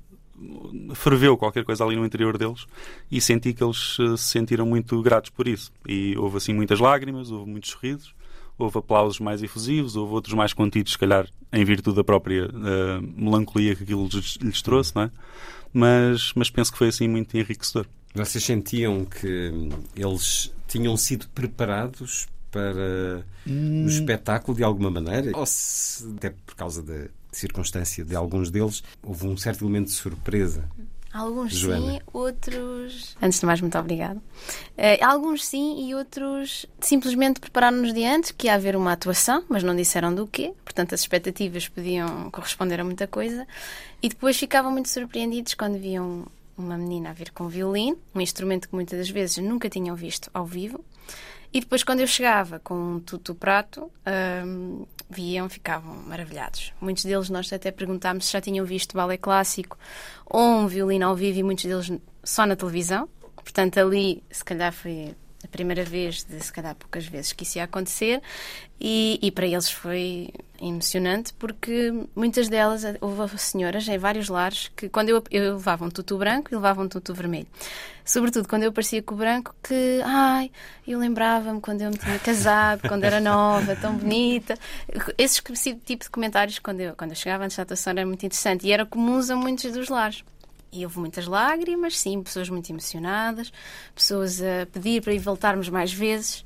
ferveu 0.94 1.36
qualquer 1.36 1.64
coisa 1.64 1.84
ali 1.84 1.96
no 1.96 2.04
interior 2.04 2.36
deles 2.36 2.66
e 3.10 3.20
senti 3.20 3.52
que 3.52 3.62
eles 3.62 3.98
uh, 3.98 4.16
se 4.16 4.30
sentiram 4.30 4.66
muito 4.66 5.00
gratos 5.02 5.30
por 5.30 5.48
isso. 5.48 5.72
E 5.86 6.16
houve 6.16 6.36
assim 6.36 6.52
muitas 6.52 6.80
lágrimas, 6.80 7.30
houve 7.30 7.50
muitos 7.50 7.70
sorrisos, 7.70 8.14
houve 8.58 8.78
aplausos 8.78 9.20
mais 9.20 9.42
efusivos, 9.42 9.96
houve 9.96 10.12
outros 10.12 10.34
mais 10.34 10.52
contidos, 10.52 10.92
se 10.92 10.98
calhar 10.98 11.28
em 11.52 11.64
virtude 11.64 11.96
da 11.96 12.04
própria 12.04 12.46
uh, 12.46 13.02
melancolia 13.16 13.74
que 13.74 13.82
aquilo 13.82 14.08
lhes, 14.12 14.36
lhes 14.40 14.62
trouxe, 14.62 14.94
não 14.94 15.02
é? 15.02 15.10
Mas, 15.72 16.32
mas 16.34 16.50
penso 16.50 16.72
que 16.72 16.78
foi 16.78 16.88
assim 16.88 17.08
muito 17.08 17.36
enriquecedor. 17.36 17.86
Vocês 18.14 18.42
sentiam 18.42 19.04
que 19.04 19.52
eles 19.94 20.52
tinham 20.66 20.96
sido 20.96 21.28
preparados 21.28 22.26
para 22.50 23.24
hum. 23.46 23.84
o 23.84 23.88
espetáculo 23.88 24.56
de 24.56 24.64
alguma 24.64 24.90
maneira? 24.90 25.36
Ou 25.36 25.44
se, 25.44 26.06
até 26.16 26.30
por 26.30 26.54
causa 26.54 26.82
da 26.82 27.08
circunstância 27.38 28.04
de 28.04 28.14
alguns 28.16 28.50
deles, 28.50 28.82
houve 29.02 29.26
um 29.26 29.36
certo 29.36 29.64
elemento 29.64 29.86
de 29.86 29.92
surpresa? 29.92 30.64
Alguns 31.16 31.54
Joana. 31.54 31.92
sim, 31.92 32.00
outros. 32.12 33.16
Antes 33.22 33.40
de 33.40 33.46
mais, 33.46 33.60
muito 33.62 33.78
obrigada. 33.78 34.20
Uh, 34.76 35.02
alguns 35.02 35.46
sim 35.46 35.88
e 35.88 35.94
outros 35.94 36.66
simplesmente 36.78 37.40
prepararam-nos 37.40 37.94
de 37.94 38.04
antes 38.04 38.32
que 38.32 38.48
ia 38.48 38.54
haver 38.54 38.76
uma 38.76 38.92
atuação, 38.92 39.42
mas 39.48 39.62
não 39.62 39.74
disseram 39.74 40.14
do 40.14 40.26
quê. 40.26 40.52
Portanto, 40.62 40.94
as 40.94 41.00
expectativas 41.00 41.68
podiam 41.68 42.30
corresponder 42.30 42.80
a 42.80 42.84
muita 42.84 43.06
coisa. 43.06 43.46
E 44.02 44.10
depois 44.10 44.36
ficavam 44.36 44.70
muito 44.70 44.90
surpreendidos 44.90 45.54
quando 45.54 45.78
viam 45.78 46.26
uma 46.56 46.76
menina 46.76 47.10
a 47.10 47.12
vir 47.14 47.30
com 47.32 47.48
violino, 47.48 47.98
um 48.14 48.20
instrumento 48.20 48.68
que 48.68 48.74
muitas 48.74 48.98
das 48.98 49.08
vezes 49.08 49.38
nunca 49.38 49.70
tinham 49.70 49.96
visto 49.96 50.30
ao 50.34 50.44
vivo. 50.44 50.84
E 51.56 51.60
depois, 51.60 51.82
quando 51.82 52.00
eu 52.00 52.06
chegava 52.06 52.58
com 52.58 52.74
um 52.74 53.00
tutu-prato, 53.00 53.90
hum, 54.44 54.84
viam, 55.08 55.48
ficavam 55.48 55.94
maravilhados. 56.02 56.74
Muitos 56.78 57.06
deles 57.06 57.30
nós 57.30 57.50
até 57.50 57.70
perguntámos 57.70 58.26
se 58.26 58.32
já 58.34 58.42
tinham 58.42 58.66
visto 58.66 58.94
balé 58.94 59.16
clássico 59.16 59.78
ou 60.26 60.42
um 60.42 60.66
violino 60.66 61.06
ao 61.06 61.16
vivo, 61.16 61.38
e 61.38 61.42
muitos 61.42 61.64
deles 61.64 61.90
só 62.22 62.44
na 62.44 62.56
televisão. 62.56 63.08
Portanto, 63.36 63.78
ali, 63.78 64.22
se 64.30 64.44
calhar, 64.44 64.70
foi 64.70 65.14
a 65.44 65.48
primeira 65.48 65.84
vez 65.84 66.24
de, 66.24 66.40
se 66.40 66.52
calhar, 66.52 66.74
poucas 66.74 67.06
vezes 67.06 67.32
que 67.32 67.44
isso 67.44 67.58
ia 67.58 67.64
acontecer. 67.64 68.20
E, 68.80 69.18
e 69.22 69.30
para 69.30 69.46
eles 69.46 69.70
foi 69.70 70.30
emocionante 70.60 71.32
porque 71.34 71.92
muitas 72.14 72.48
delas, 72.48 72.82
houve 73.00 73.38
senhoras 73.38 73.86
em 73.88 73.98
vários 73.98 74.28
lares 74.28 74.70
que, 74.76 74.88
quando 74.88 75.08
eu, 75.08 75.22
eu 75.30 75.54
levava 75.54 75.84
um 75.84 75.90
tutu 75.90 76.18
branco 76.18 76.48
e 76.50 76.54
levava 76.54 76.82
um 76.82 76.88
tutu 76.88 77.14
vermelho. 77.14 77.46
Sobretudo 78.04 78.48
quando 78.48 78.62
eu 78.62 78.68
aparecia 78.68 79.02
com 79.02 79.14
o 79.14 79.18
branco, 79.18 79.54
que, 79.62 80.00
ai, 80.04 80.50
eu 80.86 80.98
lembrava-me 80.98 81.60
quando 81.60 81.82
eu 81.82 81.90
me 81.90 81.98
tinha 81.98 82.18
casado, 82.18 82.86
quando 82.86 83.04
era 83.04 83.18
nova, 83.20 83.74
tão 83.76 83.96
bonita. 83.96 84.56
Esse 85.18 85.42
tipo 85.84 86.04
de 86.04 86.10
comentários, 86.10 86.58
quando 86.58 86.80
eu, 86.80 86.94
quando 86.94 87.10
eu 87.10 87.16
chegava 87.16 87.44
antes 87.44 87.56
da 87.56 87.64
atuação, 87.64 87.90
era 87.92 88.06
muito 88.06 88.24
interessante 88.24 88.66
e 88.66 88.72
era 88.72 88.86
comuns 88.86 89.28
a 89.28 89.36
muitos 89.36 89.72
dos 89.72 89.88
lares. 89.88 90.22
E 90.76 90.84
houve 90.84 90.98
muitas 90.98 91.26
lágrimas, 91.26 91.98
sim, 91.98 92.22
pessoas 92.22 92.50
muito 92.50 92.68
emocionadas, 92.70 93.50
pessoas 93.94 94.42
a 94.42 94.66
pedir 94.70 95.02
para 95.02 95.14
ir 95.14 95.18
voltarmos 95.18 95.70
mais 95.70 95.90
vezes, 95.90 96.44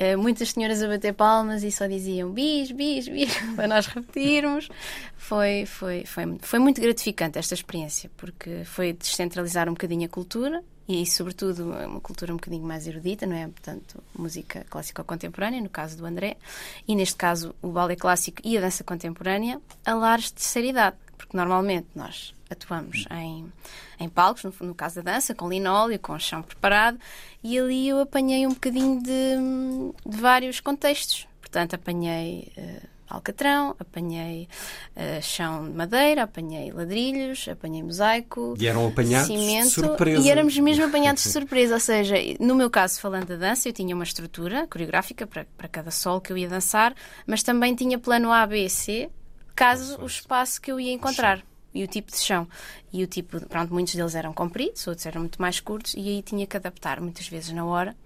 uh, 0.00 0.18
muitas 0.18 0.50
senhoras 0.50 0.82
a 0.82 0.88
bater 0.88 1.14
palmas 1.14 1.62
e 1.62 1.70
só 1.70 1.86
diziam 1.86 2.32
bis, 2.32 2.72
bis, 2.72 3.08
bis, 3.08 3.32
para 3.54 3.68
nós 3.68 3.86
repetirmos. 3.86 4.68
Foi, 5.16 5.64
foi, 5.64 6.04
foi, 6.04 6.38
foi 6.40 6.58
muito 6.58 6.80
gratificante 6.80 7.38
esta 7.38 7.54
experiência, 7.54 8.10
porque 8.16 8.64
foi 8.64 8.92
descentralizar 8.92 9.68
um 9.68 9.72
bocadinho 9.72 10.06
a 10.06 10.08
cultura 10.08 10.60
e, 10.88 11.04
sobretudo, 11.06 11.70
uma 11.70 12.00
cultura 12.00 12.32
um 12.32 12.36
bocadinho 12.36 12.64
mais 12.64 12.86
erudita, 12.86 13.26
não 13.26 13.36
é? 13.36 13.46
Portanto, 13.46 14.02
música 14.18 14.64
clássica 14.70 15.02
ou 15.02 15.06
contemporânea, 15.06 15.60
no 15.60 15.68
caso 15.68 15.96
do 15.96 16.06
André, 16.06 16.36
e 16.86 16.96
neste 16.96 17.14
caso 17.14 17.54
o 17.60 17.68
balé 17.68 17.94
clássico 17.94 18.40
e 18.42 18.56
a 18.56 18.60
dança 18.60 18.82
contemporânea, 18.82 19.60
a 19.84 19.94
lares 19.94 20.26
de 20.26 20.32
terceira 20.32 20.68
idade, 20.68 20.96
porque 21.18 21.36
normalmente 21.36 21.88
nós 21.94 22.32
atuamos 22.50 23.04
em, 23.10 23.52
em 24.00 24.08
palcos, 24.08 24.44
no, 24.44 24.54
no, 24.60 24.74
caso 24.74 25.02
da 25.02 25.12
dança, 25.12 25.34
com 25.34 25.48
linóleo, 25.48 25.98
com 25.98 26.18
chão 26.18 26.40
preparado, 26.42 26.98
e 27.42 27.58
ali 27.58 27.88
eu 27.88 28.00
apanhei 28.00 28.46
um 28.46 28.50
bocadinho 28.50 29.02
de, 29.02 29.36
de 30.06 30.16
vários 30.16 30.60
contextos. 30.60 31.26
Portanto, 31.40 31.74
apanhei 31.74 32.52
uh, 32.56 32.88
alcatrão, 33.08 33.74
apanhei 33.78 34.48
uh, 34.96 35.22
chão 35.22 35.68
de 35.68 35.76
madeira, 35.76 36.24
apanhei 36.24 36.70
ladrilhos, 36.70 37.48
apanhei 37.48 37.82
mosaico, 37.82 38.54
e 38.58 38.66
eram 38.66 38.88
apanhados 38.88 39.28
cimento, 39.28 39.68
de 39.68 39.70
surpresa. 39.70 40.22
e 40.22 40.30
éramos 40.30 40.58
mesmo 40.58 40.84
apanhados 40.84 41.22
de 41.22 41.28
surpresa. 41.30 41.74
Ou 41.74 41.80
seja, 41.80 42.16
no 42.40 42.54
meu 42.54 42.70
caso, 42.70 43.00
falando 43.00 43.26
da 43.26 43.36
dança, 43.36 43.68
eu 43.68 43.72
tinha 43.72 43.94
uma 43.94 44.04
estrutura 44.04 44.66
coreográfica 44.66 45.26
para, 45.26 45.46
para 45.56 45.68
cada 45.68 45.90
sol 45.90 46.20
que 46.20 46.32
eu 46.32 46.36
ia 46.36 46.48
dançar, 46.48 46.94
mas 47.26 47.42
também 47.42 47.74
tinha 47.74 47.98
plano 47.98 48.32
A, 48.32 48.46
B 48.46 48.64
e 48.64 48.70
C, 48.70 49.10
caso 49.58 50.00
o 50.00 50.06
espaço 50.06 50.60
que 50.60 50.70
eu 50.70 50.78
ia 50.78 50.92
encontrar 50.92 51.44
e 51.74 51.82
o 51.82 51.88
tipo 51.88 52.12
de 52.12 52.18
chão. 52.18 52.48
E 52.92 53.02
o 53.02 53.08
tipo, 53.08 53.44
pronto, 53.46 53.74
muitos 53.74 53.92
deles 53.92 54.14
eram 54.14 54.32
compridos, 54.32 54.86
outros 54.86 55.04
eram 55.04 55.22
muito 55.22 55.42
mais 55.42 55.58
curtos, 55.58 55.94
e 55.94 56.08
aí 56.08 56.22
tinha 56.22 56.46
que 56.46 56.56
adaptar 56.56 57.00
muitas 57.00 57.26
vezes 57.26 57.50
na 57.50 57.64
hora. 57.64 57.96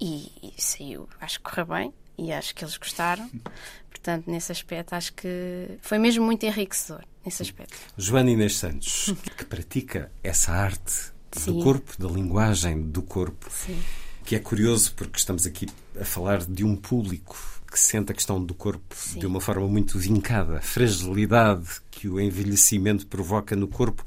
E, 0.00 0.32
e 0.42 0.54
saiu, 0.56 1.06
acho 1.20 1.38
que 1.38 1.44
correu 1.44 1.66
bem, 1.66 1.94
e 2.16 2.32
acho 2.32 2.54
que 2.54 2.64
eles 2.64 2.78
gostaram. 2.78 3.30
Portanto, 3.90 4.30
nesse 4.30 4.50
aspecto, 4.50 4.94
acho 4.94 5.12
que 5.12 5.78
foi 5.82 5.98
mesmo 5.98 6.24
muito 6.24 6.44
enriquecedor. 6.46 7.04
Nesse 7.22 7.42
aspecto. 7.42 7.76
Joana 7.98 8.30
Inês 8.30 8.56
Santos, 8.56 9.14
que 9.36 9.44
pratica 9.44 10.10
essa 10.22 10.52
arte 10.52 11.12
Sim. 11.32 11.58
do 11.58 11.62
corpo, 11.62 11.94
da 11.98 12.08
linguagem 12.08 12.82
do 12.82 13.02
corpo, 13.02 13.50
Sim. 13.50 13.78
que 14.24 14.36
é 14.36 14.38
curioso 14.38 14.94
porque 14.94 15.18
estamos 15.18 15.46
aqui 15.46 15.66
a 16.00 16.04
falar 16.04 16.44
de 16.44 16.64
um 16.64 16.76
público 16.76 17.53
que 17.74 17.80
sente 17.80 18.12
a 18.12 18.14
questão 18.14 18.40
do 18.42 18.54
corpo 18.54 18.94
Sim. 18.94 19.18
de 19.18 19.26
uma 19.26 19.40
forma 19.40 19.66
muito 19.66 19.98
vincada, 19.98 20.58
a 20.58 20.60
fragilidade 20.60 21.66
que 21.90 22.08
o 22.08 22.20
envelhecimento 22.20 23.04
provoca 23.08 23.56
no 23.56 23.66
corpo. 23.66 24.04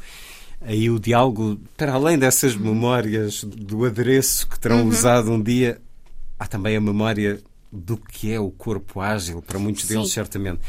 Aí 0.61 0.89
o 0.89 0.97
diálogo, 0.97 1.59
para 1.75 1.91
além 1.93 2.17
dessas 2.17 2.55
memórias 2.55 3.43
do 3.43 3.83
adereço 3.85 4.47
que 4.47 4.57
terão 4.57 4.83
Uhum. 4.83 4.87
usado 4.87 5.31
um 5.31 5.41
dia, 5.43 5.81
há 6.39 6.47
também 6.47 6.77
a 6.77 6.81
memória 6.81 7.41
do 7.69 7.97
que 7.97 8.31
é 8.31 8.39
o 8.39 8.49
corpo 8.49 9.01
ágil, 9.01 9.41
para 9.41 9.59
muitos 9.59 9.83
Sim. 9.83 9.95
deles, 9.95 10.11
certamente. 10.13 10.61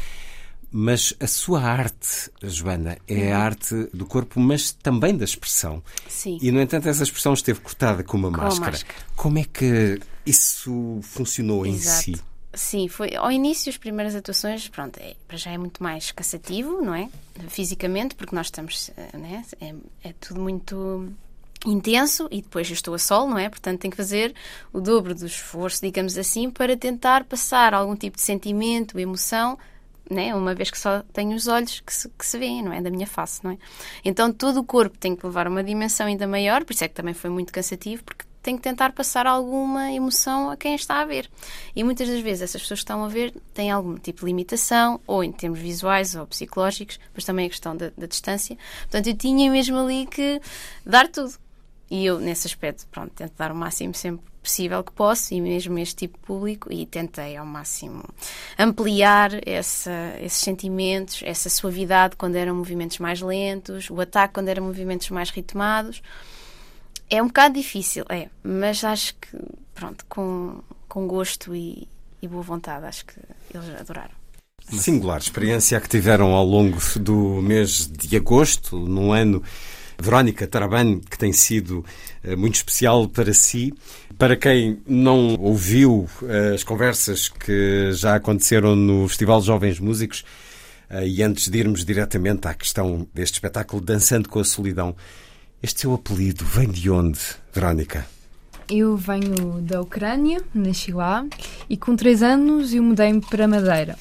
Mas 0.71 1.13
a 1.19 1.25
sua 1.25 1.61
arte, 1.63 2.29
Joana, 2.43 2.97
é 3.07 3.31
a 3.33 3.39
arte 3.39 3.73
do 3.93 4.05
corpo, 4.05 4.39
mas 4.39 4.71
também 4.71 5.17
da 5.17 5.23
expressão. 5.25 5.81
Sim. 6.07 6.37
E, 6.41 6.51
no 6.51 6.61
entanto, 6.61 6.87
essa 6.87 7.01
expressão 7.01 7.33
esteve 7.33 7.59
cortada 7.61 8.03
com 8.03 8.17
uma 8.17 8.29
Com 8.31 8.37
máscara. 8.37 8.71
máscara. 8.73 8.99
Como 9.15 9.39
é 9.39 9.45
que 9.45 9.99
isso 10.25 10.99
funcionou 11.01 11.65
em 11.65 11.73
Exato. 11.73 12.03
si? 12.03 12.21
Sim, 12.59 12.89
foi 12.89 13.15
ao 13.15 13.31
início 13.31 13.69
as 13.69 13.77
primeiras 13.77 14.13
atuações, 14.13 14.67
pronto, 14.67 14.99
é, 14.99 15.15
para 15.25 15.37
já 15.37 15.49
é 15.49 15.57
muito 15.57 15.81
mais 15.81 16.11
cansativo, 16.11 16.81
não 16.81 16.93
é? 16.93 17.09
Fisicamente, 17.47 18.15
porque 18.15 18.35
nós 18.35 18.47
estamos, 18.47 18.91
eh, 18.97 19.17
né? 19.17 19.45
é, 19.61 19.73
é 20.09 20.13
tudo 20.19 20.41
muito 20.41 21.07
intenso 21.65 22.27
e 22.29 22.41
depois 22.41 22.67
eu 22.67 22.73
estou 22.73 22.93
a 22.93 22.99
sol, 22.99 23.29
não 23.29 23.37
é? 23.37 23.47
Portanto, 23.47 23.79
tenho 23.79 23.91
que 23.91 23.95
fazer 23.97 24.35
o 24.73 24.81
dobro 24.81 25.15
do 25.15 25.25
esforço, 25.25 25.81
digamos 25.81 26.17
assim, 26.17 26.51
para 26.51 26.75
tentar 26.75 27.23
passar 27.23 27.73
algum 27.73 27.95
tipo 27.95 28.17
de 28.17 28.23
sentimento, 28.23 28.99
emoção, 28.99 29.57
né? 30.11 30.35
Uma 30.35 30.53
vez 30.53 30.69
que 30.69 30.77
só 30.77 31.01
tenho 31.13 31.37
os 31.37 31.47
olhos 31.47 31.79
que 31.79 31.93
se, 31.93 32.09
que 32.09 32.25
se 32.25 32.37
veem, 32.37 32.61
não 32.61 32.73
é? 32.73 32.81
Da 32.81 32.91
minha 32.91 33.07
face, 33.07 33.41
não 33.41 33.51
é? 33.51 33.57
Então 34.03 34.33
todo 34.33 34.59
o 34.59 34.65
corpo 34.65 34.97
tem 34.97 35.15
que 35.15 35.25
levar 35.25 35.47
uma 35.47 35.63
dimensão 35.63 36.07
ainda 36.07 36.27
maior, 36.27 36.65
por 36.65 36.73
isso 36.73 36.83
é 36.83 36.89
que 36.89 36.93
também 36.93 37.13
foi 37.13 37.29
muito 37.29 37.53
cansativo, 37.53 38.03
porque 38.03 38.25
tem 38.41 38.55
que 38.55 38.61
tentar 38.61 38.93
passar 38.93 39.27
alguma 39.27 39.91
emoção 39.91 40.49
a 40.49 40.57
quem 40.57 40.75
está 40.75 41.01
a 41.01 41.05
ver. 41.05 41.29
E 41.75 41.83
muitas 41.83 42.07
das 42.07 42.21
vezes 42.21 42.43
essas 42.43 42.61
pessoas 42.61 42.79
que 42.79 42.83
estão 42.83 43.03
a 43.03 43.07
ver 43.07 43.33
têm 43.53 43.69
algum 43.69 43.95
tipo 43.95 44.21
de 44.21 44.25
limitação, 44.27 44.99
ou 45.05 45.23
em 45.23 45.31
termos 45.31 45.59
visuais 45.59 46.15
ou 46.15 46.25
psicológicos, 46.25 46.99
mas 47.13 47.25
também 47.25 47.47
a 47.47 47.49
questão 47.49 47.75
da, 47.75 47.91
da 47.97 48.07
distância. 48.07 48.57
Portanto, 48.81 49.07
eu 49.07 49.15
tinha 49.15 49.51
mesmo 49.51 49.77
ali 49.77 50.05
que 50.05 50.41
dar 50.85 51.07
tudo. 51.07 51.33
E 51.91 52.05
eu, 52.05 52.19
nesse 52.19 52.45
aspecto, 52.45 52.85
pronto, 52.87 53.11
tento 53.15 53.33
dar 53.35 53.51
o 53.51 53.55
máximo 53.55 53.95
sempre 53.95 54.29
possível 54.41 54.83
que 54.83 54.91
posso, 54.91 55.33
e 55.33 55.41
mesmo 55.41 55.77
este 55.79 55.95
tipo 55.95 56.17
de 56.17 56.25
público, 56.25 56.71
e 56.71 56.85
tentei 56.85 57.35
ao 57.35 57.45
máximo 57.45 58.03
ampliar 58.57 59.31
essa, 59.47 59.91
esses 60.21 60.39
sentimentos, 60.39 61.21
essa 61.23 61.49
suavidade 61.49 62.15
quando 62.15 62.35
eram 62.35 62.55
movimentos 62.55 62.99
mais 62.99 63.21
lentos, 63.21 63.89
o 63.89 63.99
ataque 63.99 64.35
quando 64.35 64.47
eram 64.47 64.63
movimentos 64.63 65.09
mais 65.09 65.29
ritmados. 65.29 66.01
É 67.09 67.21
um 67.21 67.27
bocado 67.27 67.55
difícil, 67.55 68.05
é, 68.09 68.29
mas 68.43 68.83
acho 68.83 69.15
que, 69.15 69.37
pronto, 69.73 70.05
com, 70.07 70.61
com 70.87 71.07
gosto 71.07 71.55
e, 71.55 71.87
e 72.21 72.27
boa 72.27 72.43
vontade, 72.43 72.85
acho 72.85 73.05
que 73.05 73.15
eles 73.53 73.67
adoraram. 73.79 74.19
Uma 74.71 74.81
singular 74.81 75.17
experiência 75.17 75.81
que 75.81 75.89
tiveram 75.89 76.33
ao 76.35 76.45
longo 76.45 76.77
do 76.99 77.41
mês 77.41 77.87
de 77.87 78.15
agosto, 78.15 78.77
num 78.77 79.11
ano 79.11 79.41
Verónica 79.99 80.47
Tarabani, 80.47 81.01
que 81.01 81.17
tem 81.17 81.33
sido 81.33 81.83
eh, 82.23 82.35
muito 82.35 82.55
especial 82.55 83.07
para 83.07 83.33
si. 83.33 83.73
Para 84.17 84.35
quem 84.35 84.79
não 84.87 85.35
ouviu 85.39 86.07
eh, 86.23 86.53
as 86.53 86.63
conversas 86.63 87.27
que 87.27 87.91
já 87.93 88.15
aconteceram 88.15 88.75
no 88.75 89.07
Festival 89.07 89.41
de 89.41 89.47
Jovens 89.47 89.79
Músicos, 89.79 90.23
eh, 90.89 91.07
e 91.07 91.23
antes 91.23 91.49
de 91.49 91.57
irmos 91.57 91.83
diretamente 91.83 92.47
à 92.47 92.53
questão 92.53 93.07
deste 93.13 93.35
espetáculo 93.35 93.81
Dançando 93.81 94.29
com 94.29 94.39
a 94.39 94.43
Solidão, 94.43 94.95
este 95.61 95.81
seu 95.81 95.93
apelido 95.93 96.45
vem 96.45 96.69
de 96.69 96.89
onde, 96.89 97.19
Verónica? 97.53 98.05
Eu 98.69 98.95
venho 98.95 99.61
da 99.61 99.81
Ucrânia, 99.81 100.41
nasci 100.53 100.91
lá, 100.91 101.25
e 101.69 101.75
com 101.75 101.95
três 101.95 102.21
anos 102.21 102.73
eu 102.73 102.83
mudei-me 102.83 103.21
para 103.21 103.47
Madeira. 103.47 103.97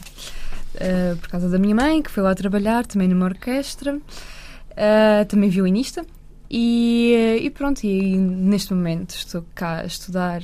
Uh, 0.75 1.17
por 1.17 1.29
causa 1.29 1.49
da 1.49 1.59
minha 1.59 1.75
mãe, 1.75 2.03
que 2.03 2.11
foi 2.11 2.23
lá 2.23 2.35
trabalhar, 2.35 2.87
também 2.87 3.09
numa 3.09 3.25
orquestra, 3.25 3.97
uh, 3.97 5.25
também 5.27 5.49
violinista. 5.49 6.05
E, 6.51 7.41
e, 7.43 7.51
pronto, 7.51 7.85
e 7.85 8.17
neste 8.17 8.73
momento 8.73 9.15
estou 9.15 9.45
cá 9.55 9.81
a 9.81 9.87
estudar 9.87 10.43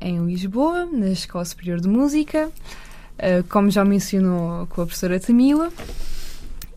em 0.00 0.24
Lisboa, 0.24 0.86
na 0.86 1.08
Escola 1.08 1.44
Superior 1.44 1.80
de 1.80 1.88
Música, 1.88 2.48
uh, 2.48 3.44
como 3.48 3.70
já 3.70 3.84
mencionou 3.84 4.66
com 4.66 4.82
a 4.82 4.86
professora 4.86 5.18
Tamila. 5.18 5.72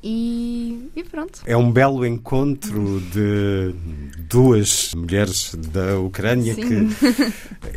E, 0.03 0.89
e, 0.95 1.03
pronto. 1.03 1.41
É 1.45 1.57
um 1.57 1.71
belo 1.71 2.05
encontro 2.05 3.01
de 3.11 3.73
duas 4.29 4.93
mulheres 4.93 5.55
da 5.55 5.99
Ucrânia 5.99 6.53
Sim. 6.53 6.61
que 6.61 6.97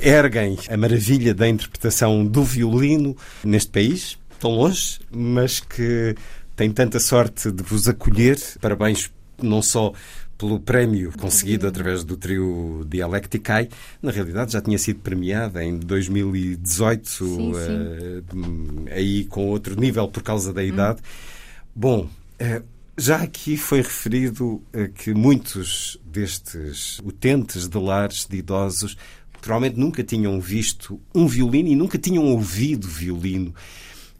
erguem 0.06 0.58
a 0.68 0.76
maravilha 0.76 1.34
da 1.34 1.48
interpretação 1.48 2.24
do 2.24 2.44
violino 2.44 3.16
neste 3.42 3.70
país, 3.70 4.18
tão 4.38 4.52
longe, 4.52 5.00
mas 5.10 5.60
que 5.60 6.14
têm 6.54 6.70
tanta 6.70 7.00
sorte 7.00 7.50
de 7.50 7.62
vos 7.62 7.88
acolher. 7.88 8.38
Parabéns 8.60 9.10
não 9.42 9.62
só 9.62 9.92
pelo 10.40 10.58
prémio 10.58 11.12
conseguido 11.18 11.66
através 11.66 12.02
do 12.02 12.16
trio 12.16 12.84
Dialecticai. 12.88 13.68
Na 14.00 14.10
realidade, 14.10 14.52
já 14.52 14.60
tinha 14.62 14.78
sido 14.78 15.00
premiada 15.00 15.62
em 15.62 15.78
2018, 15.78 17.08
sim, 17.08 17.26
sim. 17.26 17.50
Uh, 17.52 18.84
aí 18.90 19.24
com 19.26 19.48
outro 19.48 19.78
nível 19.78 20.08
por 20.08 20.22
causa 20.22 20.52
da 20.52 20.64
idade. 20.64 21.00
Hum. 21.00 21.39
Bom, 21.74 22.08
eh, 22.38 22.62
já 22.98 23.22
aqui 23.22 23.56
foi 23.56 23.78
referido 23.80 24.62
eh, 24.72 24.88
que 24.88 25.14
muitos 25.14 25.98
destes 26.04 26.98
utentes 26.98 27.68
de 27.68 27.78
lares 27.78 28.26
de 28.26 28.36
idosos 28.38 28.96
provavelmente 29.40 29.80
nunca 29.80 30.04
tinham 30.04 30.40
visto 30.40 31.00
um 31.14 31.26
violino 31.26 31.68
e 31.68 31.76
nunca 31.76 31.96
tinham 31.96 32.24
ouvido 32.24 32.86
violino. 32.86 33.54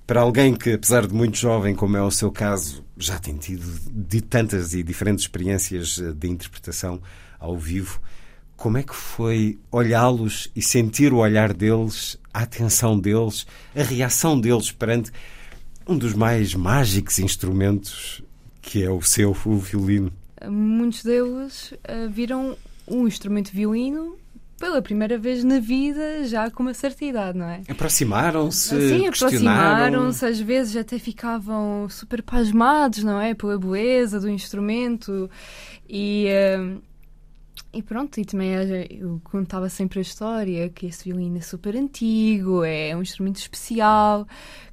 Para 0.07 0.22
alguém 0.22 0.55
que, 0.55 0.72
apesar 0.72 1.07
de 1.07 1.14
muito 1.14 1.36
jovem, 1.36 1.74
como 1.74 1.96
é 1.96 2.03
o 2.03 2.11
seu 2.11 2.32
caso, 2.32 2.84
já 2.96 3.18
tem 3.18 3.36
tido 3.36 3.64
de 3.92 4.20
tantas 4.20 4.72
e 4.74 4.82
diferentes 4.82 5.24
experiências 5.24 6.01
eh, 6.01 6.12
de 6.12 6.28
interpretação 6.28 7.01
ao 7.38 7.59
vivo, 7.59 8.01
como 8.57 8.76
é 8.76 8.82
que 8.82 8.94
foi 8.94 9.59
olhá-los 9.70 10.51
e 10.55 10.61
sentir 10.61 11.12
o 11.12 11.18
olhar 11.18 11.53
deles, 11.53 12.18
a 12.32 12.42
atenção 12.42 12.98
deles, 12.98 13.46
a 13.74 13.82
reação 13.82 14.38
deles 14.38 14.70
perante 14.70 15.11
um 15.91 15.99
dos 15.99 16.14
mais 16.14 16.55
mágicos 16.55 17.18
instrumentos 17.18 18.22
que 18.62 18.82
é 18.82 18.91
o 18.91 19.03
seu, 19.03 19.36
o 19.45 19.57
violino. 19.57 20.12
Muitos 20.49 21.03
deles 21.03 21.72
uh, 21.72 22.09
viram 22.09 22.57
um 22.86 23.09
instrumento 23.09 23.51
violino 23.51 24.16
pela 24.57 24.80
primeira 24.80 25.18
vez 25.18 25.43
na 25.43 25.59
vida, 25.59 26.24
já 26.26 26.51
com 26.51 26.62
uma 26.62 26.74
certa 26.74 27.05
idade, 27.05 27.38
não 27.38 27.47
é? 27.47 27.62
Aproximaram-se, 27.68 28.68
Sim, 28.68 29.09
aproximaram-se, 29.09 30.24
às 30.24 30.38
vezes 30.38 30.76
até 30.76 30.99
ficavam 30.99 31.88
super 31.88 32.22
pasmados, 32.22 33.03
não 33.03 33.20
é? 33.20 33.34
Pela 33.34 33.59
beleza 33.59 34.20
do 34.20 34.30
instrumento 34.30 35.28
e... 35.88 36.26
Uh, 36.57 36.91
e 37.72 37.82
pronto, 37.82 38.18
e 38.18 38.24
também 38.24 38.51
eu 38.91 39.20
contava 39.22 39.68
sempre 39.68 40.01
a 40.01 40.03
história 40.03 40.68
que 40.70 40.86
esse 40.86 41.05
violino 41.05 41.38
é 41.38 41.41
super 41.41 41.76
antigo, 41.76 42.64
é 42.64 42.97
um 42.97 43.03
instrumento 43.03 43.36
especial, 43.36 44.26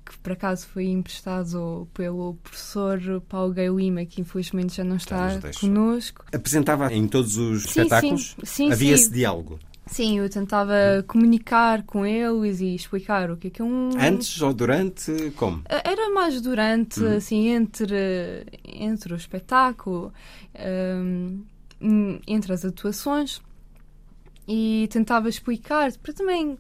que 0.08 0.18
por 0.20 0.32
acaso 0.32 0.68
foi 0.68 0.86
emprestado 0.86 1.88
pelo 1.94 2.36
professor 2.36 3.22
Paulo 3.28 3.54
Gay 3.54 3.70
Lima, 3.70 4.06
que 4.06 4.22
infelizmente 4.22 4.76
já 4.76 4.84
não 4.84 4.96
está 4.96 5.30
já 5.30 5.52
connosco. 5.60 6.26
Apresentava 6.34 6.94
em 6.94 7.08
todos 7.08 7.38
os 7.38 7.64
sim, 7.64 7.82
espetáculos? 7.82 8.36
Sim, 8.40 8.46
sim, 8.46 8.72
Havia 8.72 8.96
sim. 8.96 9.04
esse 9.04 9.12
diálogo? 9.12 9.60
Sim, 9.86 10.20
eu 10.20 10.30
tentava 10.30 10.74
comunicar 11.08 11.84
com 11.84 12.06
eles 12.06 12.60
e 12.60 12.76
explicar 12.76 13.32
o 13.32 13.38
que 13.38 13.48
é 13.48 13.50
que 13.50 13.62
é 13.62 13.66
um... 13.66 13.92
Antes 13.98 14.42
ou 14.42 14.54
durante? 14.54 15.32
Como? 15.38 15.62
Era 15.66 16.10
mais 16.10 16.42
durante, 16.42 17.00
uhum. 17.00 17.16
assim, 17.16 17.48
entre, 17.48 18.46
entre 18.66 19.14
o 19.14 19.16
espetáculo, 19.16 20.12
um, 21.82 22.20
entre 22.28 22.54
as 22.54 22.66
atuações 22.66 23.42
e 24.48 24.88
tentava 24.92 25.30
explicar 25.30 25.92
para 25.98 26.14
também 26.14 26.58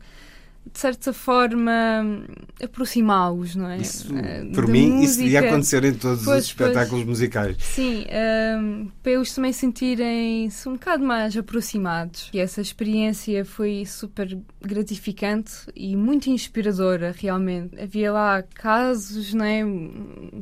de 0.71 0.79
certa 0.79 1.13
forma, 1.13 2.23
aproximá-los, 2.61 3.55
não 3.55 3.69
é? 3.69 3.77
Isso, 3.77 4.15
eh, 4.15 4.45
por 4.53 4.67
mim, 4.67 4.91
música. 4.91 5.05
isso 5.05 5.19
devia 5.19 5.39
acontecer 5.39 5.83
em 5.83 5.93
todos 5.93 6.25
pois, 6.25 6.43
os 6.43 6.45
espetáculos 6.45 6.89
pois, 6.89 7.05
musicais. 7.05 7.57
Sim, 7.59 8.01
um, 8.01 8.05
ehm, 8.09 8.87
para 9.01 9.11
eles 9.11 9.33
também 9.33 9.53
sentirem-se 9.53 10.67
um 10.67 10.73
bocado 10.73 11.03
mais 11.03 11.35
aproximados. 11.37 12.29
E 12.33 12.39
essa 12.39 12.61
experiência 12.61 13.45
foi 13.45 13.85
super 13.85 14.37
gratificante 14.61 15.51
e 15.75 15.95
muito 15.95 16.29
inspiradora, 16.29 17.13
realmente. 17.17 17.79
Havia 17.79 18.11
lá 18.11 18.43
casos, 18.43 19.33
não 19.33 19.45
é? 19.45 19.63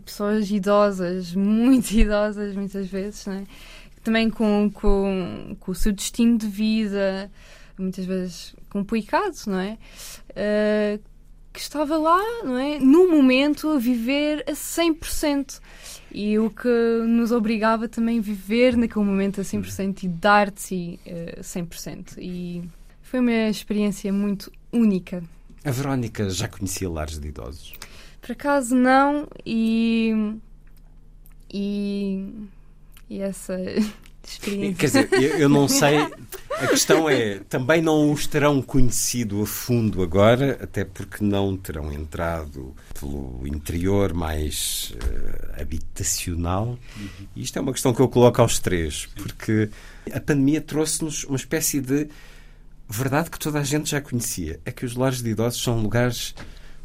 Pessoas 0.06 0.50
idosas, 0.50 1.34
muito 1.36 1.92
idosas, 1.94 2.56
muitas 2.56 2.88
vezes, 2.88 3.26
não 3.26 3.34
é? 3.34 3.44
Também 4.04 4.30
com, 4.30 4.70
com, 4.72 5.56
com 5.60 5.72
o 5.72 5.76
seu 5.76 5.92
destino 5.92 6.38
de 6.38 6.48
vida 6.48 7.32
muitas 7.78 8.06
vezes 8.06 8.56
complicado, 8.70 9.36
não 9.48 9.60
é? 9.60 9.78
Uh, 10.32 11.04
que 11.56 11.62
estava 11.62 11.98
lá, 11.98 12.22
não 12.44 12.58
é? 12.58 12.80
No 12.80 13.10
momento 13.10 13.70
a 13.70 13.78
viver 13.78 14.44
a 14.48 14.52
100%. 14.52 15.62
E 16.12 16.38
o 16.38 16.50
que 16.50 16.68
nos 17.08 17.32
obrigava 17.32 17.88
também 17.88 18.20
a 18.20 18.22
viver 18.22 18.76
naquele 18.76 19.06
momento 19.06 19.42
a 19.42 19.44
100% 19.44 20.04
e 20.04 20.08
dar-te 20.08 21.00
uh, 21.06 21.42
100%. 21.42 22.18
E 22.18 22.64
foi 23.02 23.20
uma 23.20 23.50
experiência 23.50 24.12
muito 24.12 24.52
única. 24.72 25.24
A 25.64 25.72
Verónica 25.72 26.30
já 26.30 26.48
conhecia 26.48 26.90
lares 26.90 27.18
de 27.18 27.30
idosos? 27.30 27.74
Por 28.22 28.34
acaso 28.34 28.76
não, 28.76 29.28
e. 29.46 30.38
E. 31.54 32.48
E 33.10 33.20
essa 33.22 33.56
experiência. 34.32 34.76
Quer 34.76 34.86
dizer, 34.86 35.10
eu, 35.14 35.40
eu 35.40 35.50
não 35.50 35.68
sei. 35.68 36.00
A 36.52 36.68
questão 36.68 37.10
é, 37.10 37.40
também 37.50 37.82
não 37.82 38.12
os 38.12 38.28
terão 38.28 38.62
conhecido 38.62 39.42
a 39.42 39.46
fundo 39.46 40.02
agora, 40.02 40.58
até 40.62 40.86
porque 40.86 41.24
não 41.24 41.58
terão 41.58 41.92
entrado 41.92 42.74
pelo 42.98 43.46
interior 43.46 44.14
mais 44.14 44.94
uh, 44.96 45.62
habitacional. 45.62 46.80
E 47.36 47.42
isto 47.42 47.60
é 47.60 47.62
uma 47.62 47.74
questão 47.74 47.94
que 47.94 48.02
eu 48.02 48.08
coloco 48.08 48.42
aos 48.42 48.58
três, 48.60 49.08
porque 49.16 49.70
a 50.14 50.20
pandemia 50.20 50.62
trouxe-nos 50.62 51.26
uma 51.26 51.36
espécie 51.36 51.82
de 51.82 52.08
verdade 52.88 53.30
que 53.30 53.40
toda 53.40 53.60
a 53.60 53.64
gente 53.64 53.90
já 53.90 54.00
conhecia. 54.00 54.60
É 54.64 54.72
que 54.72 54.86
os 54.86 54.96
lares 54.96 55.22
de 55.22 55.30
idosos 55.32 55.62
são 55.62 55.82
lugares 55.82 56.34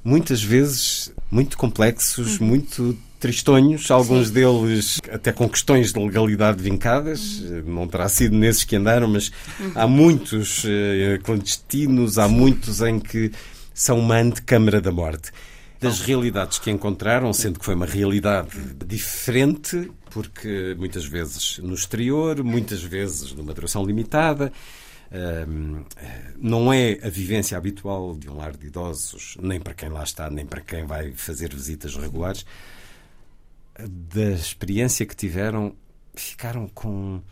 muitas 0.02 0.42
vezes 0.42 1.12
muito 1.30 1.56
complexos, 1.56 2.40
uhum. 2.40 2.46
muito 2.46 2.98
tristonhos, 3.20 3.90
alguns 3.90 4.28
Sim. 4.28 4.34
deles 4.34 4.98
até 5.12 5.30
com 5.30 5.48
questões 5.48 5.92
de 5.92 6.00
legalidade 6.00 6.62
vincadas. 6.62 7.40
Uhum. 7.40 7.74
Não 7.74 7.86
terá 7.86 8.08
sido 8.08 8.34
nesses 8.34 8.64
que 8.64 8.74
andaram, 8.74 9.06
mas 9.06 9.30
há 9.74 9.86
muitos 9.86 10.64
uh, 10.64 11.22
clandestinos, 11.22 12.18
há 12.18 12.26
muitos 12.26 12.80
em 12.80 12.98
que 12.98 13.30
são 13.74 13.98
uma 13.98 14.16
antecâmara 14.16 14.80
da 14.80 14.90
morte. 14.90 15.30
Das 15.78 16.00
realidades 16.00 16.58
que 16.58 16.70
encontraram, 16.70 17.32
sendo 17.32 17.58
que 17.58 17.64
foi 17.64 17.74
uma 17.74 17.86
realidade 17.86 18.48
diferente, 18.86 19.90
porque 20.10 20.74
muitas 20.78 21.04
vezes 21.04 21.58
no 21.58 21.74
exterior, 21.74 22.42
muitas 22.42 22.82
vezes 22.82 23.32
numa 23.32 23.54
duração 23.54 23.84
limitada, 23.84 24.50
Uh, 25.12 25.84
não 26.38 26.72
é 26.72 26.96
a 27.02 27.08
vivência 27.08 27.58
habitual 27.58 28.14
de 28.16 28.30
um 28.30 28.36
lar 28.36 28.56
de 28.56 28.68
idosos, 28.68 29.36
nem 29.42 29.58
para 29.58 29.74
quem 29.74 29.88
lá 29.88 30.04
está, 30.04 30.30
nem 30.30 30.46
para 30.46 30.60
quem 30.60 30.86
vai 30.86 31.10
fazer 31.10 31.52
visitas 31.52 31.96
regulares. 31.96 32.46
Da 33.88 34.30
experiência 34.32 35.06
que 35.06 35.14
tiveram, 35.14 35.74
ficaram 36.14 36.68
com 36.68 37.22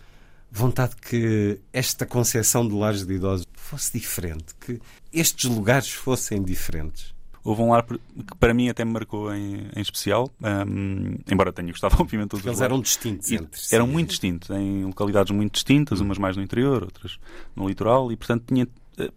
vontade 0.51 0.97
que 0.97 1.61
esta 1.73 2.07
concepção 2.07 2.67
de 2.67 2.75
lares 2.75 3.07
de 3.07 3.15
idosos 3.15 3.47
fosse 3.55 3.99
diferente, 3.99 4.55
que 4.61 4.81
estes 5.13 5.49
lugares 5.49 5.91
fossem 5.91 6.43
diferentes. 6.43 7.15
Houve 7.45 7.63
um 7.63 7.71
lar 7.71 7.85
que 7.87 7.99
para 8.39 8.53
mim 8.53 8.69
até 8.69 8.85
me 8.85 8.93
marcou 8.93 9.33
em, 9.33 9.71
em 9.75 9.81
especial, 9.81 10.31
um, 10.43 11.17
embora 11.31 11.53
tenha 11.53 11.71
gostado, 11.71 11.97
obviamente, 12.01 12.31
todos 12.31 12.45
Eles 12.45 12.61
eram 12.61 12.81
distintos 12.81 13.31
entre 13.31 13.61
si. 13.61 13.75
Eram 13.75 13.87
muito 13.87 14.11
distintos, 14.11 14.51
em 14.51 14.85
localidades 14.85 15.33
muito 15.33 15.55
distintas, 15.55 16.01
umas 16.01 16.19
mais 16.19 16.37
no 16.37 16.43
interior, 16.43 16.83
outras 16.83 17.19
no 17.55 17.69
litoral, 17.69 18.11
e 18.13 18.17
portanto 18.17 18.45
tinha 18.47 18.67
eh, 18.99 19.11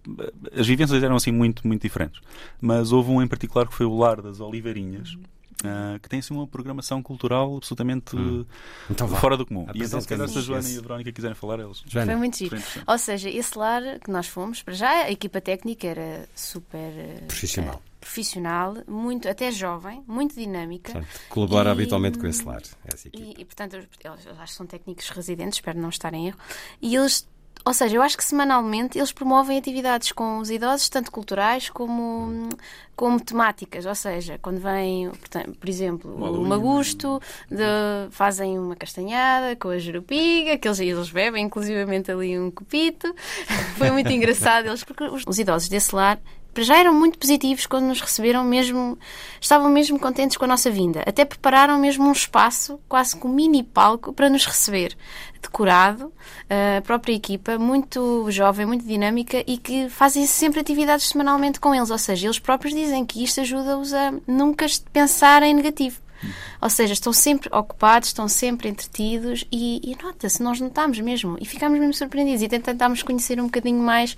as 0.57 0.67
vivências 0.67 1.03
eram 1.03 1.15
assim 1.15 1.31
muito, 1.31 1.67
muito 1.67 1.81
diferentes. 1.81 2.21
Mas 2.59 2.91
houve 2.91 3.09
um 3.09 3.21
em 3.21 3.27
particular 3.27 3.67
que 3.67 3.73
foi 3.73 3.85
o 3.85 3.97
Lar 3.97 4.21
das 4.21 4.39
Oliveirinhas, 4.39 5.17
Uh, 5.63 5.99
que 5.99 6.09
tem 6.09 6.19
assim 6.19 6.33
uma 6.33 6.47
programação 6.47 7.03
cultural 7.03 7.55
absolutamente 7.55 8.15
hum. 8.15 8.45
então, 8.89 9.07
fora 9.07 9.37
do 9.37 9.45
comum. 9.45 9.67
E 9.75 9.83
então, 9.83 10.01
se 10.01 10.07
calhar, 10.07 10.27
se 10.27 10.39
a 10.39 10.41
Joana 10.41 10.67
e 10.67 10.77
a 10.77 10.81
Verónica 10.81 11.11
quiserem 11.11 11.35
falar, 11.35 11.59
eles. 11.59 11.83
Joana. 11.85 12.11
Foi 12.11 12.15
muito 12.15 12.37
giro. 12.37 12.57
Ou 12.87 12.97
seja, 12.97 13.29
esse 13.29 13.57
lar 13.57 13.81
que 13.99 14.09
nós 14.09 14.27
fomos, 14.27 14.63
para 14.63 14.73
já 14.73 14.89
a 14.89 15.11
equipa 15.11 15.39
técnica 15.39 15.87
era 15.87 16.27
super 16.35 16.77
eh, 16.77 17.23
profissional. 17.27 17.75
Uh, 17.75 17.91
profissional, 17.99 18.77
muito, 18.87 19.29
até 19.29 19.51
jovem, 19.51 20.03
muito 20.07 20.33
dinâmica. 20.33 20.93
Portanto, 20.93 21.21
colabora 21.29 21.69
e, 21.69 21.71
habitualmente 21.73 22.17
com 22.17 22.25
esse 22.25 22.43
lar. 22.43 22.63
E, 23.13 23.35
e, 23.37 23.45
portanto, 23.45 23.75
eles, 23.75 23.87
eles 24.03 24.27
acho 24.39 24.51
que 24.51 24.57
são 24.57 24.65
técnicos 24.65 25.09
residentes, 25.09 25.57
espero 25.57 25.79
não 25.79 25.89
estar 25.89 26.11
em 26.13 26.27
erro. 26.27 26.37
E 26.81 26.95
eles 26.95 27.27
ou 27.63 27.73
seja, 27.73 27.95
eu 27.95 28.01
acho 28.01 28.17
que 28.17 28.23
semanalmente 28.23 28.97
eles 28.97 29.11
promovem 29.11 29.57
atividades 29.57 30.11
com 30.11 30.39
os 30.39 30.49
idosos, 30.49 30.89
tanto 30.89 31.11
culturais 31.11 31.69
como, 31.69 32.49
como 32.95 33.19
temáticas. 33.19 33.85
Ou 33.85 33.93
seja, 33.93 34.39
quando 34.41 34.59
vem, 34.59 35.11
por 35.59 35.69
exemplo, 35.69 36.11
o 36.11 36.47
Magusto, 36.47 37.21
de, 37.49 37.63
fazem 38.09 38.57
uma 38.57 38.75
castanhada 38.75 39.55
com 39.55 39.69
a 39.69 39.77
jerupiga, 39.77 40.57
que 40.57 40.67
eles, 40.67 40.79
eles 40.79 41.11
bebem 41.11 41.45
inclusivamente 41.45 42.11
ali 42.11 42.39
um 42.39 42.49
copito. 42.49 43.13
Foi 43.77 43.91
muito 43.91 44.11
engraçado, 44.11 44.67
eles, 44.67 44.83
porque 44.83 45.03
os, 45.03 45.23
os 45.27 45.37
idosos 45.37 45.69
desse 45.69 45.95
lar 45.95 46.19
já 46.57 46.77
eram 46.77 46.93
muito 46.93 47.17
positivos 47.17 47.65
quando 47.65 47.85
nos 47.85 48.01
receberam 48.01 48.43
mesmo, 48.43 48.97
estavam 49.39 49.69
mesmo 49.69 49.99
contentes 49.99 50.37
com 50.37 50.45
a 50.45 50.47
nossa 50.47 50.69
vinda. 50.69 51.03
Até 51.05 51.23
prepararam 51.23 51.79
mesmo 51.79 52.07
um 52.07 52.11
espaço, 52.11 52.79
quase 52.89 53.15
com 53.15 53.27
um 53.27 53.33
mini 53.33 53.63
palco, 53.63 54.11
para 54.13 54.29
nos 54.29 54.45
receber. 54.45 54.95
Decorado, 55.41 56.11
a 56.77 56.81
própria 56.81 57.13
equipa, 57.13 57.57
muito 57.57 58.29
jovem, 58.29 58.65
muito 58.65 58.85
dinâmica 58.85 59.43
e 59.47 59.57
que 59.57 59.89
fazem 59.89 60.27
sempre 60.27 60.59
atividades 60.59 61.07
semanalmente 61.07 61.59
com 61.59 61.73
eles. 61.73 61.89
Ou 61.89 61.97
seja, 61.97 62.27
eles 62.27 62.39
próprios 62.39 62.73
dizem 62.73 63.05
que 63.05 63.23
isto 63.23 63.41
ajuda-os 63.41 63.93
a 63.93 64.13
nunca 64.27 64.65
pensar 64.91 65.41
em 65.43 65.53
negativo. 65.53 65.99
Ou 66.61 66.69
seja, 66.69 66.93
estão 66.93 67.11
sempre 67.13 67.49
ocupados, 67.51 68.09
estão 68.09 68.27
sempre 68.27 68.69
entretidos 68.69 69.45
e, 69.51 69.81
e 69.83 69.97
nota-se, 70.03 70.41
nós 70.41 70.59
notamos 70.59 70.99
mesmo 70.99 71.37
e 71.39 71.45
ficamos 71.45 71.79
mesmo 71.79 71.93
surpreendidos 71.93 72.41
e 72.41 72.47
tentámos 72.47 73.03
conhecer 73.03 73.39
um 73.39 73.45
bocadinho 73.45 73.81
mais 73.81 74.15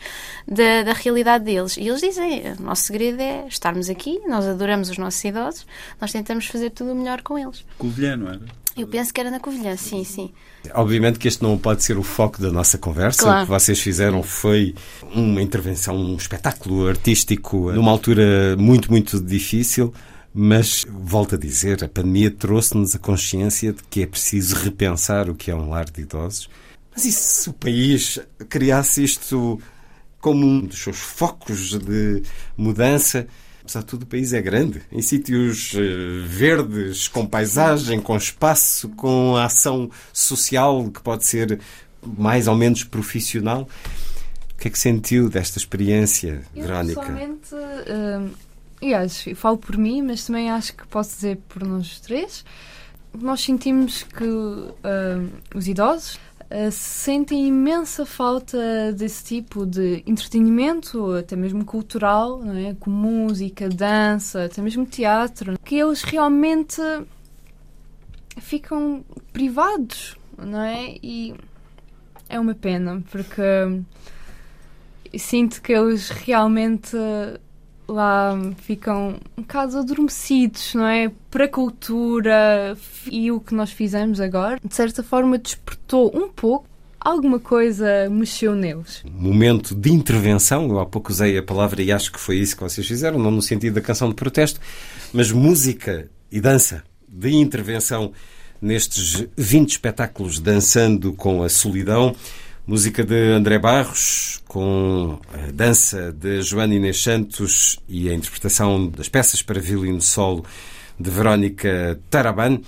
da, 0.47 0.83
da 0.83 0.93
realidade 0.93 1.45
deles. 1.45 1.77
E 1.77 1.87
eles 1.87 2.01
dizem: 2.01 2.53
o 2.59 2.61
nosso 2.61 2.83
segredo 2.83 3.21
é 3.21 3.45
estarmos 3.47 3.89
aqui, 3.89 4.19
nós 4.27 4.45
adoramos 4.45 4.89
os 4.89 4.97
nossos 4.97 5.23
idosos, 5.23 5.65
nós 5.99 6.11
tentamos 6.11 6.45
fazer 6.45 6.69
tudo 6.69 6.91
o 6.91 6.95
melhor 6.95 7.21
com 7.21 7.37
eles. 7.37 7.65
Covilhã, 7.77 8.15
não 8.15 8.27
era? 8.29 8.41
Eu 8.75 8.87
penso 8.87 9.13
que 9.13 9.21
era 9.21 9.29
na 9.29 9.39
Covilhã, 9.39 9.77
sim, 9.77 10.03
sim. 10.03 10.31
Obviamente 10.73 11.19
que 11.19 11.27
este 11.27 11.43
não 11.43 11.57
pode 11.57 11.83
ser 11.83 11.95
o 11.97 12.01
foco 12.01 12.41
da 12.41 12.51
nossa 12.51 12.75
conversa. 12.77 13.21
Claro. 13.21 13.41
O 13.41 13.45
que 13.45 13.51
vocês 13.51 13.79
fizeram 13.79 14.23
foi 14.23 14.73
uma 15.13 15.41
intervenção, 15.41 15.95
um 15.95 16.15
espetáculo 16.15 16.87
artístico 16.87 17.71
numa 17.71 17.91
altura 17.91 18.55
muito, 18.57 18.89
muito 18.89 19.21
difícil. 19.21 19.93
Mas, 20.33 20.85
volto 20.89 21.35
a 21.35 21.37
dizer, 21.37 21.83
a 21.83 21.87
pandemia 21.87 22.31
trouxe-nos 22.31 22.95
a 22.95 22.99
consciência 22.99 23.71
de 23.71 23.83
que 23.83 24.01
é 24.01 24.07
preciso 24.07 24.55
repensar 24.55 25.29
o 25.29 25.35
que 25.35 25.51
é 25.51 25.55
um 25.55 25.69
lar 25.69 25.85
de 25.85 26.01
idosos. 26.01 26.49
Mas 26.91 27.05
e 27.05 27.11
se 27.11 27.49
o 27.49 27.53
país 27.53 28.19
criasse 28.49 29.03
isto 29.03 29.61
como 30.19 30.45
um 30.45 30.61
dos 30.61 30.81
seus 30.81 30.97
focos 30.97 31.77
de 31.77 32.23
mudança? 32.57 33.27
Apesar 33.61 33.79
de 33.81 33.85
tudo, 33.85 34.03
o 34.03 34.07
país 34.07 34.33
é 34.33 34.41
grande. 34.41 34.81
Em 34.91 35.01
sítios 35.01 35.73
eh, 35.75 36.25
verdes, 36.25 37.07
com 37.07 37.25
paisagem, 37.25 38.01
com 38.01 38.17
espaço, 38.17 38.89
com 38.89 39.37
ação 39.37 39.89
social 40.11 40.89
que 40.89 41.01
pode 41.01 41.25
ser 41.25 41.59
mais 42.05 42.47
ou 42.47 42.55
menos 42.55 42.83
profissional. 42.83 43.67
O 44.53 44.57
que 44.57 44.67
é 44.67 44.71
que 44.71 44.79
sentiu 44.79 45.29
desta 45.29 45.57
experiência, 45.57 46.41
Eu, 46.55 46.63
Verónica? 46.63 47.01
Pessoalmente, 47.01 47.53
uh, 47.53 48.29
e 48.83 48.93
acho, 48.93 49.33
falo 49.35 49.57
por 49.57 49.77
mim, 49.77 50.01
mas 50.01 50.25
também 50.25 50.51
acho 50.51 50.75
que 50.75 50.85
posso 50.87 51.15
dizer 51.15 51.37
por 51.47 51.65
nós 51.65 52.01
três, 52.01 52.43
nós 53.17 53.41
sentimos 53.41 54.03
que 54.03 54.25
uh, 54.25 54.75
os 55.55 55.67
idosos 55.67 56.15
uh, 56.15 56.69
sentem 56.69 57.47
imensa 57.47 58.05
falta 58.05 58.91
desse 58.91 59.23
tipo 59.23 59.65
de 59.65 60.03
entretenimento, 60.05 61.13
até 61.13 61.35
mesmo 61.35 61.63
cultural, 61.63 62.39
não 62.39 62.57
é? 62.57 62.75
com 62.77 62.89
música, 62.89 63.69
dança, 63.69 64.45
até 64.45 64.61
mesmo 64.61 64.85
teatro, 64.85 65.57
que 65.63 65.75
eles 65.75 66.03
realmente 66.03 66.81
ficam 68.37 69.05
privados, 69.31 70.17
não 70.37 70.61
é? 70.61 70.97
E 71.01 71.35
é 72.27 72.37
uma 72.37 72.53
pena, 72.53 73.01
porque 73.09 73.41
sinto 75.17 75.61
que 75.61 75.71
eles 75.71 76.09
realmente 76.09 76.97
lá 77.87 78.37
ficam 78.57 79.15
um 79.37 79.41
bocado 79.41 79.77
adormecidos, 79.77 80.73
não 80.73 80.85
é? 80.85 81.11
Para 81.29 81.45
a 81.45 81.47
cultura 81.47 82.77
e 83.09 83.31
o 83.31 83.39
que 83.39 83.53
nós 83.53 83.71
fizemos 83.71 84.19
agora, 84.19 84.59
de 84.63 84.75
certa 84.75 85.03
forma, 85.03 85.37
despertou 85.37 86.11
um 86.15 86.29
pouco. 86.29 86.67
Alguma 86.99 87.37
coisa 87.37 88.09
mexeu 88.09 88.55
neles. 88.55 89.03
Momento 89.11 89.75
de 89.75 89.91
intervenção, 89.91 90.69
eu 90.69 90.79
há 90.79 90.85
pouco 90.85 91.11
usei 91.11 91.37
a 91.37 91.43
palavra 91.43 91.81
e 91.81 91.91
acho 91.91 92.09
que 92.11 92.19
foi 92.19 92.37
isso 92.37 92.55
que 92.55 92.63
vocês 92.63 92.87
fizeram, 92.87 93.19
não 93.19 93.29
no 93.29 93.41
sentido 93.41 93.73
da 93.73 93.81
canção 93.81 94.07
de 94.07 94.15
protesto, 94.15 94.61
mas 95.11 95.29
música 95.29 96.09
e 96.31 96.39
dança 96.39 96.81
de 97.05 97.35
intervenção 97.35 98.13
nestes 98.61 99.25
20 99.35 99.71
espetáculos 99.71 100.39
dançando 100.39 101.11
com 101.11 101.43
a 101.43 101.49
solidão. 101.49 102.15
Música 102.65 103.03
de 103.03 103.33
André 103.33 103.59
Barros, 103.59 104.41
com 104.47 105.19
a 105.33 105.51
dança 105.51 106.13
de 106.13 106.41
Joana 106.41 106.73
Inês 106.73 107.03
Santos 107.03 107.77
e 107.89 108.09
a 108.09 108.13
interpretação 108.13 108.87
das 108.87 109.09
peças 109.09 109.41
para 109.41 109.59
violino 109.59 109.99
solo 109.99 110.45
de 110.97 111.09
Verónica 111.09 111.99
Taraban. 112.09 112.61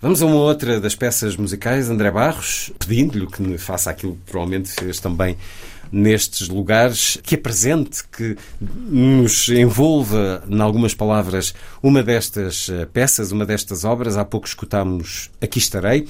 Vamos 0.00 0.22
a 0.22 0.26
uma 0.26 0.36
outra 0.36 0.80
das 0.80 0.94
peças 0.94 1.36
musicais, 1.36 1.90
André 1.90 2.12
Barros, 2.12 2.70
pedindo-lhe 2.78 3.26
que 3.26 3.58
faça 3.58 3.90
aquilo 3.90 4.14
que 4.14 4.30
provavelmente 4.30 4.68
fez 4.70 5.00
também 5.00 5.36
nestes 5.90 6.48
lugares, 6.48 7.18
que 7.24 7.34
apresente, 7.34 8.04
que 8.16 8.36
nos 8.60 9.48
envolva, 9.48 10.44
em 10.48 10.60
algumas 10.60 10.94
palavras, 10.94 11.52
uma 11.82 12.00
destas 12.00 12.68
eh, 12.68 12.86
peças, 12.86 13.32
uma 13.32 13.44
destas 13.44 13.84
obras. 13.84 14.16
Há 14.16 14.24
pouco 14.24 14.46
escutámos 14.46 15.30
Aqui 15.40 15.58
Estarei. 15.58 16.06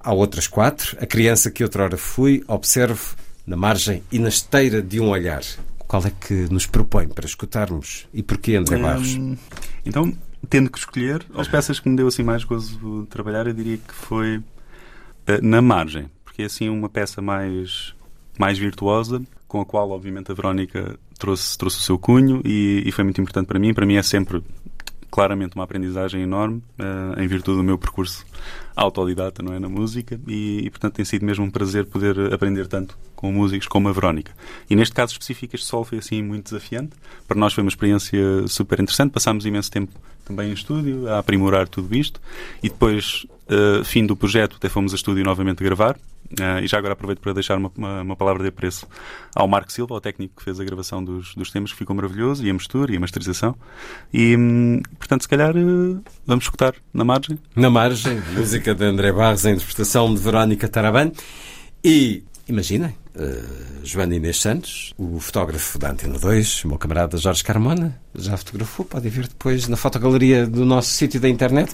Há 0.00 0.12
outras 0.12 0.48
quatro. 0.48 0.96
A 1.00 1.06
criança 1.06 1.50
que 1.50 1.62
outrora 1.62 1.96
fui, 1.96 2.42
observo 2.48 3.14
na 3.46 3.56
margem 3.56 4.02
e 4.10 4.18
na 4.18 4.28
esteira 4.28 4.82
de 4.82 4.98
um 5.00 5.08
olhar. 5.10 5.42
Qual 5.86 6.02
é 6.04 6.10
que 6.10 6.34
nos 6.50 6.66
propõe 6.66 7.08
para 7.08 7.26
escutarmos 7.26 8.06
e 8.14 8.22
porquê, 8.22 8.56
André 8.56 8.78
Barros? 8.78 9.16
Hum, 9.16 9.36
então, 9.84 10.12
tendo 10.48 10.70
que 10.70 10.78
escolher, 10.78 11.24
as 11.34 11.48
peças 11.48 11.80
que 11.80 11.88
me 11.88 11.96
deu 11.96 12.06
assim 12.06 12.22
mais 12.22 12.44
gozo 12.44 13.02
de 13.02 13.08
trabalhar, 13.08 13.46
eu 13.46 13.52
diria 13.52 13.76
que 13.76 13.92
foi 13.92 14.38
uh, 14.38 14.44
Na 15.42 15.60
Margem, 15.60 16.08
porque 16.24 16.42
é 16.42 16.46
assim 16.46 16.68
uma 16.68 16.88
peça 16.88 17.20
mais, 17.20 17.92
mais 18.38 18.56
virtuosa, 18.56 19.20
com 19.48 19.60
a 19.60 19.66
qual, 19.66 19.90
obviamente, 19.90 20.30
a 20.30 20.34
Verónica 20.34 20.96
trouxe, 21.18 21.58
trouxe 21.58 21.78
o 21.78 21.82
seu 21.82 21.98
cunho 21.98 22.40
e, 22.44 22.84
e 22.86 22.92
foi 22.92 23.02
muito 23.02 23.20
importante 23.20 23.46
para 23.46 23.58
mim. 23.58 23.74
Para 23.74 23.84
mim 23.84 23.96
é 23.96 24.02
sempre 24.02 24.42
claramente 25.10 25.54
uma 25.54 25.64
aprendizagem 25.64 26.22
enorme 26.22 26.62
uh, 26.78 27.20
em 27.20 27.26
virtude 27.26 27.58
do 27.58 27.64
meu 27.64 27.76
percurso 27.76 28.24
autodidata 28.74 29.42
não 29.42 29.52
é, 29.52 29.58
na 29.58 29.68
música 29.68 30.18
e, 30.26 30.60
e, 30.64 30.70
portanto 30.70 30.94
tem 30.94 31.04
sido 31.04 31.24
mesmo 31.24 31.44
um 31.44 31.50
prazer 31.50 31.84
poder 31.86 32.32
aprender 32.32 32.66
tanto 32.66 32.96
com 33.14 33.30
músicos 33.30 33.66
como 33.66 33.88
a 33.88 33.92
Verónica. 33.92 34.32
E 34.68 34.76
neste 34.76 34.94
caso 34.94 35.12
específico 35.12 35.54
este 35.54 35.66
sol 35.66 35.84
foi 35.84 35.98
assim 35.98 36.22
muito 36.22 36.44
desafiante. 36.44 36.92
Para 37.28 37.38
nós 37.38 37.52
foi 37.52 37.62
uma 37.62 37.68
experiência 37.68 38.46
super 38.46 38.80
interessante. 38.80 39.10
Passámos 39.10 39.44
imenso 39.44 39.70
tempo 39.70 39.92
também 40.24 40.50
em 40.50 40.52
estúdio 40.54 41.08
a 41.08 41.18
aprimorar 41.18 41.68
tudo 41.68 41.94
isto 41.94 42.20
e 42.62 42.68
depois, 42.68 43.26
uh, 43.50 43.84
fim 43.84 44.06
do 44.06 44.16
projeto, 44.16 44.56
até 44.56 44.68
fomos 44.68 44.92
a 44.92 44.96
estúdio 44.96 45.24
novamente 45.24 45.62
gravar 45.62 45.98
Uh, 46.32 46.62
e 46.62 46.68
já 46.68 46.78
agora 46.78 46.92
aproveito 46.92 47.18
para 47.18 47.32
deixar 47.32 47.58
uma, 47.58 47.72
uma, 47.76 48.02
uma, 48.02 48.16
palavra 48.16 48.42
de 48.44 48.50
apreço 48.50 48.86
ao 49.34 49.48
Marco 49.48 49.72
Silva, 49.72 49.94
ao 49.94 50.00
técnico 50.00 50.36
que 50.36 50.44
fez 50.44 50.60
a 50.60 50.64
gravação 50.64 51.02
dos, 51.02 51.34
dos 51.34 51.50
temas, 51.50 51.72
que 51.72 51.78
ficou 51.78 51.94
maravilhoso, 51.96 52.46
e 52.46 52.50
a 52.50 52.52
mistura 52.52 52.92
e 52.92 52.96
a 52.96 53.00
masterização. 53.00 53.56
E, 54.12 54.36
hum, 54.36 54.80
portanto, 54.96 55.22
se 55.22 55.28
calhar 55.28 55.56
uh, 55.56 56.02
vamos 56.24 56.44
escutar 56.44 56.74
na 56.94 57.04
margem. 57.04 57.36
Na 57.56 57.68
margem, 57.68 58.22
música 58.32 58.74
de 58.74 58.84
André 58.84 59.12
Barros, 59.12 59.44
a 59.44 59.50
interpretação 59.50 60.14
de 60.14 60.20
Verónica 60.20 60.68
Taraban. 60.68 61.10
E 61.82 62.22
imaginem, 62.46 62.94
uh, 63.16 63.84
Joana 63.84 64.14
Inês 64.14 64.38
Santos, 64.38 64.94
o 64.96 65.18
fotógrafo 65.18 65.78
da 65.78 65.90
Antena 65.90 66.18
2, 66.18 66.64
o 66.64 66.68
meu 66.68 66.78
camarada 66.78 67.16
Jorge 67.16 67.42
Carmona, 67.42 68.00
já 68.14 68.36
fotografou, 68.36 68.84
podem 68.84 69.10
ver 69.10 69.28
depois 69.28 69.68
na 69.68 69.76
fotogaleria 69.76 70.46
do 70.46 70.64
nosso 70.64 70.90
sítio 70.92 71.20
da 71.20 71.28
internet. 71.28 71.72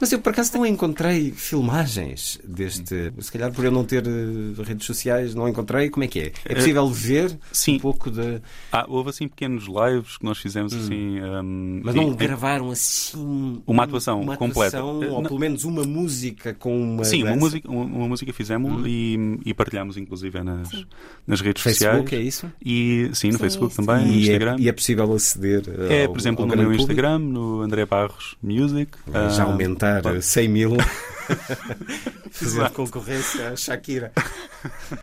Mas 0.00 0.10
eu 0.12 0.18
por 0.18 0.30
acaso 0.30 0.56
não 0.56 0.66
encontrei 0.66 1.30
filmagens 1.32 2.38
deste. 2.44 3.12
Se 3.20 3.30
calhar 3.32 3.52
por 3.52 3.64
eu 3.64 3.70
não 3.70 3.84
ter 3.84 4.04
uh, 4.06 4.62
redes 4.62 4.86
sociais, 4.86 5.34
não 5.34 5.48
encontrei. 5.48 5.88
Como 5.90 6.04
é 6.04 6.08
que 6.08 6.18
é? 6.20 6.32
É 6.44 6.54
possível 6.54 6.88
ver 6.88 7.36
Sim. 7.52 7.76
um 7.76 7.80
pouco 7.80 8.10
de. 8.10 8.40
Ah, 8.72 8.84
houve 8.88 9.10
assim 9.10 9.28
pequenos 9.28 9.66
lives 9.66 10.16
que 10.18 10.24
nós 10.24 10.38
fizemos 10.38 10.72
Hum. 10.72 10.78
assim. 10.78 11.20
um, 11.20 11.80
Mas 11.84 11.94
não 11.94 12.12
e- 12.12 12.14
gravaram 12.16 12.70
assim. 12.70 13.62
Uma 13.66 13.84
atuação 13.84 14.20
uma 14.20 14.36
completa. 14.36 14.78
atuação, 14.78 15.02
Eh, 15.02 15.06
ou 15.08 15.22
não- 15.22 15.28
pelo 15.28 15.38
menos 15.40 15.64
uma 15.64 15.84
música 15.84 16.54
com 16.54 16.76
uma. 16.94 17.04
Sim, 17.04 17.22
uma 17.22 17.36
música, 17.36 17.70
uma, 17.70 17.84
uma 17.84 18.08
música 18.08 18.32
fizemos 18.32 18.82
e, 18.86 19.38
e 19.44 19.54
partilhámos 19.54 19.96
inclusive 19.96 20.42
nas, 20.42 20.68
nas 21.26 21.40
redes 21.40 21.62
Facebook, 21.62 22.02
sociais. 22.10 22.22
é 22.24 22.26
isso? 22.26 22.52
E, 22.64 23.10
sim, 23.14 23.28
no 23.28 23.32
Sim, 23.34 23.38
Facebook 23.38 23.72
isso. 23.72 23.82
também, 23.84 24.06
no 24.06 24.12
E 24.12 24.20
Instagram. 24.22 24.56
é, 24.58 24.60
e 24.60 24.68
é 24.68 24.72
possível 24.72 25.12
aceder. 25.12 25.67
É, 25.88 26.04
ao- 26.04 26.08
por 26.12 26.18
exemplo, 26.18 26.46
no 26.46 26.54
meu 26.54 26.64
público? 26.64 26.82
Instagram, 26.82 27.18
no 27.18 27.60
André 27.62 27.84
Barros 27.86 28.36
Music. 28.42 28.92
Já 29.30 29.42
Ah, 29.42 29.46
aumentar 29.46 30.02
pode- 30.02 30.18
a 30.18 30.22
100 30.22 30.48
mil. 30.48 30.76
Fazer 32.30 32.58
Exato. 32.58 32.74
concorrência 32.74 33.50
à 33.50 33.56
Shakira. 33.56 34.12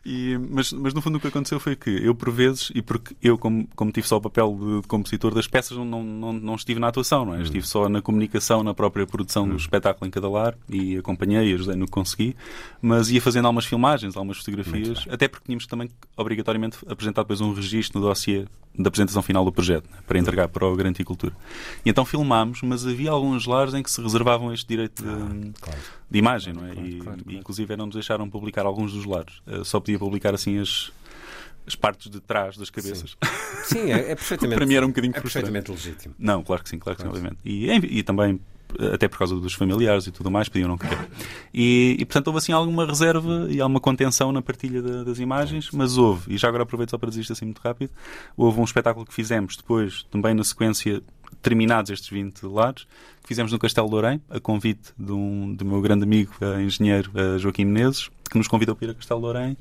E- 0.03 0.38
mas, 0.49 0.73
mas 0.73 0.93
no 0.93 1.02
fundo 1.02 1.18
o 1.18 1.22
que 1.22 1.27
aconteceu 1.27 1.60
foi 1.61 1.76
que 1.76 1.89
eu, 1.89 2.14
por 2.14 2.30
vezes, 2.30 2.72
e 2.76 2.81
porque 2.81 3.15
eu, 3.23 3.38
como, 3.38 3.68
como 3.73 3.89
tive 3.91 4.06
só 4.06 4.18
o 4.18 4.22
papel 4.22 4.57
de, 4.60 4.81
de 4.81 4.88
compositor 4.88 5.34
das 5.34 5.47
peças, 5.47 5.77
não, 5.77 6.03
não, 6.03 6.34
não 6.34 6.56
estive 6.56 6.80
na 6.80 6.89
atuação, 6.89 7.26
não 7.26 7.35
é? 7.35 7.41
Estive 7.41 7.65
só 7.65 7.88
na 7.88 8.02
comunicação, 8.02 8.64
na 8.64 8.73
própria 8.73 9.07
produção 9.07 9.47
do 9.47 9.56
espetáculo 9.56 10.07
em 10.07 10.11
cada 10.11 10.27
lar 10.30 10.57
e 10.69 10.97
acompanhei, 10.97 11.53
ajudei 11.53 11.76
no 11.76 11.85
que 11.85 11.91
consegui, 11.91 12.35
mas 12.81 13.10
ia 13.10 13.22
fazendo 13.22 13.45
algumas 13.45 13.65
filmagens, 13.65 14.15
algumas 14.18 14.38
fotografias, 14.38 15.06
até 15.10 15.27
porque 15.27 15.45
tínhamos 15.45 15.65
também 15.68 15.88
que, 15.88 15.93
obrigatoriamente 16.18 16.77
apresentar 16.88 17.22
depois 17.23 17.39
um 17.39 17.53
registro 17.53 17.99
no 18.02 18.07
dossiê 18.07 18.45
da 18.77 18.89
apresentação 18.89 19.22
final 19.22 19.45
do 19.45 19.52
projeto, 19.53 19.89
né? 19.89 19.97
para 20.06 20.19
entregar 20.19 20.49
para 20.49 20.65
o 20.68 20.76
Garanticultura. 20.76 21.34
E 21.85 21.89
então 21.89 22.03
filmámos, 22.03 22.61
mas 22.61 22.85
havia 22.85 23.10
alguns 23.11 23.45
lares 23.45 23.73
em 23.73 23.81
que 23.81 23.89
se 23.89 24.02
reservavam 24.02 24.53
este 24.53 24.68
direito 24.68 25.02
de, 25.02 25.52
claro. 25.61 25.80
De 26.16 26.20
imagem, 26.20 26.54
não 26.54 26.66
é? 26.66 26.72
Claro, 26.72 26.88
e, 26.88 27.00
claro, 27.00 27.24
claro. 27.24 27.38
inclusive 27.38 27.76
não 27.76 27.88
nos 27.88 27.96
deixaram 27.96 28.30
publicar 28.30 28.66
alguns 28.66 28.94
dos 28.94 29.06
lares. 29.06 29.42
Eh, 29.46 29.64
só 29.66 29.82
podia 29.82 30.00
publicar 30.00 30.34
assim 30.34 30.60
as, 30.60 30.92
as 31.68 31.76
partes 31.76 32.10
de 32.10 32.22
trás 32.22 32.56
das 32.56 32.70
cabeças. 32.70 33.18
Sim, 33.66 33.92
é, 33.92 34.12
é 34.12 34.16
perfeitamente. 34.16 34.58
Para 34.58 34.66
mim 34.66 34.76
era 34.76 34.86
um 34.86 34.90
bocadinho 34.90 35.14
é 35.16 35.20
perfeitamente 35.20 35.70
legítimo. 35.70 36.16
Não, 36.18 36.42
claro 36.42 36.64
que 36.64 36.70
sim, 36.70 36.80
claro 36.80 36.96
que 36.96 37.04
sim, 37.04 37.10
obviamente. 37.10 37.38
E, 37.44 37.70
e 37.70 38.04
também, 38.04 38.40
até 38.93 39.07
por 39.07 39.18
causa 39.19 39.35
dos 39.35 39.53
familiares 39.53 40.07
e 40.07 40.11
tudo 40.11 40.30
mais, 40.31 40.47
podiam 40.49 40.68
não 40.69 40.77
querer. 40.77 41.07
E, 41.53 41.95
e, 41.99 42.06
portanto 42.06 42.27
houve 42.27 42.39
assim 42.39 42.52
alguma 42.52 42.85
reserva 42.85 43.47
e 43.49 43.60
alguma 43.61 43.80
contenção 43.80 44.31
na 44.31 44.41
partilha 44.41 44.81
da- 44.81 45.03
das 45.03 45.19
imagens, 45.19 45.69
mas 45.72 45.97
houve, 45.97 46.34
e 46.34 46.38
já 46.38 46.47
agora 46.47 46.64
aproveito 46.64 46.91
só 46.91 46.97
para 46.97 47.10
dizer 47.10 47.22
isto 47.22 47.34
assim 47.34 47.45
muito 47.45 47.60
rápido, 47.60 47.91
houve 48.35 48.60
um 48.60 48.64
espetáculo 48.64 49.06
que 49.06 49.14
fizemos 49.14 49.56
depois, 49.57 50.03
também 50.11 50.34
na 50.34 50.43
sequência, 50.43 51.02
terminados 51.41 51.91
estes 51.91 52.10
20 52.10 52.43
lares, 52.45 52.84
que 53.22 53.27
fizemos 53.27 53.52
no 53.52 53.60
Castelo 53.60 53.89
de 53.89 53.95
Orém, 53.95 54.22
a 54.30 54.39
convite 54.39 54.91
de 54.97 55.11
um, 55.11 55.53
do 55.53 55.65
meu 55.65 55.81
grande 55.81 56.03
amigo, 56.03 56.31
eh, 56.41 56.61
engenheiro 56.61 57.11
eh, 57.15 57.38
Joaquim 57.39 57.65
Menezes, 57.65 58.10
que 58.30 58.38
nos 58.38 58.47
convidou 58.47 58.76
para 58.76 58.88
ir 58.88 58.91
a 58.91 58.93
Castelo 58.93 59.19
de 59.22 59.26
Orém, 59.27 59.57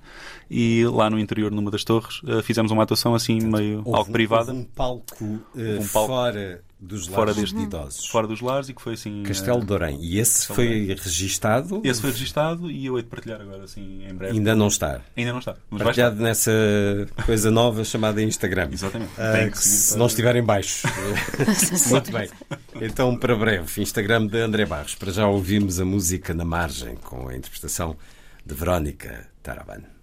e 0.50 0.84
lá 0.86 1.08
no 1.10 1.18
interior, 1.18 1.50
numa 1.50 1.70
das 1.70 1.82
torres, 1.84 2.20
eh, 2.26 2.42
fizemos 2.42 2.70
uma 2.72 2.82
atuação 2.82 3.14
assim 3.14 3.40
meio 3.40 3.78
Houve 3.84 3.96
algo 3.98 4.10
um- 4.10 4.12
privada. 4.12 4.52
um 4.52 4.64
palco, 4.64 5.24
um 5.24 5.40
palco 5.92 6.06
fora 6.08 6.62
dos 6.84 7.06
fora 7.06 7.30
lares 7.30 7.36
deste- 7.36 7.56
de 7.56 7.62
idosos. 7.62 8.06
fora 8.08 8.26
dos 8.26 8.40
lares 8.40 8.68
e 8.68 8.74
que 8.74 8.82
foi 8.82 8.94
assim. 8.94 9.22
Castelo 9.24 9.62
eh, 9.62 9.64
de 9.64 9.72
Orém. 9.72 9.98
E 10.02 10.18
esse 10.18 10.46
Castelo 10.48 10.54
foi 10.68 10.94
registado? 11.00 11.80
Esse 11.84 12.00
foi 12.00 12.10
registado 12.10 12.70
e 12.70 12.86
eu 12.86 12.96
hei 12.96 13.02
de 13.02 13.08
partilhar 13.08 13.40
agora 13.40 13.64
assim 13.64 14.04
em 14.08 14.14
breve. 14.14 14.36
Ainda 14.36 14.54
não 14.54 14.68
está. 14.68 15.00
Ainda 15.16 15.32
não 15.32 15.38
está. 15.38 15.56
Mas. 15.70 15.82
Partilhado 15.82 16.16
nessa 16.22 16.52
coisa 17.26 17.50
nova 17.50 17.84
chamada 17.84 18.22
Instagram. 18.22 18.68
Exatamente. 18.72 19.10
Tem 19.14 19.50
que 19.50 19.58
se 19.58 19.88
para- 19.90 19.98
não 19.98 20.06
estiver 20.06 20.36
em 20.36 20.42
baixo. 20.44 20.86
Muito 21.90 22.12
bem. 22.12 22.28
Então, 22.80 23.16
para 23.16 23.34
breve, 23.36 23.82
Instagram 23.82 24.26
de 24.26 24.38
André 24.40 24.66
Barros. 24.66 24.94
Para 24.94 25.12
já 25.12 25.26
ouvimos 25.26 25.80
a 25.80 25.84
música 25.84 26.34
na 26.34 26.44
margem 26.44 26.96
com 26.96 27.28
a 27.28 27.36
interpretação 27.36 27.96
de 28.44 28.54
Verónica 28.54 29.26
Taraban. 29.42 29.93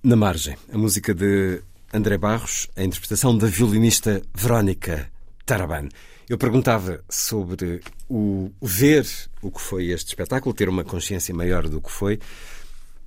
Na 0.00 0.14
Margem, 0.14 0.56
a 0.72 0.78
música 0.78 1.12
de 1.12 1.60
André 1.92 2.16
Barros, 2.16 2.68
a 2.76 2.84
interpretação 2.84 3.36
da 3.36 3.48
violinista 3.48 4.22
Verónica 4.32 5.10
Taraban. 5.44 5.88
Eu 6.28 6.38
perguntava 6.38 7.02
sobre 7.10 7.80
o 8.08 8.48
ver 8.62 9.04
o 9.42 9.50
que 9.50 9.60
foi 9.60 9.86
este 9.86 10.10
espetáculo, 10.10 10.54
ter 10.54 10.68
uma 10.68 10.84
consciência 10.84 11.34
maior 11.34 11.68
do 11.68 11.80
que 11.80 11.90
foi 11.90 12.20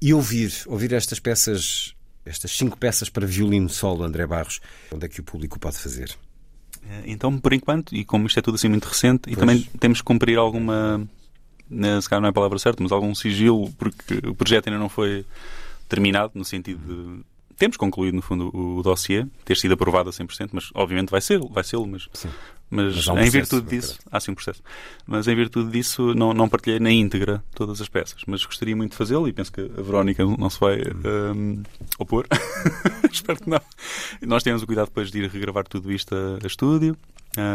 e 0.01 0.13
ouvir, 0.13 0.51
ouvir 0.65 0.91
estas 0.91 1.17
peças, 1.17 1.95
estas 2.25 2.51
cinco 2.57 2.77
peças 2.77 3.09
para 3.09 3.25
violino 3.25 3.69
solo, 3.69 4.03
André 4.03 4.27
Barros, 4.27 4.59
onde 4.91 5.05
é 5.05 5.09
que 5.09 5.21
o 5.21 5.23
público 5.23 5.57
pode 5.57 5.77
fazer? 5.77 6.13
Eh, 6.83 7.03
então, 7.05 7.39
por 7.39 7.53
enquanto, 7.53 7.95
e 7.95 8.03
como 8.03 8.27
isto 8.27 8.37
é 8.37 8.41
tudo 8.41 8.55
assim 8.55 8.67
muito 8.67 8.89
recente, 8.89 9.21
pois. 9.23 9.37
e 9.37 9.39
também 9.39 9.61
temos 9.79 9.99
que 9.99 10.05
cumprir 10.05 10.37
alguma, 10.37 11.07
se 11.69 12.09
calhar 12.09 12.19
não 12.21 12.27
é 12.27 12.31
a 12.31 12.33
palavra 12.33 12.59
certa, 12.59 12.83
mas 12.83 12.91
algum 12.91 13.15
sigilo, 13.15 13.71
porque 13.77 14.15
o 14.27 14.35
projeto 14.35 14.67
ainda 14.67 14.77
não 14.77 14.89
foi 14.89 15.25
terminado, 15.91 16.31
no 16.35 16.45
sentido 16.45 16.79
de 16.79 17.23
temos 17.57 17.77
concluído, 17.77 18.15
no 18.15 18.23
fundo, 18.23 18.49
o 18.57 18.81
dossiê, 18.81 19.23
ter 19.45 19.55
sido 19.55 19.75
aprovado 19.75 20.09
a 20.09 20.11
100%, 20.11 20.49
mas 20.51 20.71
obviamente 20.73 21.11
vai 21.11 21.21
ser, 21.21 21.39
vai 21.39 21.63
ser, 21.63 21.77
mas, 21.85 22.09
mas, 22.71 22.95
mas 22.95 23.07
um 23.07 23.19
em 23.19 23.29
virtude 23.29 23.69
disso, 23.69 23.99
há 24.11 24.19
sim 24.19 24.31
um 24.31 24.33
processo, 24.33 24.63
mas 25.05 25.27
em 25.27 25.35
virtude 25.35 25.69
disso 25.69 26.15
não, 26.15 26.33
não 26.33 26.49
partilhei 26.49 26.79
na 26.79 26.91
íntegra 26.91 27.43
todas 27.53 27.79
as 27.79 27.87
peças, 27.87 28.23
mas 28.25 28.43
gostaria 28.43 28.75
muito 28.75 28.93
de 28.93 28.97
fazê-lo 28.97 29.27
e 29.27 29.33
penso 29.33 29.51
que 29.51 29.61
a 29.61 29.81
Verónica 29.81 30.25
não 30.25 30.49
se 30.49 30.59
vai 30.59 30.81
um, 30.81 31.61
opor. 31.99 32.25
Espero 33.11 33.39
que 33.39 33.49
não. 33.49 33.61
Nós 34.21 34.41
temos 34.41 34.63
o 34.63 34.65
cuidado 34.65 34.87
depois 34.87 35.11
de 35.11 35.19
ir 35.19 35.29
regravar 35.29 35.67
tudo 35.67 35.91
isto 35.91 36.15
a, 36.15 36.39
a 36.43 36.47
estúdio, 36.47 36.97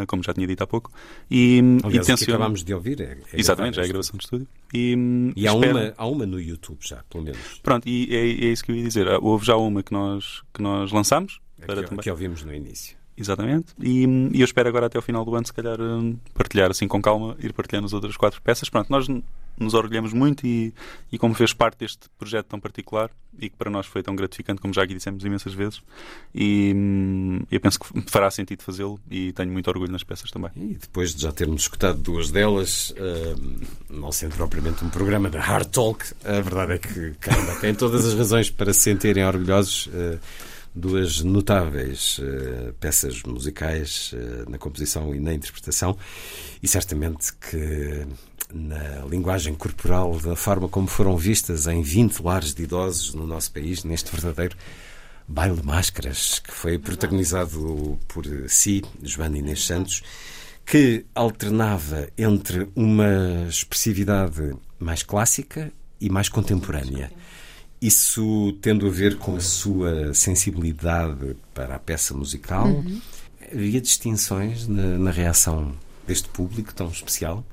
como 0.07 0.23
já 0.23 0.32
tinha 0.32 0.47
dito 0.47 0.62
há 0.62 0.66
pouco. 0.66 0.90
E, 1.31 1.61
Aliás, 1.82 2.07
e 2.07 2.11
tenciono... 2.11 2.19
que 2.19 2.31
acabámos 2.31 2.65
de 2.65 2.74
ouvir 2.74 3.01
é, 3.01 3.19
é 3.32 3.40
Exatamente, 3.40 3.77
já 3.77 3.82
é 3.82 3.85
a 3.85 3.89
gravação 3.89 4.16
de 4.16 4.24
estúdio. 4.24 4.48
E, 4.73 5.32
e 5.36 5.47
há, 5.47 5.55
espero... 5.55 5.78
uma, 5.78 5.94
há 5.97 6.07
uma 6.07 6.27
no 6.27 6.40
YouTube 6.40 6.78
já, 6.81 7.03
pelo 7.11 7.24
menos. 7.24 7.61
Pronto, 7.62 7.89
e 7.89 8.15
é, 8.15 8.19
é 8.19 8.53
isso 8.53 8.65
que 8.65 8.73
eu 8.73 8.77
ia 8.77 8.85
dizer. 8.85 9.09
Ah, 9.09 9.19
houve 9.20 9.44
já 9.47 9.57
uma 9.57 9.82
que 9.82 9.93
nós, 9.93 10.43
que 10.53 10.62
nós 10.62 10.93
lançamos. 10.93 11.40
É 11.61 11.66
para 11.66 11.82
que, 11.82 11.89
também... 11.89 12.03
que 12.03 12.11
ouvimos 12.11 12.43
no 12.43 12.55
início. 12.55 12.95
Exatamente. 13.16 13.68
E, 13.80 14.05
e, 14.32 14.40
eu 14.40 14.44
espero 14.44 14.68
agora 14.68 14.86
até 14.86 14.98
ao 14.98 15.02
final 15.02 15.24
do 15.24 15.34
ano, 15.34 15.47
se 15.47 15.52
calhar, 15.52 15.80
hum, 15.80 16.16
partilhar 16.34 16.70
assim 16.70 16.86
com 16.86 17.01
calma, 17.01 17.36
ir 17.40 17.52
partilhando 17.52 17.86
as 17.86 17.93
outras 17.93 18.16
quatro 18.16 18.40
peças. 18.43 18.68
Pronto, 18.68 18.90
nós 18.90 19.09
nos 19.59 19.74
orgulhamos 19.74 20.12
muito 20.12 20.47
e, 20.47 20.72
e 21.10 21.18
como 21.18 21.34
fez 21.34 21.52
parte 21.52 21.78
deste 21.78 22.09
projeto 22.18 22.47
tão 22.47 22.60
particular 22.60 23.10
e 23.38 23.48
que 23.48 23.56
para 23.56 23.70
nós 23.70 23.86
foi 23.86 24.02
tão 24.02 24.14
gratificante, 24.14 24.60
como 24.60 24.72
já 24.72 24.82
aqui 24.82 24.94
dissemos 24.94 25.24
imensas 25.24 25.52
vezes, 25.52 25.82
e 26.34 26.72
hum, 26.74 27.40
eu 27.51 27.60
penso 27.60 27.78
que 27.80 27.86
fará 28.10 28.30
sentido 28.30 28.62
fazê-lo 28.62 29.01
e 29.10 29.32
tenho 29.32 29.51
muito 29.51 29.68
orgulho 29.68 29.93
nas 29.93 30.02
peças 30.02 30.30
também. 30.30 30.51
E 30.56 30.74
depois 30.74 31.14
de 31.14 31.22
já 31.22 31.32
termos 31.32 31.62
escutado 31.62 31.98
duas 31.98 32.30
delas, 32.30 32.90
uh, 32.90 33.66
não 33.90 34.12
sendo 34.12 34.36
propriamente 34.36 34.84
um 34.84 34.90
programa 34.90 35.28
de 35.30 35.38
hard 35.38 35.68
talk, 35.68 36.05
a 36.24 36.40
verdade 36.40 36.72
é 36.74 36.78
que 36.78 37.12
caramba, 37.20 37.56
têm 37.60 37.74
todas 37.74 38.06
as 38.06 38.14
razões 38.14 38.51
para 38.51 38.72
se 38.72 38.80
sentirem 38.80 39.24
orgulhosos. 39.24 39.86
Uh, 39.86 40.18
duas 40.77 41.23
notáveis 41.23 42.19
uh, 42.19 42.73
peças 42.74 43.23
musicais 43.23 44.12
uh, 44.12 44.51
na 44.51 44.59
composição 44.59 45.15
e 45.15 45.19
na 45.19 45.32
interpretação, 45.32 45.97
e 46.62 46.69
certamente 46.69 47.32
que 47.32 48.07
na 48.53 49.05
linguagem 49.07 49.55
corporal, 49.55 50.19
da 50.20 50.36
forma 50.36 50.69
como 50.69 50.86
foram 50.86 51.16
vistas 51.16 51.66
em 51.66 51.82
20 51.82 52.23
lares 52.23 52.55
de 52.55 52.62
idosos 52.62 53.15
no 53.15 53.27
nosso 53.27 53.51
país, 53.51 53.82
neste 53.82 54.12
verdadeiro 54.12 54.57
baile 55.27 55.57
de 55.57 55.66
máscaras, 55.66 56.39
que 56.39 56.53
foi 56.53 56.78
protagonizado 56.78 57.98
por 58.07 58.24
si, 58.48 58.85
Joana 59.03 59.39
Inês 59.39 59.65
Santos, 59.65 60.03
que 60.65 61.05
alternava 61.15 62.09
entre 62.16 62.69
uma 62.74 63.47
expressividade 63.48 64.55
mais 64.78 65.03
clássica 65.03 65.73
e 66.01 66.11
mais 66.11 66.28
contemporânea. 66.28 67.11
Isso 67.81 68.57
tendo 68.61 68.86
a 68.86 68.90
ver 68.90 69.19
com 69.19 69.36
a 69.36 69.40
sua 69.40 70.15
sensibilidade 70.15 71.36
para 71.53 71.77
a 71.77 71.78
peça 71.78 72.15
musical, 72.15 72.69
uhum. 72.69 73.01
havia 73.53 73.81
distinções 73.81 74.66
na, 74.66 74.98
na 74.98 75.11
reação 75.11 75.74
deste 76.07 76.28
público 76.28 76.74
tão 76.74 76.89
especial? 76.89 77.44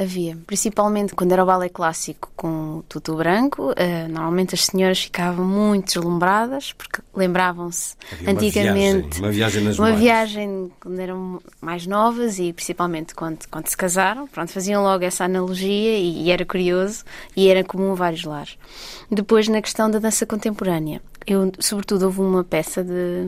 Havia, 0.00 0.38
principalmente 0.46 1.14
quando 1.14 1.32
era 1.32 1.42
o 1.42 1.46
balé 1.46 1.68
clássico 1.68 2.32
com 2.34 2.78
o 2.78 2.82
tutu 2.88 3.16
branco, 3.16 3.72
uh, 3.72 4.08
normalmente 4.08 4.54
as 4.54 4.64
senhoras 4.64 5.02
ficavam 5.02 5.44
muito 5.44 5.92
deslumbradas 5.92 6.72
porque 6.72 7.02
lembravam-se 7.14 7.96
antigamente 8.26 9.20
uma 9.20 9.30
viagem, 9.30 9.60
uma 9.60 9.60
viagem 9.60 9.64
nas 9.64 9.78
uma 9.78 9.92
viagem 9.92 10.72
quando 10.80 10.98
eram 11.00 11.42
mais 11.60 11.86
novas 11.86 12.38
e 12.38 12.50
principalmente 12.50 13.14
quando, 13.14 13.46
quando 13.50 13.68
se 13.68 13.76
casaram, 13.76 14.26
pronto, 14.26 14.50
faziam 14.50 14.82
logo 14.82 15.04
essa 15.04 15.24
analogia 15.24 15.98
e, 15.98 16.22
e 16.22 16.30
era 16.30 16.46
curioso 16.46 17.04
e 17.36 17.48
era 17.48 17.62
comum 17.62 17.92
a 17.92 17.94
vários 17.94 18.24
lares. 18.24 18.56
Depois 19.10 19.48
na 19.48 19.60
questão 19.60 19.90
da 19.90 19.98
dança 19.98 20.24
contemporânea, 20.24 21.02
eu, 21.32 21.52
sobretudo, 21.58 22.04
houve 22.06 22.20
uma 22.20 22.44
peça 22.44 22.82
de, 22.82 23.24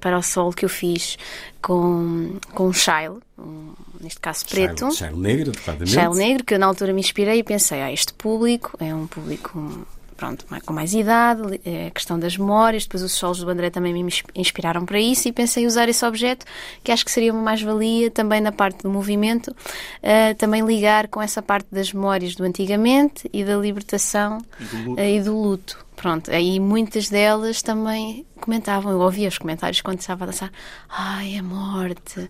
para 0.00 0.18
o 0.18 0.22
sol 0.22 0.52
que 0.52 0.64
eu 0.64 0.68
fiz 0.68 1.16
com, 1.62 2.36
com 2.54 2.68
um 2.68 2.72
Shile, 2.72 3.18
um, 3.38 3.72
neste 4.00 4.20
caso 4.20 4.46
preto. 4.46 4.90
Shile 4.92 5.16
negro, 5.16 5.52
Shile 5.86 6.14
negro, 6.14 6.44
que 6.44 6.54
eu 6.54 6.58
na 6.58 6.66
altura 6.66 6.92
me 6.92 7.00
inspirei 7.00 7.38
e 7.38 7.42
pensei, 7.42 7.82
ah, 7.82 7.92
este 7.92 8.12
público 8.14 8.76
é 8.80 8.94
um 8.94 9.06
público 9.06 9.86
pronto, 10.16 10.46
com 10.64 10.72
mais 10.72 10.94
idade, 10.94 11.60
é 11.64 11.88
a 11.88 11.90
questão 11.90 12.18
das 12.18 12.36
memórias, 12.36 12.84
depois 12.84 13.02
os 13.02 13.12
solos 13.12 13.38
do 13.38 13.50
André 13.50 13.70
também 13.70 13.92
me 13.92 14.12
inspiraram 14.34 14.84
para 14.84 14.98
isso 14.98 15.28
e 15.28 15.32
pensei 15.32 15.64
em 15.64 15.66
usar 15.66 15.88
esse 15.88 16.04
objeto, 16.04 16.46
que 16.82 16.90
acho 16.90 17.04
que 17.04 17.10
seria 17.10 17.32
uma 17.32 17.42
mais-valia 17.42 18.10
também 18.10 18.40
na 18.40 18.50
parte 18.50 18.82
do 18.82 18.90
movimento, 18.90 19.48
uh, 19.50 20.34
também 20.38 20.64
ligar 20.64 21.08
com 21.08 21.20
essa 21.20 21.42
parte 21.42 21.68
das 21.70 21.92
memórias 21.92 22.34
do 22.34 22.44
antigamente 22.44 23.28
e 23.32 23.44
da 23.44 23.56
libertação 23.56 24.38
e 24.58 24.64
do 24.64 24.76
luto. 24.88 25.00
Uh, 25.00 25.04
e 25.04 25.20
do 25.20 25.36
luto. 25.36 25.85
Pronto, 25.96 26.30
aí 26.30 26.60
muitas 26.60 27.08
delas 27.08 27.62
também 27.62 28.26
comentavam, 28.38 28.92
eu 28.92 29.00
ouvia 29.00 29.28
os 29.28 29.38
comentários 29.38 29.80
quando 29.80 29.98
estava 29.98 30.24
a 30.24 30.26
dançar, 30.26 30.52
ai, 30.90 31.38
a 31.38 31.42
morte. 31.42 32.28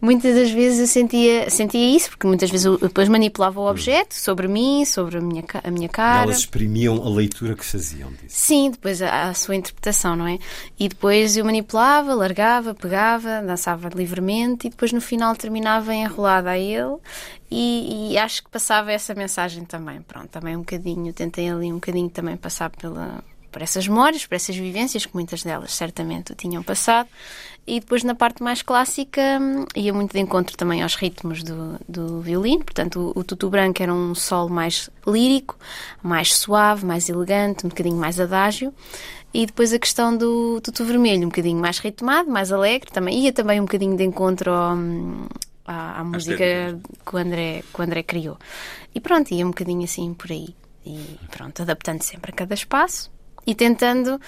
Muitas 0.00 0.36
das 0.36 0.50
vezes 0.50 0.78
eu 0.78 0.86
sentia, 0.86 1.50
sentia 1.50 1.96
isso, 1.96 2.10
porque 2.10 2.28
muitas 2.28 2.48
vezes 2.48 2.64
eu 2.64 2.78
depois 2.78 3.08
manipulava 3.08 3.58
o 3.58 3.64
hum. 3.64 3.70
objeto 3.70 4.14
sobre 4.14 4.46
mim, 4.46 4.84
sobre 4.84 5.18
a 5.18 5.20
minha, 5.20 5.44
a 5.64 5.70
minha 5.70 5.88
cara. 5.88 6.22
Elas 6.22 6.38
exprimiam 6.38 7.04
a 7.04 7.10
leitura 7.10 7.56
que 7.56 7.64
faziam 7.64 8.10
disso. 8.10 8.26
Sim, 8.28 8.70
depois 8.70 9.02
a, 9.02 9.30
a 9.30 9.34
sua 9.34 9.56
interpretação, 9.56 10.14
não 10.14 10.28
é? 10.28 10.38
E 10.78 10.88
depois 10.88 11.36
eu 11.36 11.44
manipulava, 11.44 12.14
largava, 12.14 12.72
pegava, 12.72 13.42
dançava 13.42 13.88
livremente 13.88 14.68
e 14.68 14.70
depois 14.70 14.92
no 14.92 15.00
final 15.00 15.34
terminava 15.34 15.92
enrolada 15.92 16.50
a 16.50 16.58
ele 16.58 16.96
e, 17.50 18.12
e, 18.12 18.18
acho 18.18 18.44
que 18.44 18.50
passava 18.50 18.92
essa 18.92 19.14
mensagem 19.14 19.64
também. 19.64 20.02
Pronto, 20.02 20.28
também 20.28 20.56
um 20.56 20.60
bocadinho, 20.60 21.12
tentei 21.12 21.48
ali 21.48 21.72
um 21.72 21.76
bocadinho 21.76 22.10
também 22.10 22.36
passar 22.36 22.70
pela, 22.70 23.24
por 23.50 23.62
essas 23.62 23.88
memórias, 23.88 24.26
por 24.26 24.34
essas 24.34 24.56
vivências, 24.56 25.06
que 25.06 25.14
muitas 25.14 25.42
delas 25.42 25.74
certamente 25.74 26.34
tinham 26.34 26.62
passado. 26.62 27.08
E 27.66 27.80
depois 27.80 28.02
na 28.02 28.14
parte 28.14 28.42
mais 28.42 28.62
clássica 28.62 29.20
ia 29.76 29.92
muito 29.92 30.12
de 30.12 30.20
encontro 30.20 30.56
também 30.56 30.82
aos 30.82 30.94
ritmos 30.94 31.42
do, 31.42 31.78
do 31.86 32.20
violino, 32.20 32.64
portanto 32.64 33.12
o, 33.14 33.20
o 33.20 33.24
tutu 33.24 33.50
branco 33.50 33.82
era 33.82 33.92
um 33.92 34.14
solo 34.14 34.48
mais 34.48 34.88
lírico, 35.06 35.56
mais 36.02 36.34
suave, 36.34 36.86
mais 36.86 37.10
elegante, 37.10 37.66
um 37.66 37.68
bocadinho 37.68 37.96
mais 37.96 38.18
adágio. 38.18 38.72
E 39.34 39.44
depois 39.44 39.74
a 39.74 39.78
questão 39.78 40.16
do 40.16 40.58
tutu 40.62 40.84
vermelho, 40.86 41.24
um 41.24 41.28
bocadinho 41.28 41.60
mais 41.60 41.78
ritmado, 41.78 42.30
mais 42.30 42.50
alegre, 42.50 42.90
também 42.90 43.20
ia 43.20 43.32
também 43.32 43.60
um 43.60 43.64
bocadinho 43.64 43.94
de 43.94 44.02
encontro 44.02 44.50
ao, 44.50 44.74
à, 45.68 46.00
à 46.00 46.04
música 46.04 46.80
que 47.06 47.14
o, 47.14 47.18
André, 47.18 47.62
que 47.72 47.80
o 47.80 47.84
André 47.84 48.02
criou. 48.02 48.38
E 48.94 49.00
pronto, 49.00 49.32
ia 49.32 49.44
um 49.44 49.50
bocadinho 49.50 49.84
assim 49.84 50.14
por 50.14 50.32
aí. 50.32 50.54
E 50.84 51.18
pronto, 51.30 51.60
adaptando 51.62 52.02
sempre 52.02 52.32
a 52.32 52.34
cada 52.34 52.54
espaço 52.54 53.10
e 53.46 53.54
tentando 53.54 54.16
uh, 54.16 54.20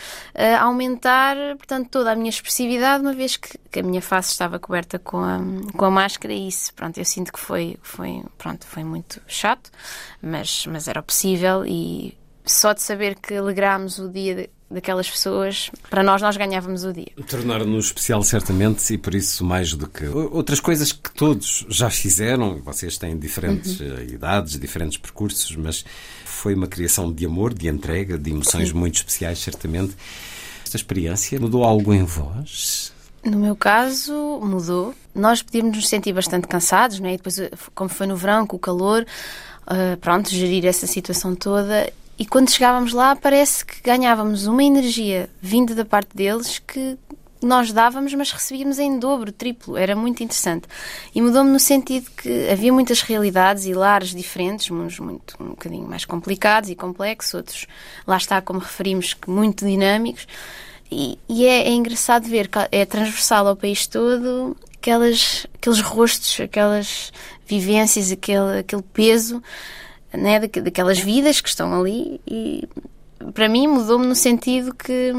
aumentar, 0.60 1.36
portanto, 1.56 1.88
toda 1.90 2.12
a 2.12 2.16
minha 2.16 2.30
expressividade, 2.30 3.02
uma 3.02 3.12
vez 3.12 3.36
que, 3.36 3.58
que, 3.70 3.80
a 3.80 3.82
minha 3.82 4.00
face 4.00 4.30
estava 4.30 4.58
coberta 4.58 4.98
com 4.98 5.18
a, 5.18 5.38
com 5.76 5.84
a 5.84 5.90
máscara 5.90 6.32
e 6.32 6.48
isso, 6.48 6.72
pronto, 6.74 6.96
eu 6.96 7.04
sinto 7.04 7.30
que 7.30 7.38
foi, 7.38 7.76
foi, 7.82 8.22
pronto, 8.38 8.66
foi 8.66 8.82
muito 8.82 9.20
chato, 9.26 9.70
mas, 10.22 10.64
mas 10.66 10.88
era 10.88 11.02
possível 11.02 11.66
e 11.66 12.16
só 12.44 12.72
de 12.72 12.82
saber 12.82 13.16
que 13.16 13.34
alegramos 13.34 13.98
o 13.98 14.08
dia 14.08 14.34
de, 14.34 14.50
daquelas 14.70 15.10
pessoas, 15.10 15.70
para 15.90 16.02
nós, 16.02 16.22
nós 16.22 16.36
ganhávamos 16.36 16.84
o 16.84 16.92
dia. 16.92 17.10
Tornar-nos 17.28 17.86
especial, 17.86 18.22
certamente, 18.22 18.94
e 18.94 18.98
por 18.98 19.14
isso 19.14 19.44
mais 19.44 19.74
do 19.74 19.88
que 19.88 20.06
outras 20.06 20.60
coisas 20.60 20.92
que 20.92 21.10
todos 21.12 21.66
já 21.68 21.90
fizeram, 21.90 22.60
vocês 22.62 22.96
têm 22.96 23.18
diferentes 23.18 23.80
uhum. 23.80 23.86
Eh, 23.98 24.04
idades, 24.12 24.58
diferentes 24.58 24.96
percursos, 24.96 25.56
mas 25.56 25.84
foi 26.24 26.54
uma 26.54 26.68
criação 26.68 27.12
de 27.12 27.26
amor, 27.26 27.52
de 27.52 27.68
entrega, 27.68 28.16
de 28.16 28.30
emoções 28.30 28.72
muito 28.72 28.96
especiais, 28.96 29.40
certamente. 29.40 29.96
Esta 30.64 30.76
experiência 30.76 31.40
mudou 31.40 31.64
algo 31.64 31.92
em 31.92 32.04
vós? 32.04 32.92
No 33.24 33.38
meu 33.38 33.56
caso, 33.56 34.40
mudou. 34.40 34.94
Nós 35.14 35.42
podíamos 35.42 35.76
nos 35.76 35.88
sentir 35.88 36.12
bastante 36.12 36.46
cansados, 36.46 37.00
né? 37.00 37.14
e 37.14 37.16
depois, 37.16 37.38
eh, 37.40 37.50
como 37.74 37.90
foi 37.90 38.06
no 38.06 38.16
verão, 38.16 38.46
com 38.46 38.56
o 38.56 38.60
calor, 38.60 39.04
uh, 39.66 39.96
pronto, 39.96 40.30
gerir 40.30 40.64
essa 40.64 40.86
situação 40.86 41.34
toda 41.34 41.92
e 42.20 42.26
quando 42.26 42.50
chegávamos 42.50 42.92
lá, 42.92 43.16
parece 43.16 43.64
que 43.64 43.80
ganhávamos 43.80 44.46
uma 44.46 44.62
energia 44.62 45.30
vinda 45.40 45.74
da 45.74 45.86
parte 45.86 46.14
deles 46.14 46.58
que 46.58 46.98
nós 47.42 47.72
dávamos, 47.72 48.12
mas 48.12 48.30
recebíamos 48.30 48.78
em 48.78 48.98
dobro, 48.98 49.32
triplo. 49.32 49.74
Era 49.74 49.96
muito 49.96 50.22
interessante. 50.22 50.68
E 51.14 51.22
mudou-me 51.22 51.50
no 51.50 51.58
sentido 51.58 52.10
que 52.10 52.50
havia 52.50 52.70
muitas 52.70 53.00
realidades 53.00 53.64
e 53.64 53.72
lares 53.72 54.10
diferentes, 54.10 54.70
uns 54.70 54.98
muito, 54.98 55.34
um 55.40 55.48
bocadinho 55.48 55.88
mais 55.88 56.04
complicados 56.04 56.68
e 56.68 56.74
complexos, 56.74 57.32
outros, 57.32 57.66
lá 58.06 58.18
está, 58.18 58.42
como 58.42 58.58
referimos, 58.58 59.14
que 59.14 59.30
muito 59.30 59.64
dinâmicos. 59.64 60.26
E, 60.90 61.18
e 61.26 61.46
é, 61.46 61.68
é, 61.68 61.72
engraçado 61.72 62.28
ver 62.28 62.50
é 62.70 62.84
transversal 62.84 63.46
ao 63.46 63.56
país 63.56 63.86
todo 63.86 64.54
aquelas, 64.76 65.46
aqueles 65.54 65.80
rostos, 65.80 66.38
aquelas 66.38 67.14
vivências, 67.46 68.12
aquele, 68.12 68.58
aquele 68.58 68.82
peso 68.82 69.42
né, 70.12 70.40
daquelas 70.40 70.98
vidas 70.98 71.40
que 71.40 71.48
estão 71.48 71.78
ali. 71.78 72.20
E 72.26 72.68
para 73.34 73.48
mim 73.48 73.66
mudou-me 73.66 74.06
no 74.06 74.14
sentido 74.14 74.74
que 74.74 75.12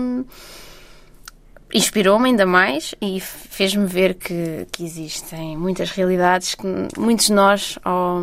inspirou-me 1.74 2.30
ainda 2.30 2.46
mais 2.46 2.94
e 3.02 3.20
fez-me 3.20 3.86
ver 3.86 4.16
que, 4.16 4.68
que 4.72 4.84
existem 4.84 5.58
muitas 5.58 5.92
realidades 5.92 6.56
que 6.56 6.68
muitos 6.98 7.28
de 7.28 7.34
nós 7.34 7.80
ao, 7.84 8.22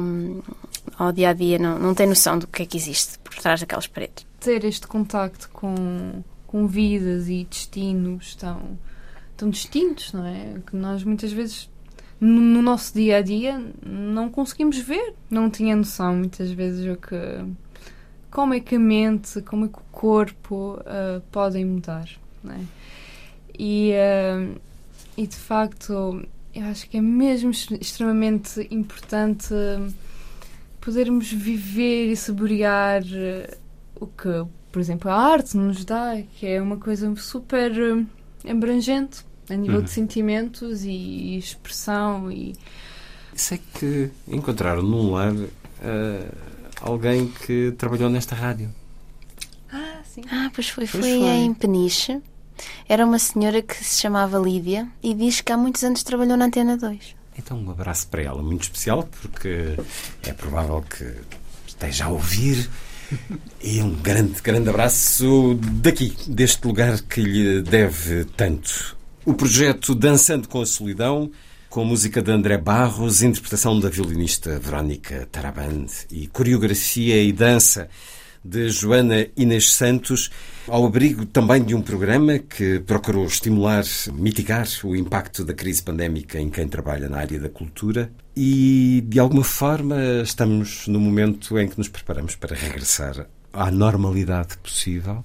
ao 0.99 1.13
dia 1.13 1.31
a 1.31 1.33
dia 1.33 1.59
não, 1.59 1.79
não 1.79 1.95
têm 1.95 2.07
noção 2.07 2.39
do 2.39 2.47
que 2.47 2.63
é 2.63 2.67
que 2.67 2.77
existe 2.77 3.19
por 3.21 3.35
trás 3.37 3.61
daquelas 3.61 3.87
paredes. 3.87 4.27
Ter 4.41 4.65
este 4.65 4.87
contacto 4.87 5.49
com, 5.51 6.23
com 6.47 6.67
vidas 6.67 7.29
e 7.29 7.47
destinos 7.49 8.35
tão, 8.37 8.79
tão 9.37 9.51
distintos, 9.51 10.13
não 10.13 10.27
é? 10.27 10.57
Que 10.67 10.77
nós 10.77 11.03
muitas 11.03 11.33
vezes 11.33 11.71
no, 12.21 12.41
no 12.41 12.63
nosso 12.63 12.95
dia 12.95 13.19
a 13.19 13.23
dia 13.23 13.63
não 13.85 14.29
conseguimos 14.29 14.79
ver, 14.79 15.15
não 15.31 15.49
tinha 15.49 15.77
noção 15.77 16.17
muitas 16.17 16.51
vezes 16.51 16.85
o 16.93 16.97
que 16.97 17.17
como 18.31 18.55
é 18.55 18.61
que 18.61 18.77
a 18.77 18.79
mente, 18.79 19.41
como 19.43 19.65
é 19.65 19.69
que 19.69 19.79
o 19.79 19.83
corpo 19.91 20.79
uh, 20.81 21.21
podem 21.33 21.65
mudar, 21.65 22.09
não 22.43 22.55
é? 22.55 22.61
E, 23.59 23.93
uh, 23.93 24.61
e 25.17 25.27
de 25.27 25.37
facto, 25.37 26.23
eu 26.55 26.65
acho 26.67 26.89
que 26.89 26.99
é 26.99 27.01
mesmo 27.01 27.51
extremamente 27.51 28.67
importante 28.71 29.55
podermos 30.81 31.33
viver 31.33 32.11
e 32.11 32.17
saborear 32.17 33.03
eh, 33.13 33.57
o 34.01 34.07
que, 34.07 34.47
por 34.71 34.81
exemplo, 34.81 35.11
a 35.11 35.15
arte 35.15 35.57
nos 35.57 35.85
dá, 35.85 36.23
que 36.37 36.47
é 36.47 36.63
uma 36.63 36.77
coisa 36.77 37.15
super 37.17 37.73
abrangente 38.49 39.25
a 39.51 39.55
nível 39.55 39.79
uhum. 39.79 39.85
de 39.85 39.91
sentimentos 39.91 40.85
e 40.85 41.37
expressão 41.39 42.31
e 42.31 42.55
sei 43.35 43.61
que 43.75 44.11
encontraram 44.27 44.83
num 44.83 45.13
lar 45.13 45.33
uh, 45.33 45.49
alguém 46.81 47.29
que 47.29 47.73
trabalhou 47.79 48.11
nesta 48.11 48.35
rádio. 48.35 48.73
Ah, 49.73 50.01
sim. 50.05 50.23
Ah, 50.31 50.51
pois 50.55 50.69
foi, 50.69 50.87
pois 50.87 51.05
foi, 51.05 51.19
foi. 51.19 51.29
em 51.29 51.55
Peniche. 51.55 52.21
Era 52.89 53.05
uma 53.05 53.19
senhora 53.19 53.63
que 53.63 53.75
se 53.75 54.01
chamava 54.01 54.39
Lídia 54.39 54.89
e 55.03 55.15
diz 55.15 55.41
que 55.41 55.53
há 55.53 55.57
muitos 55.57 55.85
anos 55.85 56.03
trabalhou 56.03 56.37
na 56.37 56.47
Antena 56.47 56.77
2. 56.77 57.17
Então, 57.39 57.57
um 57.57 57.71
abraço 57.71 58.09
para 58.09 58.23
ela, 58.23 58.43
muito 58.43 58.63
especial, 58.63 59.09
porque 59.21 59.77
é 60.25 60.33
provável 60.33 60.83
que 60.83 61.15
esteja 61.67 62.07
a 62.07 62.09
ouvir. 62.09 62.69
E 63.63 63.81
um 63.81 63.95
grande, 63.95 64.43
grande 64.43 64.69
abraço 64.69 65.59
daqui, 65.81 66.15
deste 66.27 66.67
lugar 66.67 67.01
que 67.01 67.23
lhe 67.23 67.63
deve 67.63 68.27
tanto. 68.37 68.98
O 69.29 69.35
projeto 69.35 69.95
Dançando 69.95 70.49
com 70.49 70.63
a 70.63 70.65
Solidão, 70.65 71.31
com 71.69 71.85
música 71.85 72.23
de 72.23 72.31
André 72.31 72.57
Barros, 72.57 73.23
interpretação 73.23 73.79
da 73.79 73.91
violinista 73.91 74.59
Verónica 74.59 75.29
Taraband 75.31 75.85
e 76.11 76.27
coreografia 76.29 77.23
e 77.23 77.31
dança 77.31 77.91
de 78.43 78.71
Joana 78.71 79.27
Inês 79.37 79.71
Santos, 79.71 80.31
ao 80.67 80.87
abrigo 80.87 81.27
também 81.27 81.63
de 81.63 81.75
um 81.75 81.83
programa 81.83 82.39
que 82.39 82.81
procurou 82.81 83.27
estimular, 83.27 83.85
mitigar 84.15 84.67
o 84.83 84.97
impacto 84.97 85.45
da 85.45 85.53
crise 85.53 85.83
pandémica 85.83 86.41
em 86.41 86.49
quem 86.49 86.67
trabalha 86.67 87.07
na 87.07 87.19
área 87.19 87.39
da 87.39 87.51
cultura. 87.51 88.11
E, 88.35 89.05
de 89.07 89.21
alguma 89.21 89.45
forma, 89.45 90.23
estamos 90.23 90.87
no 90.87 90.99
momento 90.99 91.59
em 91.59 91.69
que 91.69 91.77
nos 91.77 91.89
preparamos 91.89 92.35
para 92.35 92.57
regressar 92.57 93.27
à 93.53 93.71
normalidade 93.71 94.57
possível. 94.57 95.23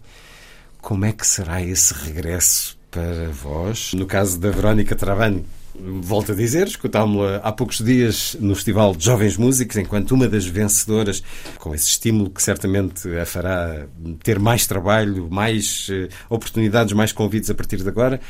Como 0.82 1.06
é 1.06 1.14
que 1.14 1.26
será 1.26 1.62
esse 1.62 1.94
regresso 1.94 2.83
para 2.94 3.30
vós? 3.32 3.92
No 3.94 4.06
caso 4.06 4.40
da 4.40 4.52
Verónica 4.52 4.96
Travani, 4.96 5.44
volto 5.76 6.32
a 6.32 6.36
dizer, 6.36 6.68
escutámo-la 6.68 7.38
há 7.38 7.52
poucos 7.52 7.80
dias 7.80 8.38
no 8.40 8.54
Festival 8.54 8.96
de 8.96 9.04
Jovens 9.04 9.36
Músicos, 9.36 9.78
enquanto 9.78 10.12
uma 10.12 10.28
das 10.28 10.46
vencedoras, 10.46 11.24
com 11.58 11.74
esse 11.74 11.88
estímulo 11.88 12.30
que 12.30 12.42
certamente 12.42 13.10
a 13.18 13.26
fará 13.26 13.88
ter 14.22 14.38
mais 14.38 14.68
trabalho, 14.68 15.28
mais 15.32 15.90
uh, 15.90 16.08
oportunidades, 16.30 16.94
mais 16.94 17.12
convites 17.12 17.50
a 17.50 17.56
partir 17.56 17.78
de 17.78 17.90
agora. 17.90 18.22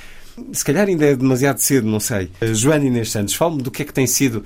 Se 0.53 0.63
calhar 0.63 0.87
ainda 0.87 1.05
é 1.05 1.15
demasiado 1.15 1.57
cedo, 1.57 1.85
não 1.85 1.99
sei. 1.99 2.31
Uh, 2.41 2.55
Joana 2.55 2.85
Inês 2.85 3.11
Santos, 3.11 3.33
fale-me 3.33 3.61
do 3.61 3.69
que 3.69 3.81
é 3.81 3.85
que 3.85 3.93
tem 3.93 4.07
sido 4.07 4.45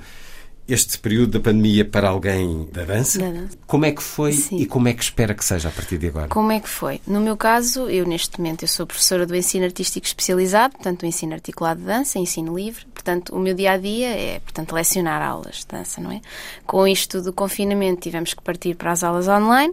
este 0.68 0.98
período 0.98 1.38
da 1.38 1.40
pandemia 1.40 1.82
para 1.82 2.10
alguém 2.10 2.68
da 2.70 2.84
dança. 2.84 3.18
Da 3.18 3.30
dança. 3.30 3.56
Como 3.66 3.86
é 3.86 3.92
que 3.92 4.02
foi 4.02 4.32
Sim. 4.32 4.58
e 4.58 4.66
como 4.66 4.86
é 4.86 4.92
que 4.92 5.02
espera 5.02 5.32
que 5.32 5.42
seja 5.42 5.70
a 5.70 5.72
partir 5.72 5.96
de 5.96 6.08
agora? 6.08 6.28
Como 6.28 6.52
é 6.52 6.60
que 6.60 6.68
foi? 6.68 7.00
No 7.06 7.20
meu 7.20 7.38
caso, 7.38 7.88
eu 7.88 8.06
neste 8.06 8.38
momento 8.38 8.64
eu 8.64 8.68
sou 8.68 8.86
professora 8.86 9.24
do 9.24 9.34
ensino 9.34 9.64
artístico 9.64 10.06
especializado, 10.06 10.74
portanto, 10.74 11.04
o 11.04 11.06
ensino 11.06 11.32
articulado 11.32 11.80
de 11.80 11.86
dança, 11.86 12.18
ensino 12.18 12.54
livre. 12.54 12.84
Portanto, 12.92 13.34
o 13.34 13.38
meu 13.38 13.54
dia 13.54 13.72
a 13.72 13.78
dia 13.78 14.08
é, 14.08 14.40
portanto, 14.40 14.74
lecionar 14.74 15.22
aulas 15.22 15.60
de 15.60 15.68
dança, 15.68 16.02
não 16.02 16.12
é? 16.12 16.20
Com 16.66 16.86
isto 16.86 17.22
do 17.22 17.32
confinamento, 17.32 18.02
tivemos 18.02 18.34
que 18.34 18.42
partir 18.42 18.74
para 18.74 18.92
as 18.92 19.02
aulas 19.02 19.26
online, 19.26 19.72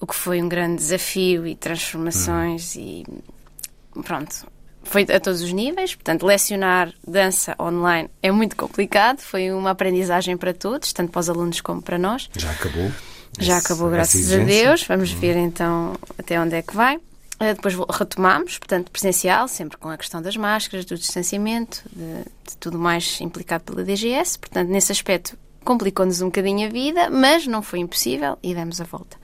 o 0.00 0.06
que 0.06 0.16
foi 0.16 0.42
um 0.42 0.48
grande 0.48 0.76
desafio 0.76 1.46
e 1.46 1.54
transformações 1.54 2.74
hum. 2.74 2.80
e 2.80 4.02
pronto, 4.02 4.46
foi 4.84 5.02
a 5.02 5.20
todos 5.20 5.42
os 5.42 5.52
níveis, 5.52 5.94
portanto, 5.94 6.24
lecionar 6.24 6.92
dança 7.06 7.54
online 7.60 8.08
é 8.22 8.30
muito 8.30 8.56
complicado, 8.56 9.20
foi 9.20 9.50
uma 9.50 9.70
aprendizagem 9.70 10.36
para 10.36 10.52
todos, 10.54 10.92
tanto 10.92 11.10
para 11.10 11.20
os 11.20 11.28
alunos 11.28 11.60
como 11.60 11.82
para 11.82 11.98
nós. 11.98 12.28
Já 12.36 12.50
acabou? 12.50 12.90
Já 13.38 13.58
acabou, 13.58 13.90
graças 13.90 14.32
a 14.32 14.38
Deus. 14.38 14.84
Vamos 14.84 15.12
uhum. 15.12 15.18
ver 15.18 15.36
então 15.36 15.96
até 16.18 16.40
onde 16.40 16.54
é 16.54 16.62
que 16.62 16.74
vai. 16.74 16.96
Uh, 16.96 17.54
depois 17.56 17.74
retomamos, 17.90 18.58
portanto, 18.58 18.90
presencial, 18.90 19.48
sempre 19.48 19.76
com 19.76 19.88
a 19.88 19.96
questão 19.96 20.22
das 20.22 20.36
máscaras, 20.36 20.84
do 20.84 20.96
distanciamento, 20.96 21.82
de, 21.90 22.24
de 22.48 22.56
tudo 22.58 22.78
mais 22.78 23.20
implicado 23.20 23.64
pela 23.64 23.82
DGS. 23.82 24.38
Portanto, 24.38 24.68
nesse 24.68 24.92
aspecto, 24.92 25.36
complicou-nos 25.64 26.20
um 26.20 26.26
bocadinho 26.26 26.68
a 26.68 26.70
vida, 26.70 27.10
mas 27.10 27.46
não 27.46 27.60
foi 27.60 27.80
impossível 27.80 28.38
e 28.42 28.54
demos 28.54 28.80
a 28.80 28.84
volta. 28.84 29.16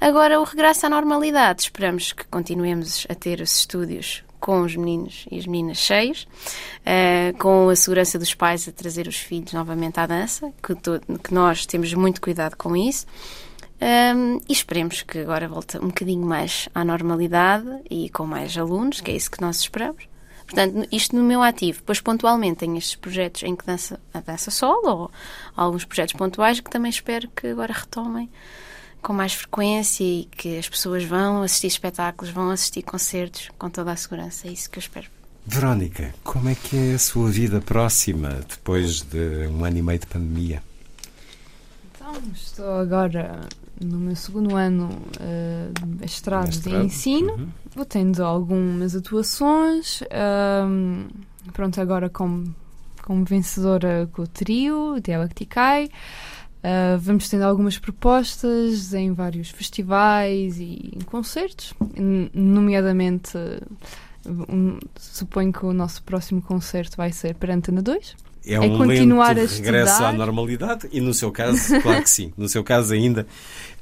Agora, 0.00 0.40
o 0.40 0.44
regresso 0.44 0.86
à 0.86 0.88
normalidade. 0.88 1.62
Esperamos 1.62 2.12
que 2.12 2.24
continuemos 2.24 3.06
a 3.08 3.14
ter 3.14 3.40
os 3.40 3.54
estúdios 3.56 4.24
com 4.42 4.62
os 4.62 4.74
meninos 4.74 5.24
e 5.30 5.38
as 5.38 5.46
meninas 5.46 5.78
cheios, 5.78 6.26
uh, 6.80 7.38
com 7.38 7.68
a 7.68 7.76
segurança 7.76 8.18
dos 8.18 8.34
pais 8.34 8.66
a 8.66 8.72
trazer 8.72 9.06
os 9.06 9.16
filhos 9.16 9.52
novamente 9.52 10.00
à 10.00 10.04
dança, 10.06 10.52
que, 10.60 10.74
que 10.74 11.32
nós 11.32 11.64
temos 11.64 11.94
muito 11.94 12.20
cuidado 12.20 12.56
com 12.56 12.76
isso. 12.76 13.06
Um, 13.80 14.40
e 14.48 14.52
esperemos 14.52 15.02
que 15.02 15.20
agora 15.20 15.48
volte 15.48 15.78
um 15.78 15.88
bocadinho 15.88 16.26
mais 16.26 16.68
à 16.74 16.84
normalidade 16.84 17.68
e 17.88 18.10
com 18.10 18.26
mais 18.26 18.58
alunos, 18.58 19.00
que 19.00 19.12
é 19.12 19.14
isso 19.14 19.30
que 19.30 19.40
nós 19.40 19.60
esperamos. 19.60 20.08
Portanto, 20.44 20.88
isto 20.90 21.14
no 21.14 21.22
meu 21.22 21.40
ativo. 21.40 21.78
Depois, 21.78 22.00
pontualmente, 22.00 22.58
tenho 22.58 22.76
estes 22.76 22.96
projetos 22.96 23.44
em 23.44 23.54
que 23.54 23.64
dança 23.64 23.98
a 24.12 24.20
dança 24.20 24.50
solo 24.50 24.88
ou 24.88 25.10
alguns 25.56 25.84
projetos 25.84 26.14
pontuais 26.14 26.58
que 26.58 26.70
também 26.70 26.90
espero 26.90 27.28
que 27.28 27.46
agora 27.46 27.72
retomem 27.72 28.28
com 29.02 29.12
mais 29.12 29.34
frequência 29.34 30.04
e 30.04 30.24
que 30.24 30.56
as 30.56 30.68
pessoas 30.68 31.04
vão 31.04 31.42
assistir 31.42 31.66
espetáculos, 31.66 32.32
vão 32.32 32.50
assistir 32.50 32.82
concertos 32.82 33.50
com 33.58 33.68
toda 33.68 33.92
a 33.92 33.96
segurança. 33.96 34.46
É 34.46 34.52
isso 34.52 34.70
que 34.70 34.78
eu 34.78 34.80
espero. 34.80 35.08
Verónica, 35.44 36.14
como 36.22 36.48
é 36.48 36.54
que 36.54 36.76
é 36.76 36.94
a 36.94 36.98
sua 36.98 37.28
vida 37.28 37.60
próxima 37.60 38.40
depois 38.48 39.02
de 39.02 39.48
um 39.48 39.64
ano 39.64 39.78
e 39.78 39.82
meio 39.82 39.98
de 39.98 40.06
pandemia? 40.06 40.62
Então, 41.92 42.14
estou 42.32 42.74
agora 42.74 43.40
no 43.80 43.98
meu 43.98 44.14
segundo 44.14 44.56
ano 44.56 44.88
uh, 44.88 45.72
de 45.72 46.00
mestrado, 46.00 46.46
mestrado. 46.46 46.78
de 46.78 46.86
ensino. 46.86 47.32
Uhum. 47.34 47.48
Vou 47.74 47.84
tendo 47.84 48.22
algumas 48.22 48.94
atuações. 48.94 50.02
Um, 50.64 51.08
pronto, 51.52 51.80
agora 51.80 52.08
como, 52.08 52.54
como 53.02 53.24
vencedora 53.24 54.08
com 54.12 54.22
o 54.22 54.26
trio, 54.26 54.94
Ticai. 55.34 55.90
Uh, 56.62 56.96
vamos 56.98 57.28
tendo 57.28 57.42
algumas 57.42 57.76
propostas 57.76 58.94
em 58.94 59.12
vários 59.12 59.50
festivais 59.50 60.58
e 60.58 60.92
em 60.94 61.00
concertos, 61.00 61.74
nomeadamente, 62.32 63.36
um, 64.24 64.78
suponho 64.96 65.52
que 65.52 65.66
o 65.66 65.72
nosso 65.72 66.04
próximo 66.04 66.40
concerto 66.40 66.96
vai 66.96 67.10
ser 67.10 67.34
para 67.34 67.52
Antena 67.52 67.82
2. 67.82 68.14
É, 68.44 68.54
é 68.54 68.60
um 68.60 68.76
continuar 68.76 69.36
lento 69.36 69.52
a 69.52 69.56
regresso 69.56 70.04
à 70.04 70.12
normalidade 70.12 70.88
e 70.92 71.00
no 71.00 71.12
seu 71.12 71.30
caso, 71.32 71.58
claro 71.82 72.02
que 72.02 72.10
sim, 72.10 72.32
no 72.36 72.48
seu 72.48 72.62
caso 72.62 72.92
ainda 72.92 73.26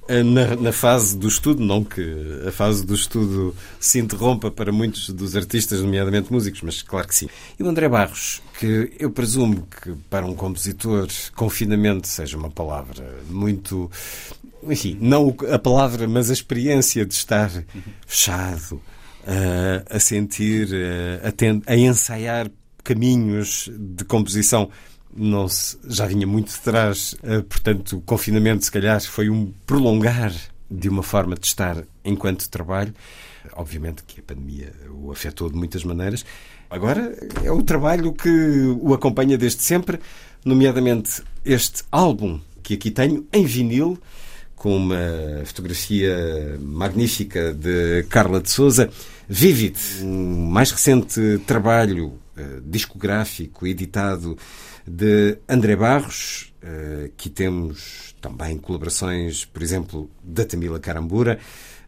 eh, 0.09 0.23
na, 0.23 0.57
na, 0.57 0.73
fase 0.73 1.16
do 1.16 1.28
estudo, 1.28 1.65
não 1.65 1.85
que 1.85 2.02
a 2.47 2.51
fase 2.51 2.85
do 2.85 2.94
estudo 2.94 3.55
se 3.78 3.98
interrompa 3.98 4.51
para 4.51 4.73
muitos 4.73 5.09
dos 5.11 5.36
artistas, 5.36 5.81
nomeadamente 5.81 6.32
músicos, 6.32 6.62
mas 6.62 6.82
claro 6.82 7.07
que 7.07 7.15
sim. 7.15 7.28
E 7.59 7.62
o 7.62 7.69
André 7.69 7.89
Barros, 7.89 8.43
que 8.61 8.93
eu 8.99 9.11
presumo 9.11 9.66
que 9.66 9.93
para 10.11 10.27
um 10.27 10.35
compositor 10.35 11.09
confinamento 11.35 12.07
seja 12.07 12.37
uma 12.37 12.51
palavra 12.51 13.19
muito. 13.31 13.91
Enfim, 14.65 14.99
não 15.01 15.35
a 15.51 15.59
palavra, 15.59 16.07
mas 16.07 16.28
a 16.28 16.35
experiência 16.35 17.07
de 17.07 17.15
estar 17.15 17.51
fechado, 18.07 18.82
a 19.89 19.99
sentir, 19.99 20.69
a, 21.23 21.73
a 21.73 21.74
ensaiar 21.74 22.51
caminhos 22.85 23.70
de 23.74 24.05
composição 24.05 24.69
não 25.16 25.49
se, 25.49 25.78
já 25.89 26.05
vinha 26.05 26.27
muito 26.27 26.53
de 26.53 26.61
trás, 26.61 27.16
portanto, 27.49 27.97
o 27.97 28.01
confinamento, 28.03 28.62
se 28.62 28.70
calhar, 28.70 29.01
foi 29.01 29.31
um 29.31 29.55
prolongar 29.66 30.35
de 30.70 30.91
uma 30.91 31.03
forma 31.03 31.35
de 31.35 31.47
estar 31.47 31.82
enquanto 32.05 32.47
trabalho. 32.51 32.95
Obviamente 33.55 34.05
que 34.05 34.20
a 34.20 34.23
pandemia 34.23 34.70
o 34.91 35.11
afetou 35.11 35.49
de 35.49 35.57
muitas 35.57 35.82
maneiras. 35.82 36.27
Agora 36.71 37.19
é 37.43 37.51
o 37.51 37.65
trabalho 37.65 38.13
que 38.13 38.29
o 38.81 38.95
acompanha 38.95 39.37
desde 39.37 39.65
sempre, 39.65 39.99
nomeadamente 40.45 41.21
este 41.45 41.83
álbum 41.91 42.41
que 42.63 42.75
aqui 42.75 42.93
tenho 42.93 43.27
em 43.33 43.45
vinil, 43.45 43.99
com 44.55 44.77
uma 44.77 45.43
fotografia 45.45 46.57
magnífica 46.61 47.53
de 47.53 48.05
Carla 48.09 48.41
de 48.41 48.51
Souza. 48.51 48.89
Vivid, 49.29 49.77
um 50.03 50.47
mais 50.47 50.71
recente 50.71 51.41
trabalho 51.45 52.09
uh, 52.37 52.61
discográfico 52.65 53.67
editado 53.67 54.39
de 54.87 55.39
André 55.49 55.75
Barros. 55.75 56.53
Uh, 56.63 57.07
aqui 57.07 57.29
temos 57.31 58.15
também 58.21 58.59
colaborações, 58.59 59.45
por 59.45 59.61
exemplo, 59.61 60.09
da 60.23 60.45
Tamila 60.45 60.79
Carambura, 60.79 61.41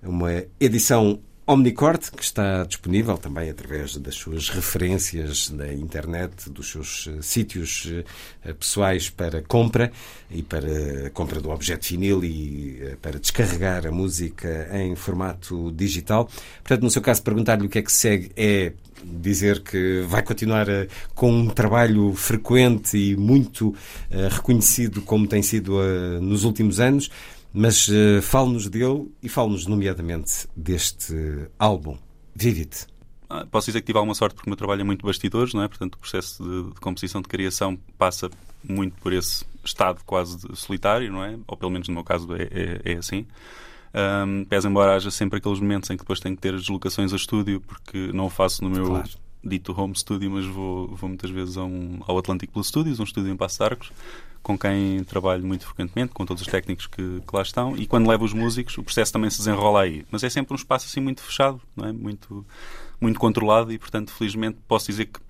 uma 0.03 0.43
edição 0.59 1.21
Omnicord, 1.45 2.13
que 2.13 2.23
está 2.23 2.63
disponível 2.63 3.19
também 3.19 3.51
através 3.51 3.97
das 3.97 4.15
suas 4.15 4.49
referências 4.49 5.51
na 5.51 5.73
internet, 5.73 6.49
dos 6.49 6.71
seus 6.71 7.07
uh, 7.07 7.21
sítios 7.21 7.87
uh, 7.87 8.55
pessoais 8.55 9.11
para 9.11 9.43
compra 9.43 9.91
e 10.31 10.41
para 10.41 11.11
compra 11.13 11.41
do 11.41 11.51
objeto 11.51 11.89
vinil 11.89 12.25
e 12.25 12.97
para 13.03 13.19
descarregar 13.19 13.85
a 13.89 13.91
música 13.91 14.69
em 14.73 14.95
formato 14.95 15.73
digital. 15.73 16.31
Portanto, 16.63 16.85
no 16.85 16.91
seu 16.91 17.03
caso, 17.03 17.21
perguntar-lhe 17.23 17.67
o 17.67 17.69
que 17.69 17.81
é 17.81 17.83
que 17.83 17.93
segue 17.93 18.31
é 18.37 18.73
dizer 19.05 19.63
que 19.63 20.03
vai 20.07 20.23
continuar 20.23 20.67
com 21.13 21.29
um 21.33 21.49
trabalho 21.49 22.15
frequente 22.15 22.97
e 22.97 23.17
muito 23.17 23.75
reconhecido 24.31 25.03
como 25.03 25.27
tem 25.27 25.43
sido 25.43 25.83
nos 26.21 26.45
últimos 26.45 26.79
anos. 26.79 27.11
Mas 27.53 27.89
uh, 27.89 28.23
fale-nos 28.23 28.69
dele 28.69 29.11
e 29.23 29.29
fale-nos, 29.29 29.67
nomeadamente, 29.67 30.49
deste 30.57 31.49
álbum. 31.59 31.99
Vivid. 32.35 32.87
Ah, 33.29 33.47
posso 33.51 33.67
dizer 33.67 33.81
que 33.81 33.87
tive 33.87 33.99
alguma 33.99 34.15
sorte 34.15 34.35
porque 34.35 34.49
o 34.49 34.51
meu 34.51 34.57
trabalho 34.57 34.83
é 34.83 34.85
muito 34.85 35.07
bastidores, 35.07 35.55
não 35.55 35.63
é? 35.63 35.69
Portanto, 35.69 35.95
o 35.95 35.99
processo 35.99 36.43
de, 36.43 36.75
de 36.75 36.81
composição, 36.81 37.21
de 37.21 37.29
criação 37.29 37.79
passa 37.97 38.31
muito 38.63 38.95
por 39.01 39.13
esse 39.13 39.45
estado 39.65 40.01
quase 40.05 40.39
solitário, 40.55 41.11
não 41.11 41.25
é? 41.25 41.39
Ou 41.47 41.57
pelo 41.57 41.71
menos 41.71 41.89
no 41.89 41.95
meu 41.95 42.05
caso 42.05 42.29
é, 42.35 42.43
é, 42.43 42.93
é 42.93 42.97
assim. 42.97 43.27
Um, 43.95 44.45
pese 44.45 44.67
embora 44.67 44.95
haja 44.95 45.11
sempre 45.11 45.39
aqueles 45.39 45.61
momentos 45.61 45.91
em 45.91 45.97
que 45.97 46.03
depois 46.03 46.19
tenho 46.19 46.35
que 46.35 46.43
ter 46.43 46.55
deslocações 46.55 47.13
a 47.13 47.17
estúdio, 47.17 47.61
porque 47.61 48.11
não 48.13 48.27
o 48.27 48.31
faço 48.31 48.65
no 48.65 48.71
meu 48.71 48.87
claro. 48.87 49.11
dito 49.45 49.79
home 49.79 49.95
studio, 49.97 50.31
mas 50.31 50.47
vou, 50.47 50.89
vou 50.89 51.09
muitas 51.09 51.31
vezes 51.31 51.57
um, 51.57 52.01
ao 52.07 52.17
Atlantic 52.19 52.51
Plus 52.51 52.69
Studios, 52.69 53.01
um 53.01 53.05
estúdio 53.05 53.33
em 53.33 53.37
Passo 53.37 53.59
de 53.59 53.65
Arcos, 53.65 53.93
com 54.43 54.59
quem 54.59 55.05
trabalho 55.05 55.47
muito 55.47 55.65
frequentemente, 55.65 56.13
com 56.13 56.27
todos 56.27 56.43
os 56.43 56.49
técnicos 56.49 56.87
que, 56.87 56.97
que, 57.21 57.37
lá 57.37 57.43
estão, 57.43 57.77
e 57.77 57.87
quando 57.87 58.09
levo 58.09 58.25
os 58.25 58.33
músicos, 58.33 58.77
o 58.77 58.83
processo 58.83 59.13
também 59.13 59.31
se 59.31 59.39
desenrola 59.39 59.83
aí. 59.83 60.05
Mas 60.11 60.25
é 60.25 60.31
sempre 60.31 60.53
um 60.53 60.57
espaço 60.57 60.87
assim 60.87 61.01
muito 61.01 61.23
fechado, 61.23 61.61
não 61.77 61.87
é? 61.87 61.93
muito, 61.93 62.45
muito 63.01 63.21
controlado, 63.21 63.73
e 63.73 63.79
portanto, 63.79 64.13
felizmente, 64.13 64.59
posso 64.67 64.87
dizer 64.87 65.07
que, 65.07 65.21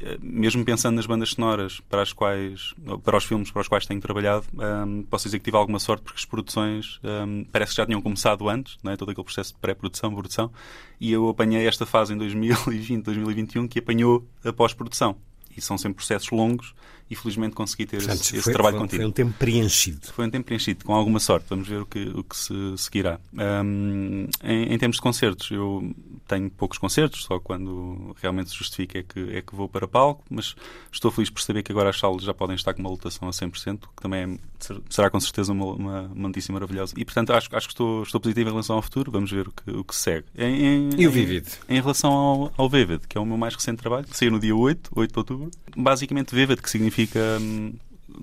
eh, 0.00 0.16
mesmo 0.22 0.64
pensando 0.64 0.96
nas 0.96 1.06
bandas 1.06 1.30
sonoras 1.30 1.80
para 1.80 2.00
as 2.00 2.12
quais, 2.12 2.74
para 3.04 3.18
os 3.18 3.24
filmes 3.24 3.50
para 3.50 3.60
os 3.60 3.68
quais 3.68 3.84
tenho 3.84 4.00
trabalhado, 4.00 4.46
um, 4.54 5.02
posso 5.02 5.24
dizer 5.24 5.38
que 5.38 5.44
tive 5.44 5.56
alguma 5.56 5.78
sorte 5.78 6.02
porque 6.02 6.18
as 6.18 6.24
produções 6.24 6.98
um, 7.04 7.44
parece 7.44 7.72
que 7.72 7.76
já 7.76 7.86
tinham 7.86 8.00
começado 8.00 8.48
antes, 8.48 8.78
não 8.82 8.92
é? 8.92 8.96
todo 8.96 9.10
aquele 9.10 9.24
processo 9.24 9.52
de 9.52 9.58
pré-produção, 9.58 10.14
produção, 10.14 10.50
e 10.98 11.12
eu 11.12 11.28
apanhei 11.28 11.66
esta 11.66 11.84
fase 11.84 12.14
em 12.14 12.16
2020, 12.16 13.04
2021 13.04 13.68
que 13.68 13.80
apanhou 13.80 14.26
a 14.42 14.52
pós-produção. 14.52 15.16
E 15.56 15.60
são 15.60 15.78
sempre 15.78 15.96
processos 15.96 16.30
longos 16.30 16.74
e 17.08 17.14
felizmente 17.14 17.54
consegui 17.54 17.86
ter 17.86 17.98
Portanto, 17.98 18.20
esse, 18.20 18.36
esse 18.36 18.52
trabalho 18.52 18.76
foi, 18.76 18.86
contigo. 18.86 19.02
Foi 19.02 19.10
um 19.10 19.12
tempo 19.12 19.32
preenchido. 19.38 20.06
Foi 20.12 20.26
um 20.26 20.30
tempo 20.30 20.44
preenchido, 20.44 20.84
com 20.84 20.92
alguma 20.94 21.20
sorte. 21.20 21.46
Vamos 21.48 21.68
ver 21.68 21.82
o 21.82 21.86
que, 21.86 22.02
o 22.08 22.24
que 22.24 22.36
se 22.36 22.54
seguirá. 22.76 23.20
Um, 23.32 24.26
em, 24.42 24.72
em, 24.72 24.78
termos 24.78 24.96
de 24.96 25.02
concertos, 25.02 25.50
eu 25.50 25.94
tenho 26.26 26.50
poucos 26.50 26.78
concertos, 26.78 27.22
só 27.24 27.38
quando 27.38 28.14
realmente 28.20 28.50
se 28.50 28.56
justifica 28.56 28.98
é 28.98 29.02
que, 29.02 29.36
é 29.36 29.42
que 29.42 29.54
vou 29.54 29.68
para 29.68 29.86
palco, 29.86 30.24
mas 30.28 30.56
estou 30.90 31.10
feliz 31.12 31.30
por 31.30 31.40
saber 31.40 31.62
que 31.62 31.70
agora 31.70 31.90
as 31.90 31.98
salas 31.98 32.22
já 32.22 32.34
podem 32.34 32.56
estar 32.56 32.74
com 32.74 32.80
uma 32.80 32.90
lotação 32.90 33.28
a 33.28 33.30
100%, 33.30 33.80
que 33.96 34.02
também 34.02 34.22
é, 34.22 34.76
será 34.90 35.08
com 35.08 35.20
certeza 35.20 35.52
uma, 35.52 35.66
uma, 35.66 36.00
uma, 36.02 36.28
notícia 36.28 36.52
maravilhosa. 36.52 36.94
E 36.96 37.04
portanto 37.04 37.32
acho, 37.32 37.54
acho 37.54 37.68
que 37.68 37.72
estou, 37.72 38.02
estou 38.02 38.20
positivo 38.20 38.48
em 38.48 38.52
relação 38.52 38.74
ao 38.74 38.82
futuro, 38.82 39.12
vamos 39.12 39.30
ver 39.30 39.46
o 39.46 39.52
que, 39.52 39.70
o 39.70 39.84
que 39.84 39.94
segue. 39.94 40.26
Em, 40.36 40.64
em, 40.64 40.90
e 40.98 41.06
o 41.06 41.10
Vivid? 41.10 41.46
Em, 41.68 41.76
em 41.76 41.80
relação 41.80 42.10
ao, 42.10 42.52
ao 42.56 42.68
Vivid, 42.68 43.06
que 43.08 43.16
é 43.16 43.20
o 43.20 43.24
meu 43.24 43.36
mais 43.36 43.54
recente 43.54 43.78
trabalho, 43.78 44.06
que 44.06 44.16
saiu 44.16 44.32
no 44.32 44.40
dia 44.40 44.56
8, 44.56 44.90
8 44.94 45.12
de 45.12 45.18
outubro. 45.18 45.50
Basicamente 45.76 46.34
Vivid, 46.34 46.60
que 46.60 46.70
significa 46.70 46.95
hum, 47.40 47.74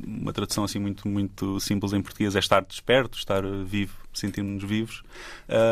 uma 0.05 0.33
tradução 0.33 0.63
assim 0.63 0.79
muito, 0.79 1.07
muito 1.07 1.59
simples 1.59 1.93
em 1.93 2.01
português 2.01 2.35
é 2.35 2.39
estar 2.39 2.61
desperto, 2.63 3.17
estar 3.17 3.43
vivo, 3.65 3.95
sentirmos-nos 4.13 4.63
vivos. 4.63 5.03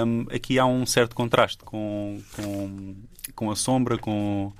Um, 0.05 0.27
aqui 0.33 0.59
há 0.59 0.65
um 0.65 0.85
certo 0.85 1.15
contraste 1.15 1.63
com, 1.63 2.21
com, 2.35 2.95
com 3.35 3.51
a 3.51 3.55
sombra, 3.55 3.97
com, 3.97 4.53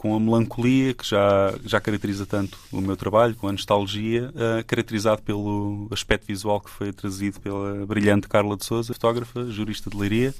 com 0.00 0.16
a 0.16 0.18
melancolia 0.18 0.94
que 0.94 1.06
já, 1.06 1.54
já 1.62 1.78
caracteriza 1.78 2.24
tanto 2.24 2.58
o 2.72 2.80
meu 2.80 2.96
trabalho, 2.96 3.36
com 3.36 3.48
a 3.48 3.52
nostalgia, 3.52 4.30
uh, 4.30 4.64
caracterizado 4.66 5.20
pelo 5.20 5.88
aspecto 5.90 6.26
visual 6.26 6.58
que 6.58 6.70
foi 6.70 6.90
trazido 6.90 7.38
pela 7.38 7.84
brilhante 7.84 8.26
Carla 8.26 8.56
de 8.56 8.64
Souza, 8.64 8.94
fotógrafa, 8.94 9.50
jurista 9.50 9.90
de 9.90 9.98
Leiria 9.98 10.34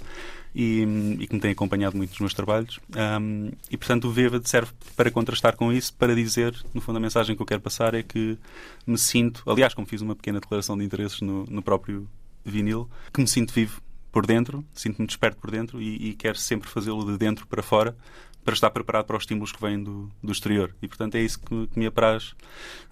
e, 0.55 0.81
e, 1.20 1.27
que 1.27 1.35
me 1.35 1.41
tem 1.41 1.51
acompanhado 1.51 1.95
muito 1.95 2.09
nos 2.09 2.20
meus 2.20 2.32
trabalhos. 2.32 2.81
Um, 3.20 3.51
e, 3.70 3.77
portanto, 3.77 4.09
o 4.09 4.11
Viva 4.11 4.41
serve 4.43 4.73
para 4.97 5.11
contrastar 5.11 5.55
com 5.55 5.70
isso, 5.70 5.93
para 5.93 6.15
dizer, 6.15 6.57
no 6.73 6.81
fundo, 6.81 6.97
a 6.97 7.01
mensagem 7.01 7.37
que 7.37 7.43
eu 7.43 7.47
quero 7.47 7.61
passar 7.61 7.93
é 7.93 8.03
que 8.03 8.39
me 8.87 8.97
sinto, 8.97 9.43
aliás, 9.45 9.74
como 9.74 9.87
fiz 9.87 10.01
uma 10.01 10.16
pequena 10.16 10.41
declaração 10.41 10.78
de 10.78 10.87
interesses 10.87 11.20
no, 11.20 11.45
no 11.45 11.61
próprio 11.61 12.09
vinil, 12.43 12.89
que 13.12 13.20
me 13.20 13.28
sinto 13.28 13.53
vivo 13.53 13.82
por 14.11 14.24
dentro, 14.24 14.65
sinto-me 14.73 15.07
desperto 15.07 15.39
por 15.39 15.51
dentro 15.51 15.82
e, 15.82 16.09
e 16.09 16.15
quero 16.15 16.39
sempre 16.39 16.70
fazê-lo 16.70 17.05
de 17.05 17.19
dentro 17.19 17.47
para 17.47 17.62
fora, 17.62 17.95
para 18.44 18.54
estar 18.54 18.70
preparado 18.70 19.04
para 19.04 19.16
os 19.16 19.22
estímulos 19.22 19.52
que 19.52 19.60
vêm 19.60 19.82
do, 19.82 20.10
do 20.22 20.32
exterior. 20.32 20.74
E, 20.80 20.88
portanto, 20.88 21.14
é 21.14 21.20
isso 21.20 21.38
que, 21.38 21.66
que 21.66 21.78
me 21.78 21.86
apraz 21.86 22.34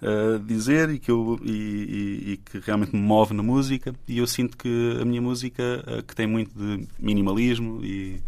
uh, 0.01 0.39
dizer 0.39 0.89
e 0.89 0.99
que, 0.99 1.09
eu, 1.09 1.39
e, 1.43 1.51
e, 1.51 2.31
e, 2.31 2.37
que 2.37 2.59
realmente 2.59 2.95
me 2.95 3.01
move 3.01 3.33
na 3.33 3.43
música. 3.43 3.93
E 4.07 4.19
eu 4.19 4.27
sinto 4.27 4.57
que 4.57 4.97
a 5.01 5.05
minha 5.05 5.21
música, 5.21 5.83
uh, 5.87 6.03
que 6.03 6.15
tem 6.15 6.27
muito 6.27 6.51
de 6.57 6.87
minimalismo 6.99 7.83
e, 7.83 8.21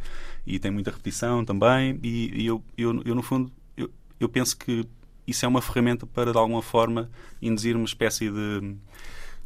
e 0.46 0.60
tem 0.60 0.72
muita 0.72 0.92
repetição 0.92 1.46
também, 1.46 2.00
e, 2.02 2.46
eu, 2.46 2.64
eu, 2.78 3.02
eu, 3.06 3.16
no 3.16 3.22
fundo, 3.22 3.52
eu, 3.78 3.90
eu 4.20 4.28
penso 4.28 4.58
que 4.58 4.86
isso 5.28 5.46
é 5.46 5.48
uma 5.48 5.62
ferramenta 5.62 6.06
para, 6.08 6.32
de 6.32 6.38
alguma 6.38 6.62
forma, 6.62 7.10
induzir 7.42 7.76
uma 7.76 7.86
espécie 7.86 8.30
de 8.30 8.76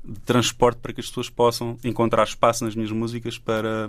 de 0.07 0.19
transporte 0.19 0.79
para 0.79 0.93
que 0.93 0.99
as 0.99 1.07
pessoas 1.07 1.29
possam 1.29 1.77
encontrar 1.83 2.23
espaço 2.23 2.63
nas 2.63 2.75
minhas 2.75 2.91
músicas 2.91 3.39
para, 3.39 3.87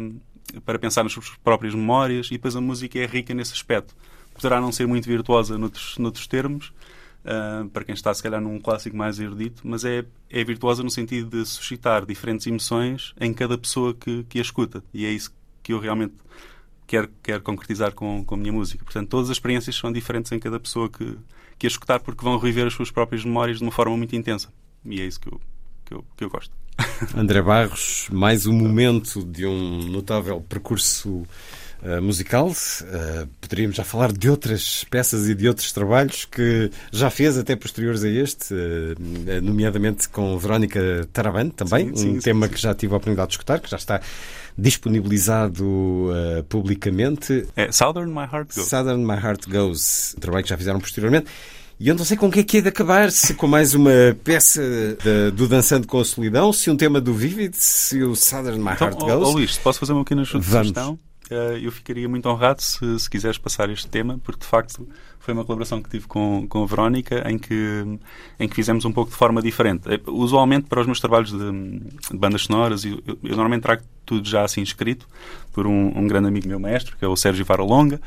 para 0.64 0.78
pensar 0.78 1.02
nas 1.02 1.12
suas 1.12 1.30
próprias 1.42 1.74
memórias 1.74 2.26
e 2.28 2.30
depois 2.30 2.56
a 2.56 2.60
música 2.60 2.98
é 2.98 3.06
rica 3.06 3.34
nesse 3.34 3.52
aspecto. 3.52 3.94
Poderá 4.34 4.60
não 4.60 4.70
ser 4.70 4.86
muito 4.86 5.06
virtuosa 5.06 5.56
noutros, 5.56 5.96
noutros 5.98 6.26
termos, 6.26 6.72
uh, 7.24 7.68
para 7.70 7.84
quem 7.84 7.94
está 7.94 8.12
se 8.12 8.22
calhar 8.22 8.40
num 8.40 8.60
clássico 8.60 8.96
mais 8.96 9.18
erudito, 9.18 9.62
mas 9.64 9.84
é, 9.84 10.04
é 10.30 10.44
virtuosa 10.44 10.82
no 10.82 10.90
sentido 10.90 11.30
de 11.30 11.48
suscitar 11.48 12.04
diferentes 12.04 12.46
emoções 12.46 13.14
em 13.20 13.32
cada 13.32 13.56
pessoa 13.56 13.94
que, 13.94 14.24
que 14.24 14.38
a 14.38 14.42
escuta. 14.42 14.84
E 14.92 15.04
é 15.04 15.10
isso 15.10 15.34
que 15.62 15.72
eu 15.72 15.80
realmente 15.80 16.14
quero, 16.86 17.10
quero 17.22 17.42
concretizar 17.42 17.92
com, 17.92 18.24
com 18.24 18.34
a 18.34 18.38
minha 18.38 18.52
música. 18.52 18.84
Portanto, 18.84 19.08
todas 19.08 19.30
as 19.30 19.36
experiências 19.36 19.74
são 19.74 19.90
diferentes 19.90 20.30
em 20.32 20.38
cada 20.38 20.60
pessoa 20.60 20.88
que, 20.88 21.16
que 21.58 21.66
a 21.66 21.68
escutar 21.68 22.00
porque 22.00 22.24
vão 22.24 22.38
reviver 22.38 22.66
as 22.66 22.74
suas 22.74 22.90
próprias 22.90 23.24
memórias 23.24 23.58
de 23.58 23.64
uma 23.64 23.72
forma 23.72 23.96
muito 23.96 24.14
intensa. 24.14 24.52
E 24.84 25.00
é 25.00 25.04
isso 25.04 25.20
que 25.20 25.28
eu, 25.28 25.40
que 25.84 25.94
eu, 25.94 26.04
que 26.16 26.24
eu 26.24 26.30
gosto. 26.30 26.54
André 27.16 27.42
Barros, 27.42 28.08
mais 28.10 28.46
um 28.46 28.52
momento 28.52 29.24
de 29.24 29.46
um 29.46 29.82
notável 29.88 30.40
percurso 30.40 31.26
uh, 31.82 32.02
musical. 32.02 32.48
Uh, 32.48 33.26
poderíamos 33.40 33.76
já 33.76 33.84
falar 33.84 34.12
de 34.12 34.28
outras 34.28 34.84
peças 34.90 35.28
e 35.28 35.34
de 35.34 35.48
outros 35.48 35.72
trabalhos 35.72 36.24
que 36.24 36.70
já 36.92 37.10
fez, 37.10 37.38
até 37.38 37.56
posteriores 37.56 38.04
a 38.04 38.08
este, 38.08 38.54
uh, 38.54 39.42
nomeadamente 39.42 40.08
com 40.08 40.36
Verónica 40.38 41.08
Tarabante 41.12 41.54
também, 41.54 41.88
sim, 41.88 41.96
sim, 41.96 42.10
um 42.10 42.14
sim, 42.14 42.20
tema 42.20 42.48
que 42.48 42.60
já 42.60 42.74
tive 42.74 42.92
a 42.92 42.96
oportunidade 42.96 43.28
de 43.28 43.34
escutar, 43.34 43.60
que 43.60 43.70
já 43.70 43.76
está 43.76 44.00
disponibilizado 44.58 45.66
publicamente. 46.48 47.46
É 47.54 47.70
Southern 47.70 48.10
My 48.10 48.22
Heart 48.22 48.54
Goes. 48.54 48.68
Southern 48.68 49.04
My 49.04 49.22
Heart 49.22 49.48
Goes, 49.48 50.14
um 50.16 50.20
trabalho 50.20 50.44
que 50.44 50.48
já 50.48 50.56
fizeram 50.56 50.80
posteriormente. 50.80 51.26
E 51.78 51.88
eu 51.88 51.94
não 51.94 52.06
sei 52.06 52.16
com 52.16 52.28
o 52.28 52.30
que 52.30 52.40
é 52.40 52.42
que 52.42 52.56
é 52.58 52.60
de 52.62 52.68
acabar, 52.68 53.10
se 53.12 53.34
com 53.34 53.46
mais 53.46 53.74
uma 53.74 53.90
peça 54.24 54.62
de, 54.62 55.30
do 55.32 55.46
Dançando 55.46 55.86
com 55.86 56.00
a 56.00 56.04
Solidão, 56.06 56.50
se 56.50 56.70
um 56.70 56.76
tema 56.76 57.02
do 57.02 57.12
Vivid, 57.12 57.54
se 57.54 58.02
o 58.02 58.16
Southern 58.16 58.58
My 58.58 58.70
então, 58.72 58.88
Heart 58.88 58.98
Goes. 58.98 59.28
Oh, 59.28 59.32
Luís, 59.32 59.58
posso 59.58 59.78
fazer 59.78 59.92
uma 59.92 60.02
pequena 60.02 60.24
sugestão? 60.24 60.98
Uh, 61.30 61.56
eu 61.60 61.70
ficaria 61.72 62.08
muito 62.08 62.28
honrado 62.28 62.62
se, 62.62 62.98
se 62.98 63.10
quiseres 63.10 63.38
passar 63.38 63.70
este 63.70 63.88
tema, 63.88 64.18
porque 64.22 64.40
de 64.40 64.46
facto 64.46 64.86
foi 65.18 65.34
uma 65.34 65.44
colaboração 65.44 65.82
que 65.82 65.90
tive 65.90 66.06
com, 66.06 66.46
com 66.48 66.62
a 66.62 66.66
Verónica 66.66 67.28
em 67.28 67.36
que, 67.36 67.98
em 68.38 68.48
que 68.48 68.54
fizemos 68.54 68.84
um 68.84 68.92
pouco 68.92 69.10
de 69.10 69.16
forma 69.16 69.42
diferente. 69.42 69.82
Usualmente, 70.06 70.68
para 70.68 70.80
os 70.80 70.86
meus 70.86 71.00
trabalhos 71.00 71.32
de, 71.32 71.80
de 72.12 72.16
bandas 72.16 72.42
sonoras, 72.42 72.84
eu, 72.84 73.02
eu, 73.04 73.18
eu, 73.24 73.30
normalmente 73.30 73.62
trago 73.62 73.82
tudo 74.04 74.28
já 74.28 74.44
assim 74.44 74.62
escrito 74.62 75.08
por 75.52 75.66
um, 75.66 75.98
um, 75.98 76.06
grande 76.06 76.28
amigo 76.28 76.46
meu 76.46 76.60
maestro, 76.60 76.96
que 76.96 77.04
é 77.04 77.08
o 77.08 77.16
Sérgio 77.16 77.44
Varalonga, 77.44 78.00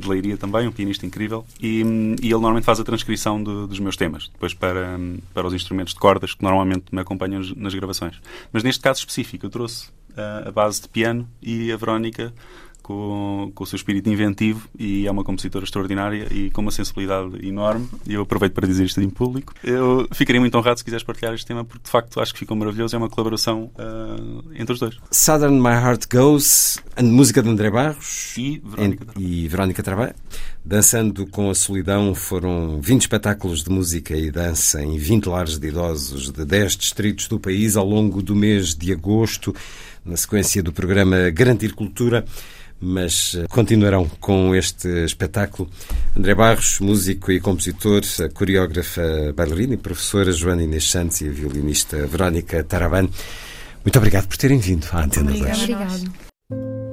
de 0.00 0.08
Leiria 0.08 0.38
também, 0.38 0.66
um 0.66 0.72
pianista 0.72 1.04
incrível, 1.04 1.44
e, 1.60 1.82
e 2.22 2.26
ele 2.26 2.32
normalmente 2.32 2.64
faz 2.64 2.80
a 2.80 2.84
transcrição 2.84 3.42
dos 3.42 3.78
meus 3.78 3.96
temas, 3.96 4.28
depois 4.28 4.54
para, 4.54 4.98
para 5.34 5.46
os 5.46 5.52
instrumentos 5.52 5.92
de 5.92 6.00
cordas 6.00 6.32
que 6.32 6.42
normalmente 6.42 6.86
me 6.90 7.00
acompanham 7.00 7.42
nas 7.54 7.74
gravações. 7.74 8.18
Mas 8.50 8.62
neste 8.62 8.80
caso 8.80 9.00
específico, 9.00 9.44
eu 9.44 9.50
trouxe 9.50 9.90
a 10.16 10.50
base 10.50 10.82
de 10.82 10.88
piano 10.88 11.28
e 11.42 11.70
a 11.70 11.76
Verónica 11.76 12.32
com, 12.86 13.50
com 13.52 13.64
o 13.64 13.66
seu 13.66 13.74
espírito 13.74 14.08
inventivo 14.08 14.68
e 14.78 15.08
é 15.08 15.10
uma 15.10 15.24
compositora 15.24 15.64
extraordinária 15.64 16.28
e 16.30 16.50
com 16.50 16.60
uma 16.60 16.70
sensibilidade 16.70 17.44
enorme. 17.44 17.88
E 18.06 18.14
eu 18.14 18.22
aproveito 18.22 18.52
para 18.52 18.64
dizer 18.64 18.84
isto 18.84 19.00
em 19.00 19.10
público. 19.10 19.52
Eu 19.64 20.06
ficaria 20.12 20.40
muito 20.40 20.56
honrado 20.56 20.78
se 20.78 20.84
quiseres 20.84 21.02
partilhar 21.02 21.34
este 21.34 21.44
tema, 21.44 21.64
porque 21.64 21.82
de 21.82 21.90
facto 21.90 22.20
acho 22.20 22.32
que 22.32 22.38
ficou 22.38 22.56
maravilhoso. 22.56 22.94
É 22.94 22.98
uma 22.98 23.10
colaboração 23.10 23.72
uh, 23.74 24.52
entre 24.54 24.72
os 24.72 24.78
dois. 24.78 24.96
Southern 25.10 25.58
My 25.60 25.70
Heart 25.70 26.04
Goes, 26.08 26.78
a 26.94 27.02
música 27.02 27.42
de 27.42 27.48
André 27.48 27.70
Barros 27.70 28.36
e 28.38 28.62
Verónica, 28.64 29.06
e 29.18 29.48
Verónica 29.48 29.82
Trabalho. 29.82 30.14
Dançando 30.64 31.26
com 31.26 31.50
a 31.50 31.54
Solidão 31.54 32.14
foram 32.14 32.80
20 32.80 33.02
espetáculos 33.02 33.64
de 33.64 33.70
música 33.70 34.16
e 34.16 34.30
dança 34.30 34.80
em 34.80 34.96
20 34.96 35.26
lares 35.26 35.58
de 35.58 35.68
idosos 35.68 36.30
de 36.30 36.44
10 36.44 36.76
distritos 36.76 37.26
do 37.26 37.40
país 37.40 37.76
ao 37.76 37.86
longo 37.86 38.22
do 38.22 38.34
mês 38.34 38.76
de 38.76 38.92
agosto, 38.92 39.54
na 40.06 40.16
sequência 40.16 40.62
do 40.62 40.72
programa 40.72 41.30
Garantir 41.30 41.74
Cultura 41.74 42.24
mas 42.80 43.34
eh, 43.34 43.46
continuarão 43.48 44.06
com 44.20 44.54
este 44.54 44.88
espetáculo. 45.04 45.68
André 46.16 46.34
Barros, 46.34 46.78
músico 46.80 47.32
e 47.32 47.40
compositor, 47.40 48.02
a 48.24 48.28
coreógrafa 48.28 49.32
bailarina 49.34 49.74
e 49.74 49.78
professora 49.78 50.32
Joana 50.32 50.62
Inês 50.62 50.90
Santos 50.90 51.20
e 51.20 51.28
a 51.28 51.32
violinista 51.32 52.06
Verónica 52.06 52.62
Taraban. 52.64 53.08
Muito 53.84 53.96
obrigado 53.96 54.26
por 54.26 54.36
terem 54.36 54.58
vindo 54.58 54.86
à 54.92 55.04
Antena 55.04 55.32
2. 55.32 55.58
Obrigado. 55.62 56.85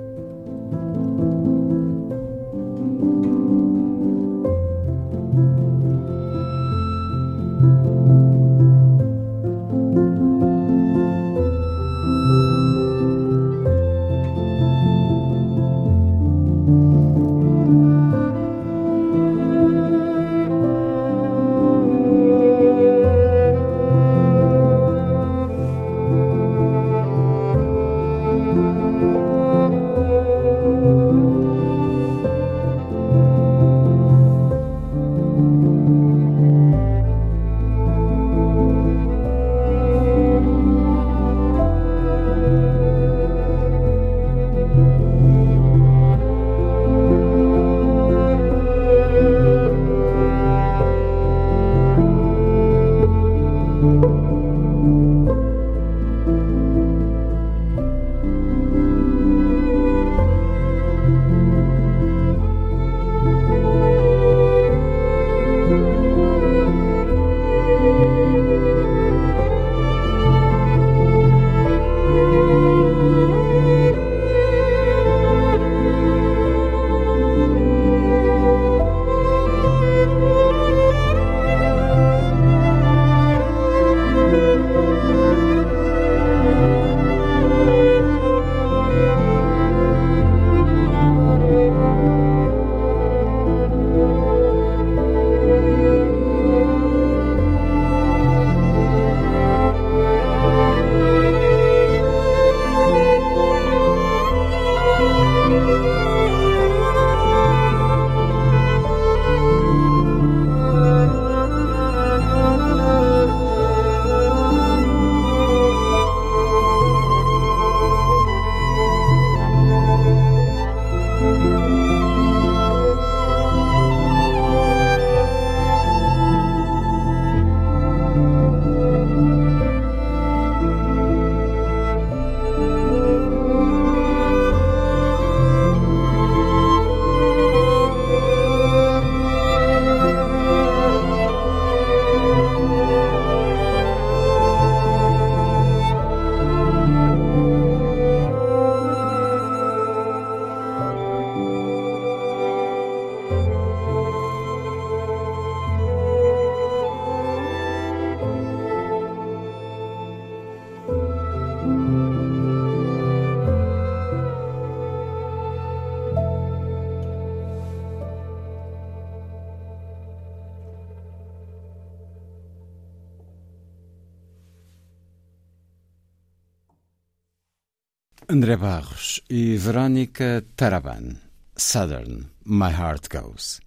André 178.54 178.58
Barros 178.58 179.22
e 179.30 179.58
Verónica 179.58 180.44
Taraban. 180.56 181.20
Southern, 181.56 182.30
My 182.46 182.72
Heart 182.72 183.10
Goes. 183.10 183.60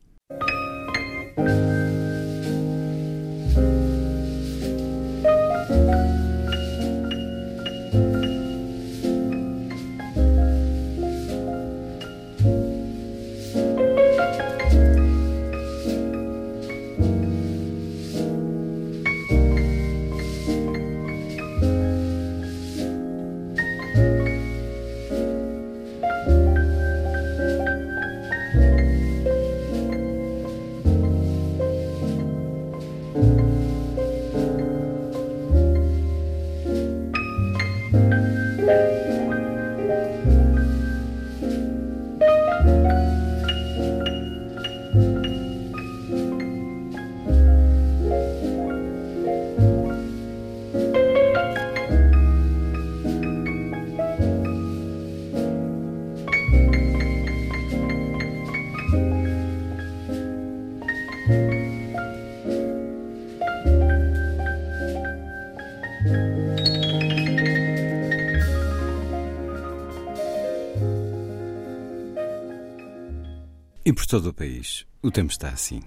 Por 74.07 74.11
todo 74.11 74.31
o 74.31 74.33
país, 74.33 74.87
o 75.03 75.11
tempo 75.11 75.33
está 75.33 75.49
assim. 75.49 75.83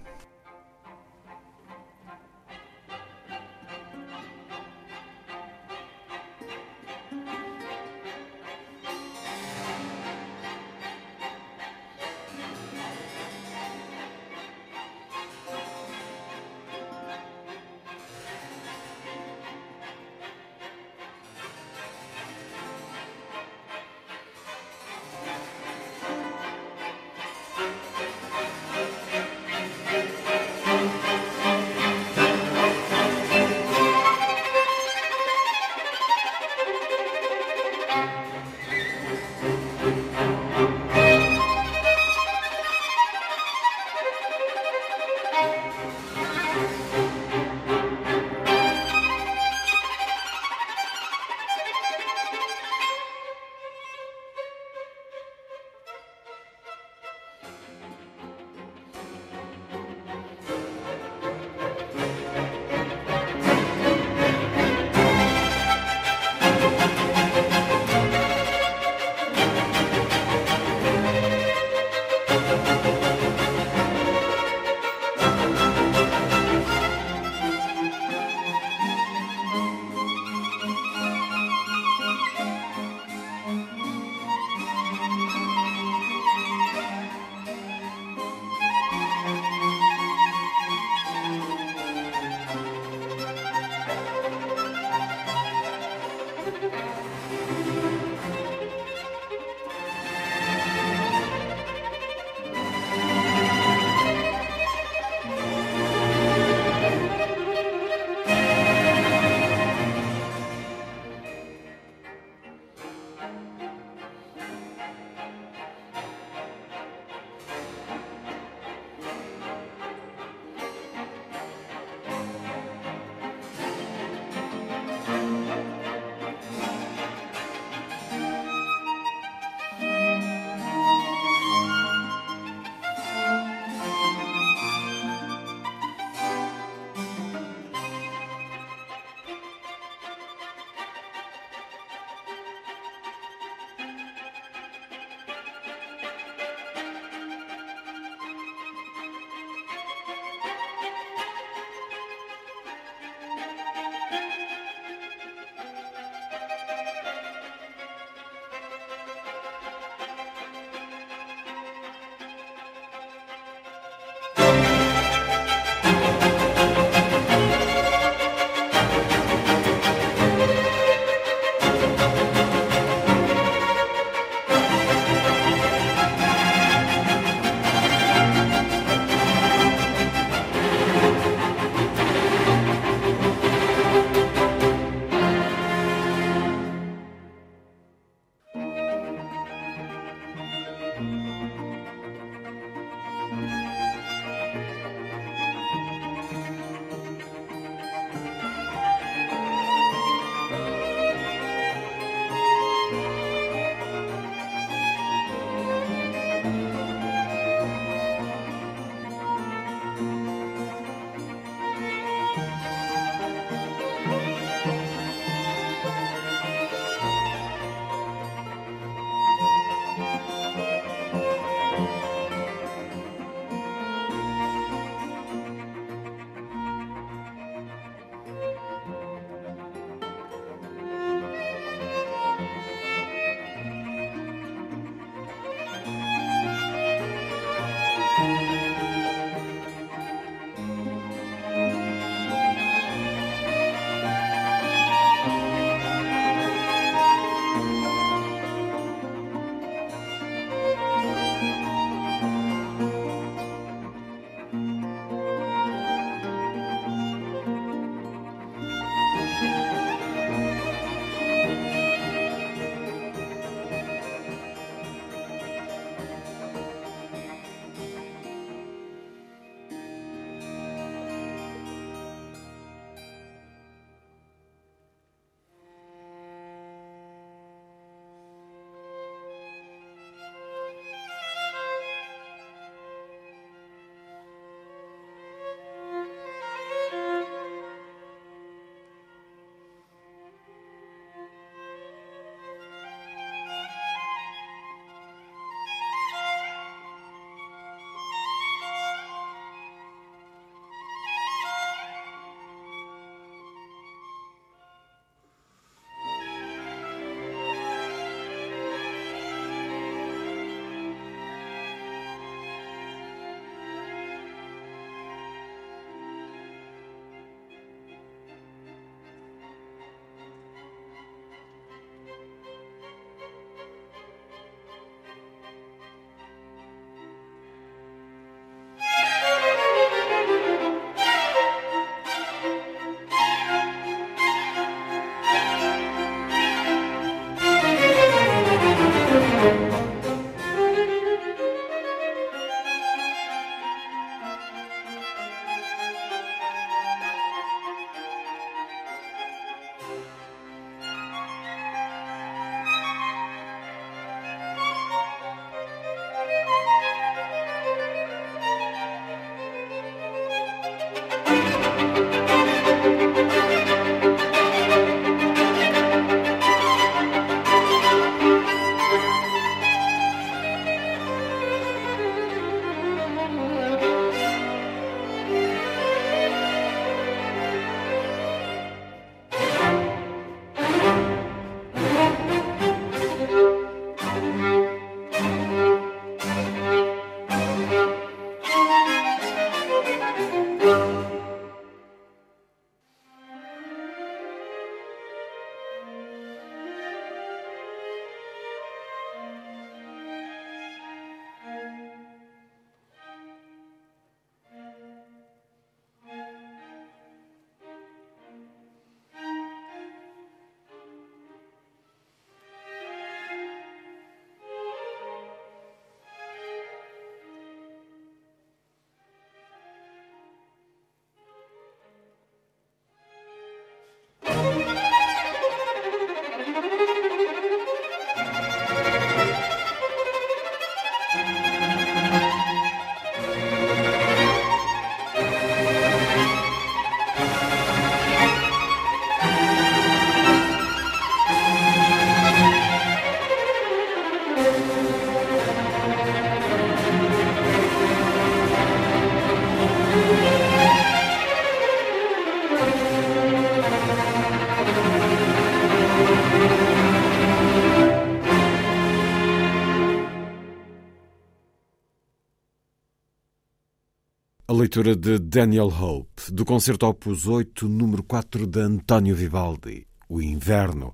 Leitura 464.69 464.95
de 464.95 465.17
Daniel 465.17 465.65
Hope, 465.65 466.31
do 466.31 466.45
concerto 466.45 466.85
Opus 466.85 467.25
8, 467.25 467.67
número 467.67 468.03
4 468.03 468.45
de 468.45 468.59
António 468.59 469.15
Vivaldi, 469.15 469.87
O 470.07 470.21
Inverno, 470.21 470.93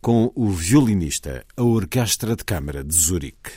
com 0.00 0.32
o 0.34 0.50
violinista, 0.50 1.46
a 1.56 1.62
Orquestra 1.62 2.34
de 2.34 2.42
Câmara 2.42 2.82
de 2.82 2.92
Zurique. 2.92 3.52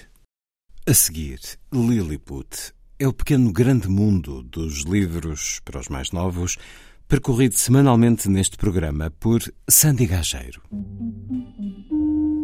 A 0.87 0.93
seguir, 0.93 1.39
Lilliput 1.73 2.73
é 2.99 3.07
o 3.07 3.13
pequeno 3.13 3.51
grande 3.51 3.89
mundo 3.89 4.43
dos 4.43 4.83
livros 4.83 5.59
para 5.65 5.79
os 5.79 5.89
mais 5.89 6.11
novos, 6.11 6.57
percorrido 7.07 7.55
semanalmente 7.55 8.29
neste 8.29 8.57
programa 8.57 9.09
por 9.19 9.41
Sandy 9.67 10.05
Gageiro. 10.05 10.61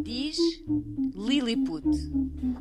Diz 0.03 0.37
Lilliput. 1.15 1.85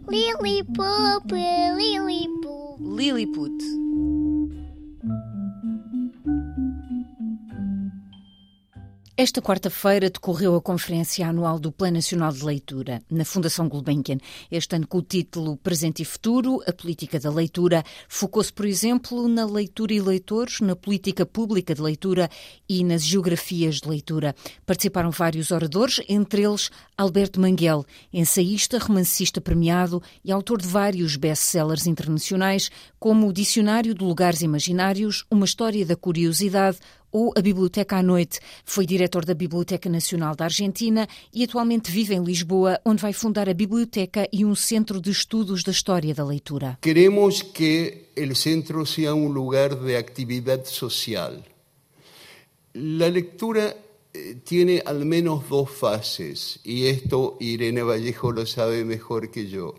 Lilliput, 0.06 1.32
Lilliput. 1.78 2.60
Lilliput. 2.78 3.89
Esta 9.16 9.42
quarta-feira 9.42 10.08
decorreu 10.08 10.54
a 10.54 10.62
Conferência 10.62 11.26
Anual 11.26 11.58
do 11.58 11.70
Plano 11.70 11.96
Nacional 11.96 12.32
de 12.32 12.42
Leitura, 12.42 13.02
na 13.10 13.24
Fundação 13.24 13.68
Gulbenkian. 13.68 14.16
Este 14.50 14.76
ano 14.76 14.86
com 14.86 14.98
o 14.98 15.02
título 15.02 15.58
Presente 15.58 16.00
e 16.00 16.04
Futuro, 16.06 16.62
a 16.66 16.72
Política 16.72 17.20
da 17.20 17.30
Leitura, 17.30 17.84
focou-se, 18.08 18.50
por 18.50 18.64
exemplo, 18.64 19.28
na 19.28 19.44
leitura 19.44 19.92
e 19.92 20.00
leitores, 20.00 20.60
na 20.60 20.74
política 20.74 21.26
pública 21.26 21.74
de 21.74 21.82
leitura 21.82 22.30
e 22.66 22.82
nas 22.82 23.02
geografias 23.04 23.80
de 23.80 23.88
leitura. 23.88 24.34
Participaram 24.64 25.10
vários 25.10 25.50
oradores, 25.50 26.00
entre 26.08 26.42
eles 26.42 26.70
Alberto 26.96 27.40
Manguel, 27.40 27.84
ensaísta, 28.10 28.78
romancista 28.78 29.40
premiado 29.40 30.02
e 30.24 30.32
autor 30.32 30.62
de 30.62 30.68
vários 30.68 31.16
best-sellers 31.16 31.86
internacionais, 31.86 32.70
como 32.98 33.28
o 33.28 33.32
Dicionário 33.32 33.92
de 33.92 34.02
Lugares 34.04 34.40
Imaginários, 34.40 35.26
Uma 35.30 35.44
História 35.44 35.84
da 35.84 35.96
Curiosidade, 35.96 36.78
ou 37.12 37.32
a 37.36 37.40
Biblioteca 37.40 37.96
à 37.96 38.02
Noite. 38.02 38.40
Foi 38.64 38.86
diretor 38.86 39.24
da 39.24 39.34
Biblioteca 39.34 39.88
Nacional 39.88 40.34
da 40.34 40.44
Argentina 40.44 41.08
e 41.32 41.44
atualmente 41.44 41.90
vive 41.90 42.14
em 42.14 42.22
Lisboa, 42.22 42.80
onde 42.84 43.02
vai 43.02 43.12
fundar 43.12 43.48
a 43.48 43.54
biblioteca 43.54 44.28
e 44.32 44.44
um 44.44 44.54
centro 44.54 45.00
de 45.00 45.10
estudos 45.10 45.62
da 45.62 45.72
história 45.72 46.14
da 46.14 46.24
leitura. 46.24 46.78
Queremos 46.80 47.42
que 47.42 48.08
o 48.16 48.34
centro 48.34 48.84
seja 48.86 49.14
um 49.14 49.28
lugar 49.28 49.74
de 49.74 49.96
atividade 49.96 50.68
social. 50.68 51.32
A 52.74 53.08
leitura 53.08 53.76
eh, 54.12 54.36
tiene 54.44 54.82
al 54.84 55.04
menos 55.04 55.48
dos 55.48 55.70
fases, 55.70 56.60
y 56.64 56.86
esto 56.86 57.36
Irene 57.40 57.82
Vallejo 57.82 58.32
lo 58.32 58.46
sabe 58.46 58.84
mejor 58.84 59.30
que 59.30 59.48
yo. 59.48 59.74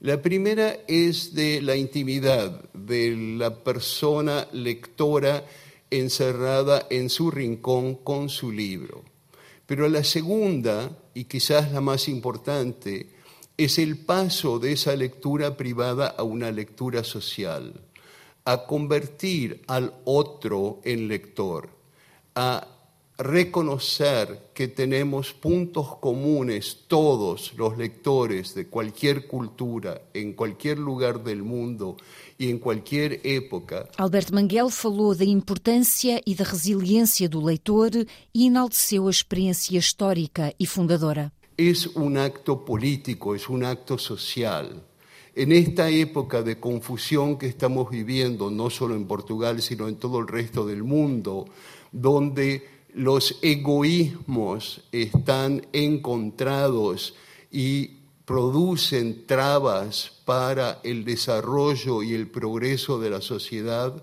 La 0.00 0.20
primera 0.20 0.80
es 0.86 1.34
de 1.34 1.62
la 1.62 1.76
intimidad, 1.76 2.70
de 2.74 3.16
la 3.38 3.62
persona 3.64 4.46
lectora 4.52 5.44
encerrada 5.98 6.86
en 6.90 7.08
su 7.08 7.30
rincón 7.30 7.96
con 7.96 8.28
su 8.28 8.52
libro. 8.52 9.02
Pero 9.66 9.88
la 9.88 10.04
segunda, 10.04 10.90
y 11.14 11.24
quizás 11.24 11.72
la 11.72 11.80
más 11.80 12.08
importante, 12.08 13.08
es 13.56 13.78
el 13.78 13.98
paso 13.98 14.58
de 14.58 14.72
esa 14.72 14.94
lectura 14.96 15.56
privada 15.56 16.08
a 16.08 16.22
una 16.22 16.50
lectura 16.50 17.04
social, 17.04 17.80
a 18.44 18.66
convertir 18.66 19.62
al 19.66 19.94
otro 20.04 20.80
en 20.84 21.08
lector, 21.08 21.70
a 22.34 22.68
reconocer 23.16 24.50
que 24.54 24.66
tenemos 24.66 25.32
puntos 25.32 25.96
comunes 25.98 26.84
todos 26.88 27.54
los 27.56 27.78
lectores 27.78 28.54
de 28.54 28.66
cualquier 28.66 29.28
cultura, 29.28 30.02
en 30.14 30.32
cualquier 30.32 30.78
lugar 30.78 31.22
del 31.22 31.44
mundo, 31.44 31.96
e 32.38 32.50
em 32.50 32.58
qualquer 32.58 33.20
época. 33.24 33.88
Alberto 33.96 34.34
Manguel 34.34 34.70
falou 34.70 35.14
da 35.14 35.24
importância 35.24 36.20
e 36.26 36.34
da 36.34 36.44
resiliência 36.44 37.28
do 37.28 37.40
leitor 37.40 37.90
e 38.34 38.46
enalteceu 38.46 39.06
a 39.06 39.10
experiência 39.10 39.78
histórica 39.78 40.54
e 40.58 40.66
fundadora. 40.66 41.32
É 41.56 41.72
um 41.96 42.18
acto 42.18 42.56
político, 42.56 43.34
é 43.34 43.38
um 43.48 43.64
acto 43.64 43.98
social. 43.98 44.66
En 45.36 45.50
esta 45.50 45.90
época 45.90 46.44
de 46.44 46.60
confusión 46.60 47.36
que 47.36 47.46
estamos 47.46 47.90
viviendo, 47.90 48.50
no 48.50 48.70
solo 48.70 48.94
en 48.94 49.04
Portugal, 49.04 49.60
sino 49.60 49.88
en 49.88 49.96
todo 49.96 50.20
el 50.20 50.28
resto 50.28 50.64
del 50.64 50.84
mundo, 50.84 51.46
donde 51.90 52.62
los 52.94 53.38
egoísmos 53.42 54.82
están 54.92 55.66
encontrados 55.72 57.14
y 57.50 58.03
producen 58.24 59.26
trabas 59.26 60.12
para 60.24 60.80
el 60.82 61.04
desarrollo 61.04 62.02
y 62.02 62.14
el 62.14 62.28
progreso 62.28 62.98
de 62.98 63.10
la 63.10 63.20
sociedad, 63.20 64.02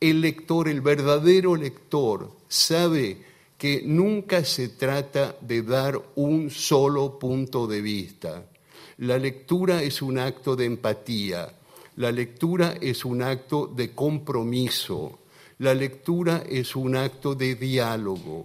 el 0.00 0.20
lector, 0.20 0.68
el 0.68 0.80
verdadero 0.80 1.56
lector, 1.56 2.32
sabe 2.48 3.24
que 3.56 3.82
nunca 3.84 4.44
se 4.44 4.68
trata 4.68 5.36
de 5.40 5.62
dar 5.62 6.00
un 6.16 6.50
solo 6.50 7.18
punto 7.18 7.66
de 7.66 7.80
vista. 7.80 8.46
La 8.98 9.18
lectura 9.18 9.82
es 9.82 10.02
un 10.02 10.18
acto 10.18 10.56
de 10.56 10.66
empatía, 10.66 11.54
la 11.96 12.12
lectura 12.12 12.76
es 12.80 13.04
un 13.04 13.22
acto 13.22 13.66
de 13.66 13.92
compromiso, 13.92 15.18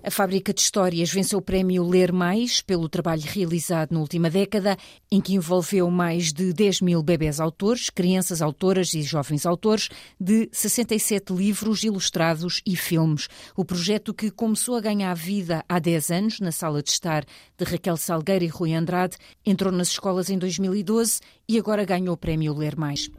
A 0.02 0.10
Fábrica 0.10 0.54
de 0.54 0.62
Histórias 0.62 1.12
venceu 1.12 1.40
o 1.40 1.42
prémio 1.42 1.86
Ler 1.86 2.14
Mais 2.14 2.62
pelo 2.62 2.88
trabalho 2.88 3.24
realizado 3.26 3.92
na 3.92 4.00
última 4.00 4.30
década, 4.30 4.78
em 5.12 5.20
que 5.20 5.34
envolveu 5.34 5.92
mais 5.92 6.32
de 6.32 6.54
10 6.54 6.80
mil 6.80 7.04
bebés 7.04 7.42
autores, 7.42 7.90
crianças 7.90 8.42
autoras 8.42 8.94
e 8.94 9.02
jovens 9.02 9.46
autores, 9.46 9.90
de 10.18 10.48
67 10.54 11.34
livros 11.34 11.84
ilustrados 11.84 12.62
e 12.66 12.78
filmes. 12.78 13.28
O 13.58 13.66
projeto 13.66 14.14
que 14.14 14.32
começou 14.32 14.76
a 14.76 14.82
ganhar 14.82 15.14
vida 15.14 15.66
há 15.68 15.80
10 15.80 16.12
anos, 16.12 16.40
na 16.40 16.54
sala 16.54 16.82
de 16.82 16.92
estar 16.92 17.26
de 17.58 17.66
Raquel 17.66 17.98
Salgueira 17.98 18.46
e 18.46 18.48
Rui 18.48 18.74
Andrade, 18.74 19.18
entrou 19.46 19.74
nas 19.74 19.90
escolas 19.90 20.30
em 20.30 20.38
2012 20.38 21.20
e 21.50 21.60
agora 21.60 21.84
ganhou 21.84 22.14
o 22.14 22.18
prémio 22.18 22.54
Ler 22.54 22.78
Mais. 22.78 23.10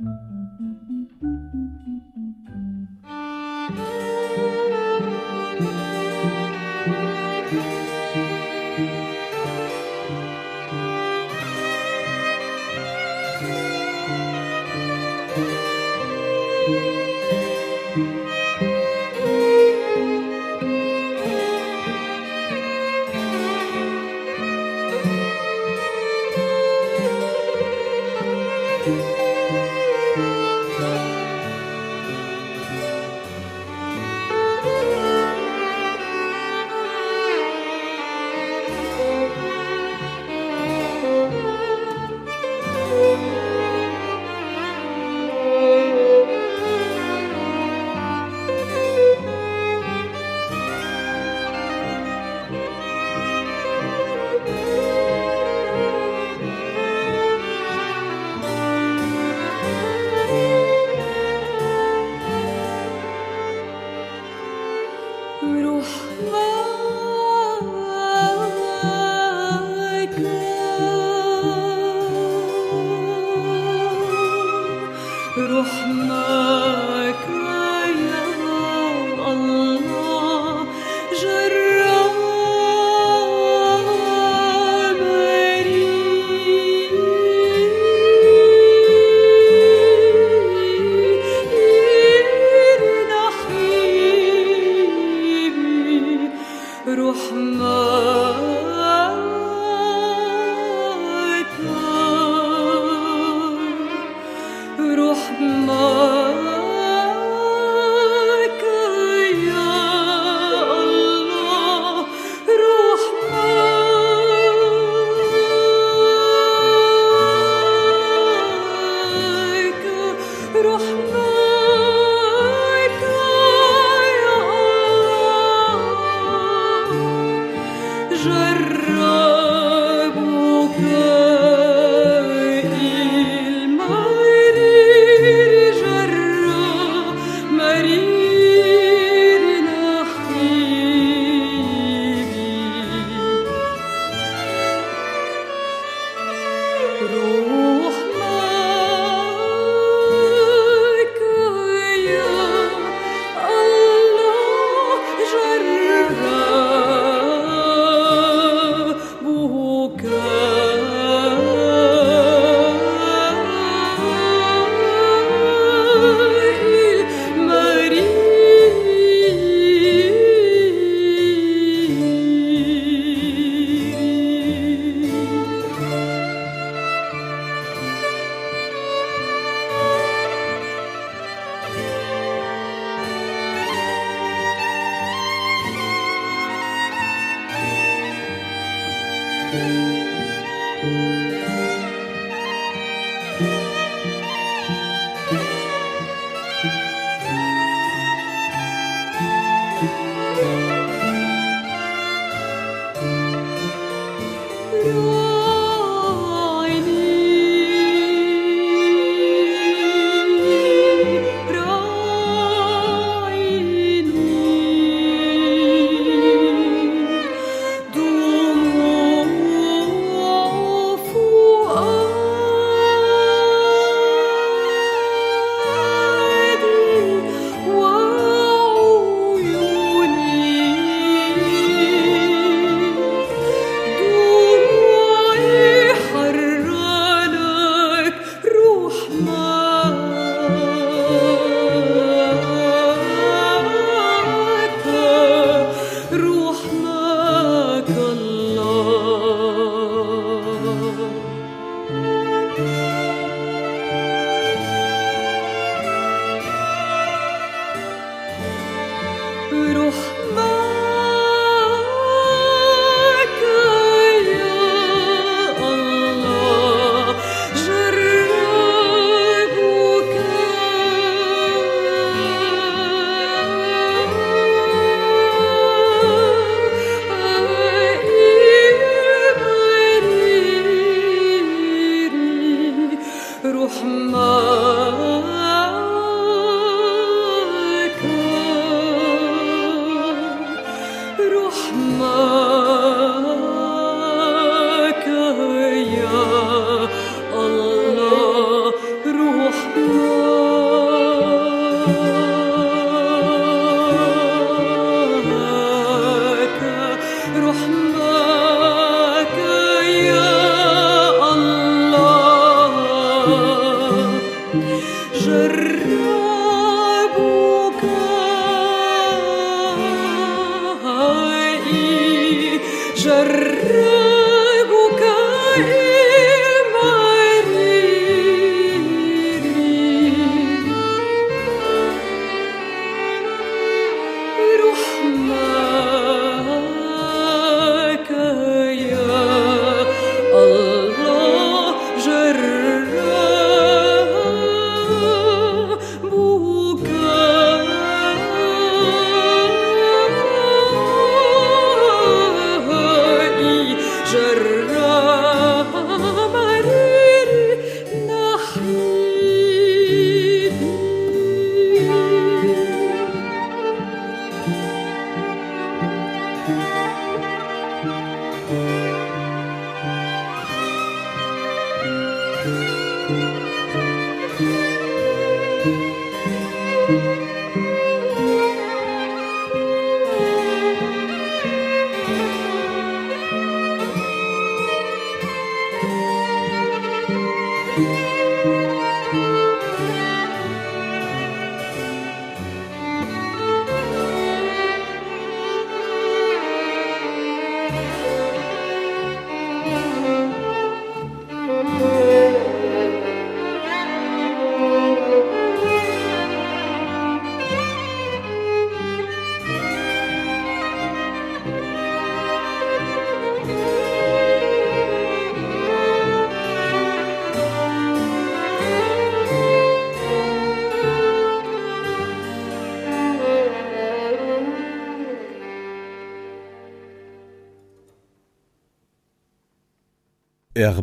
R. 430.62 430.80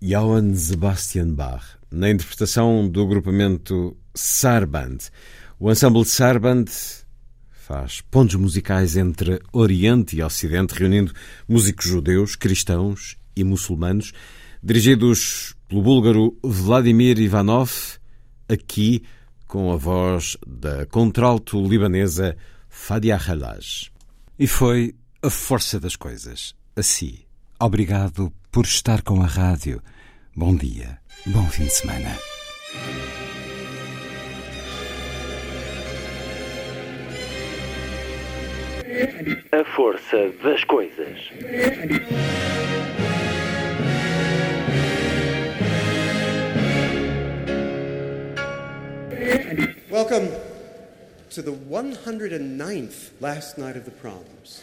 Johann 0.00 0.54
Sebastian 0.54 1.34
Bach, 1.34 1.76
na 1.90 2.10
interpretação 2.10 2.88
do 2.88 3.02
agrupamento 3.02 3.94
Sarband. 4.14 4.96
O 5.60 5.70
ensemble 5.70 6.06
Sarband 6.06 6.64
faz 7.50 8.00
pontos 8.00 8.36
musicais 8.36 8.96
entre 8.96 9.38
Oriente 9.52 10.16
e 10.16 10.22
Ocidente, 10.22 10.72
reunindo 10.72 11.12
músicos 11.46 11.84
judeus, 11.84 12.36
cristãos 12.36 13.18
e 13.36 13.44
muçulmanos, 13.44 14.12
dirigidos 14.62 15.54
pelo 15.68 15.82
búlgaro 15.82 16.34
Vladimir 16.42 17.18
Ivanov, 17.18 17.70
aqui 18.48 19.02
com 19.46 19.72
a 19.72 19.76
voz 19.76 20.38
da 20.46 20.86
contralto 20.86 21.62
libanesa 21.62 22.34
Fadia 22.70 23.18
Halaj. 23.18 23.90
E 24.38 24.46
foi 24.46 24.94
a 25.22 25.28
força 25.28 25.78
das 25.78 25.96
coisas. 25.96 26.54
Assim, 26.74 27.18
obrigado 27.60 28.32
por 28.54 28.66
estar 28.66 29.02
com 29.02 29.20
a 29.20 29.26
rádio. 29.26 29.82
Bom 30.32 30.54
dia, 30.54 31.00
bom 31.26 31.44
fim 31.48 31.64
de 31.64 31.72
semana. 31.72 32.16
A 39.50 39.64
força 39.74 40.30
das 40.40 40.62
coisas. 40.62 41.18
Welcome 49.90 50.28
to 51.30 51.42
the 51.42 51.50
109th 51.50 53.20
last 53.20 53.58
night 53.58 53.76
of 53.76 53.84
the 53.84 53.90
proms. 53.90 54.62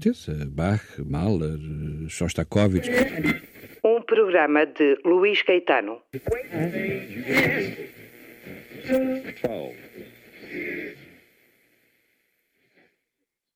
Certeza, 0.00 0.32
Bach, 0.46 0.98
Mahler, 0.98 1.58
Shostakovich. 2.08 2.88
Um 3.84 4.02
programa 4.02 4.64
de 4.64 4.98
Luís 5.04 5.42
Caetano. 5.42 6.00
Twelve. 9.40 9.89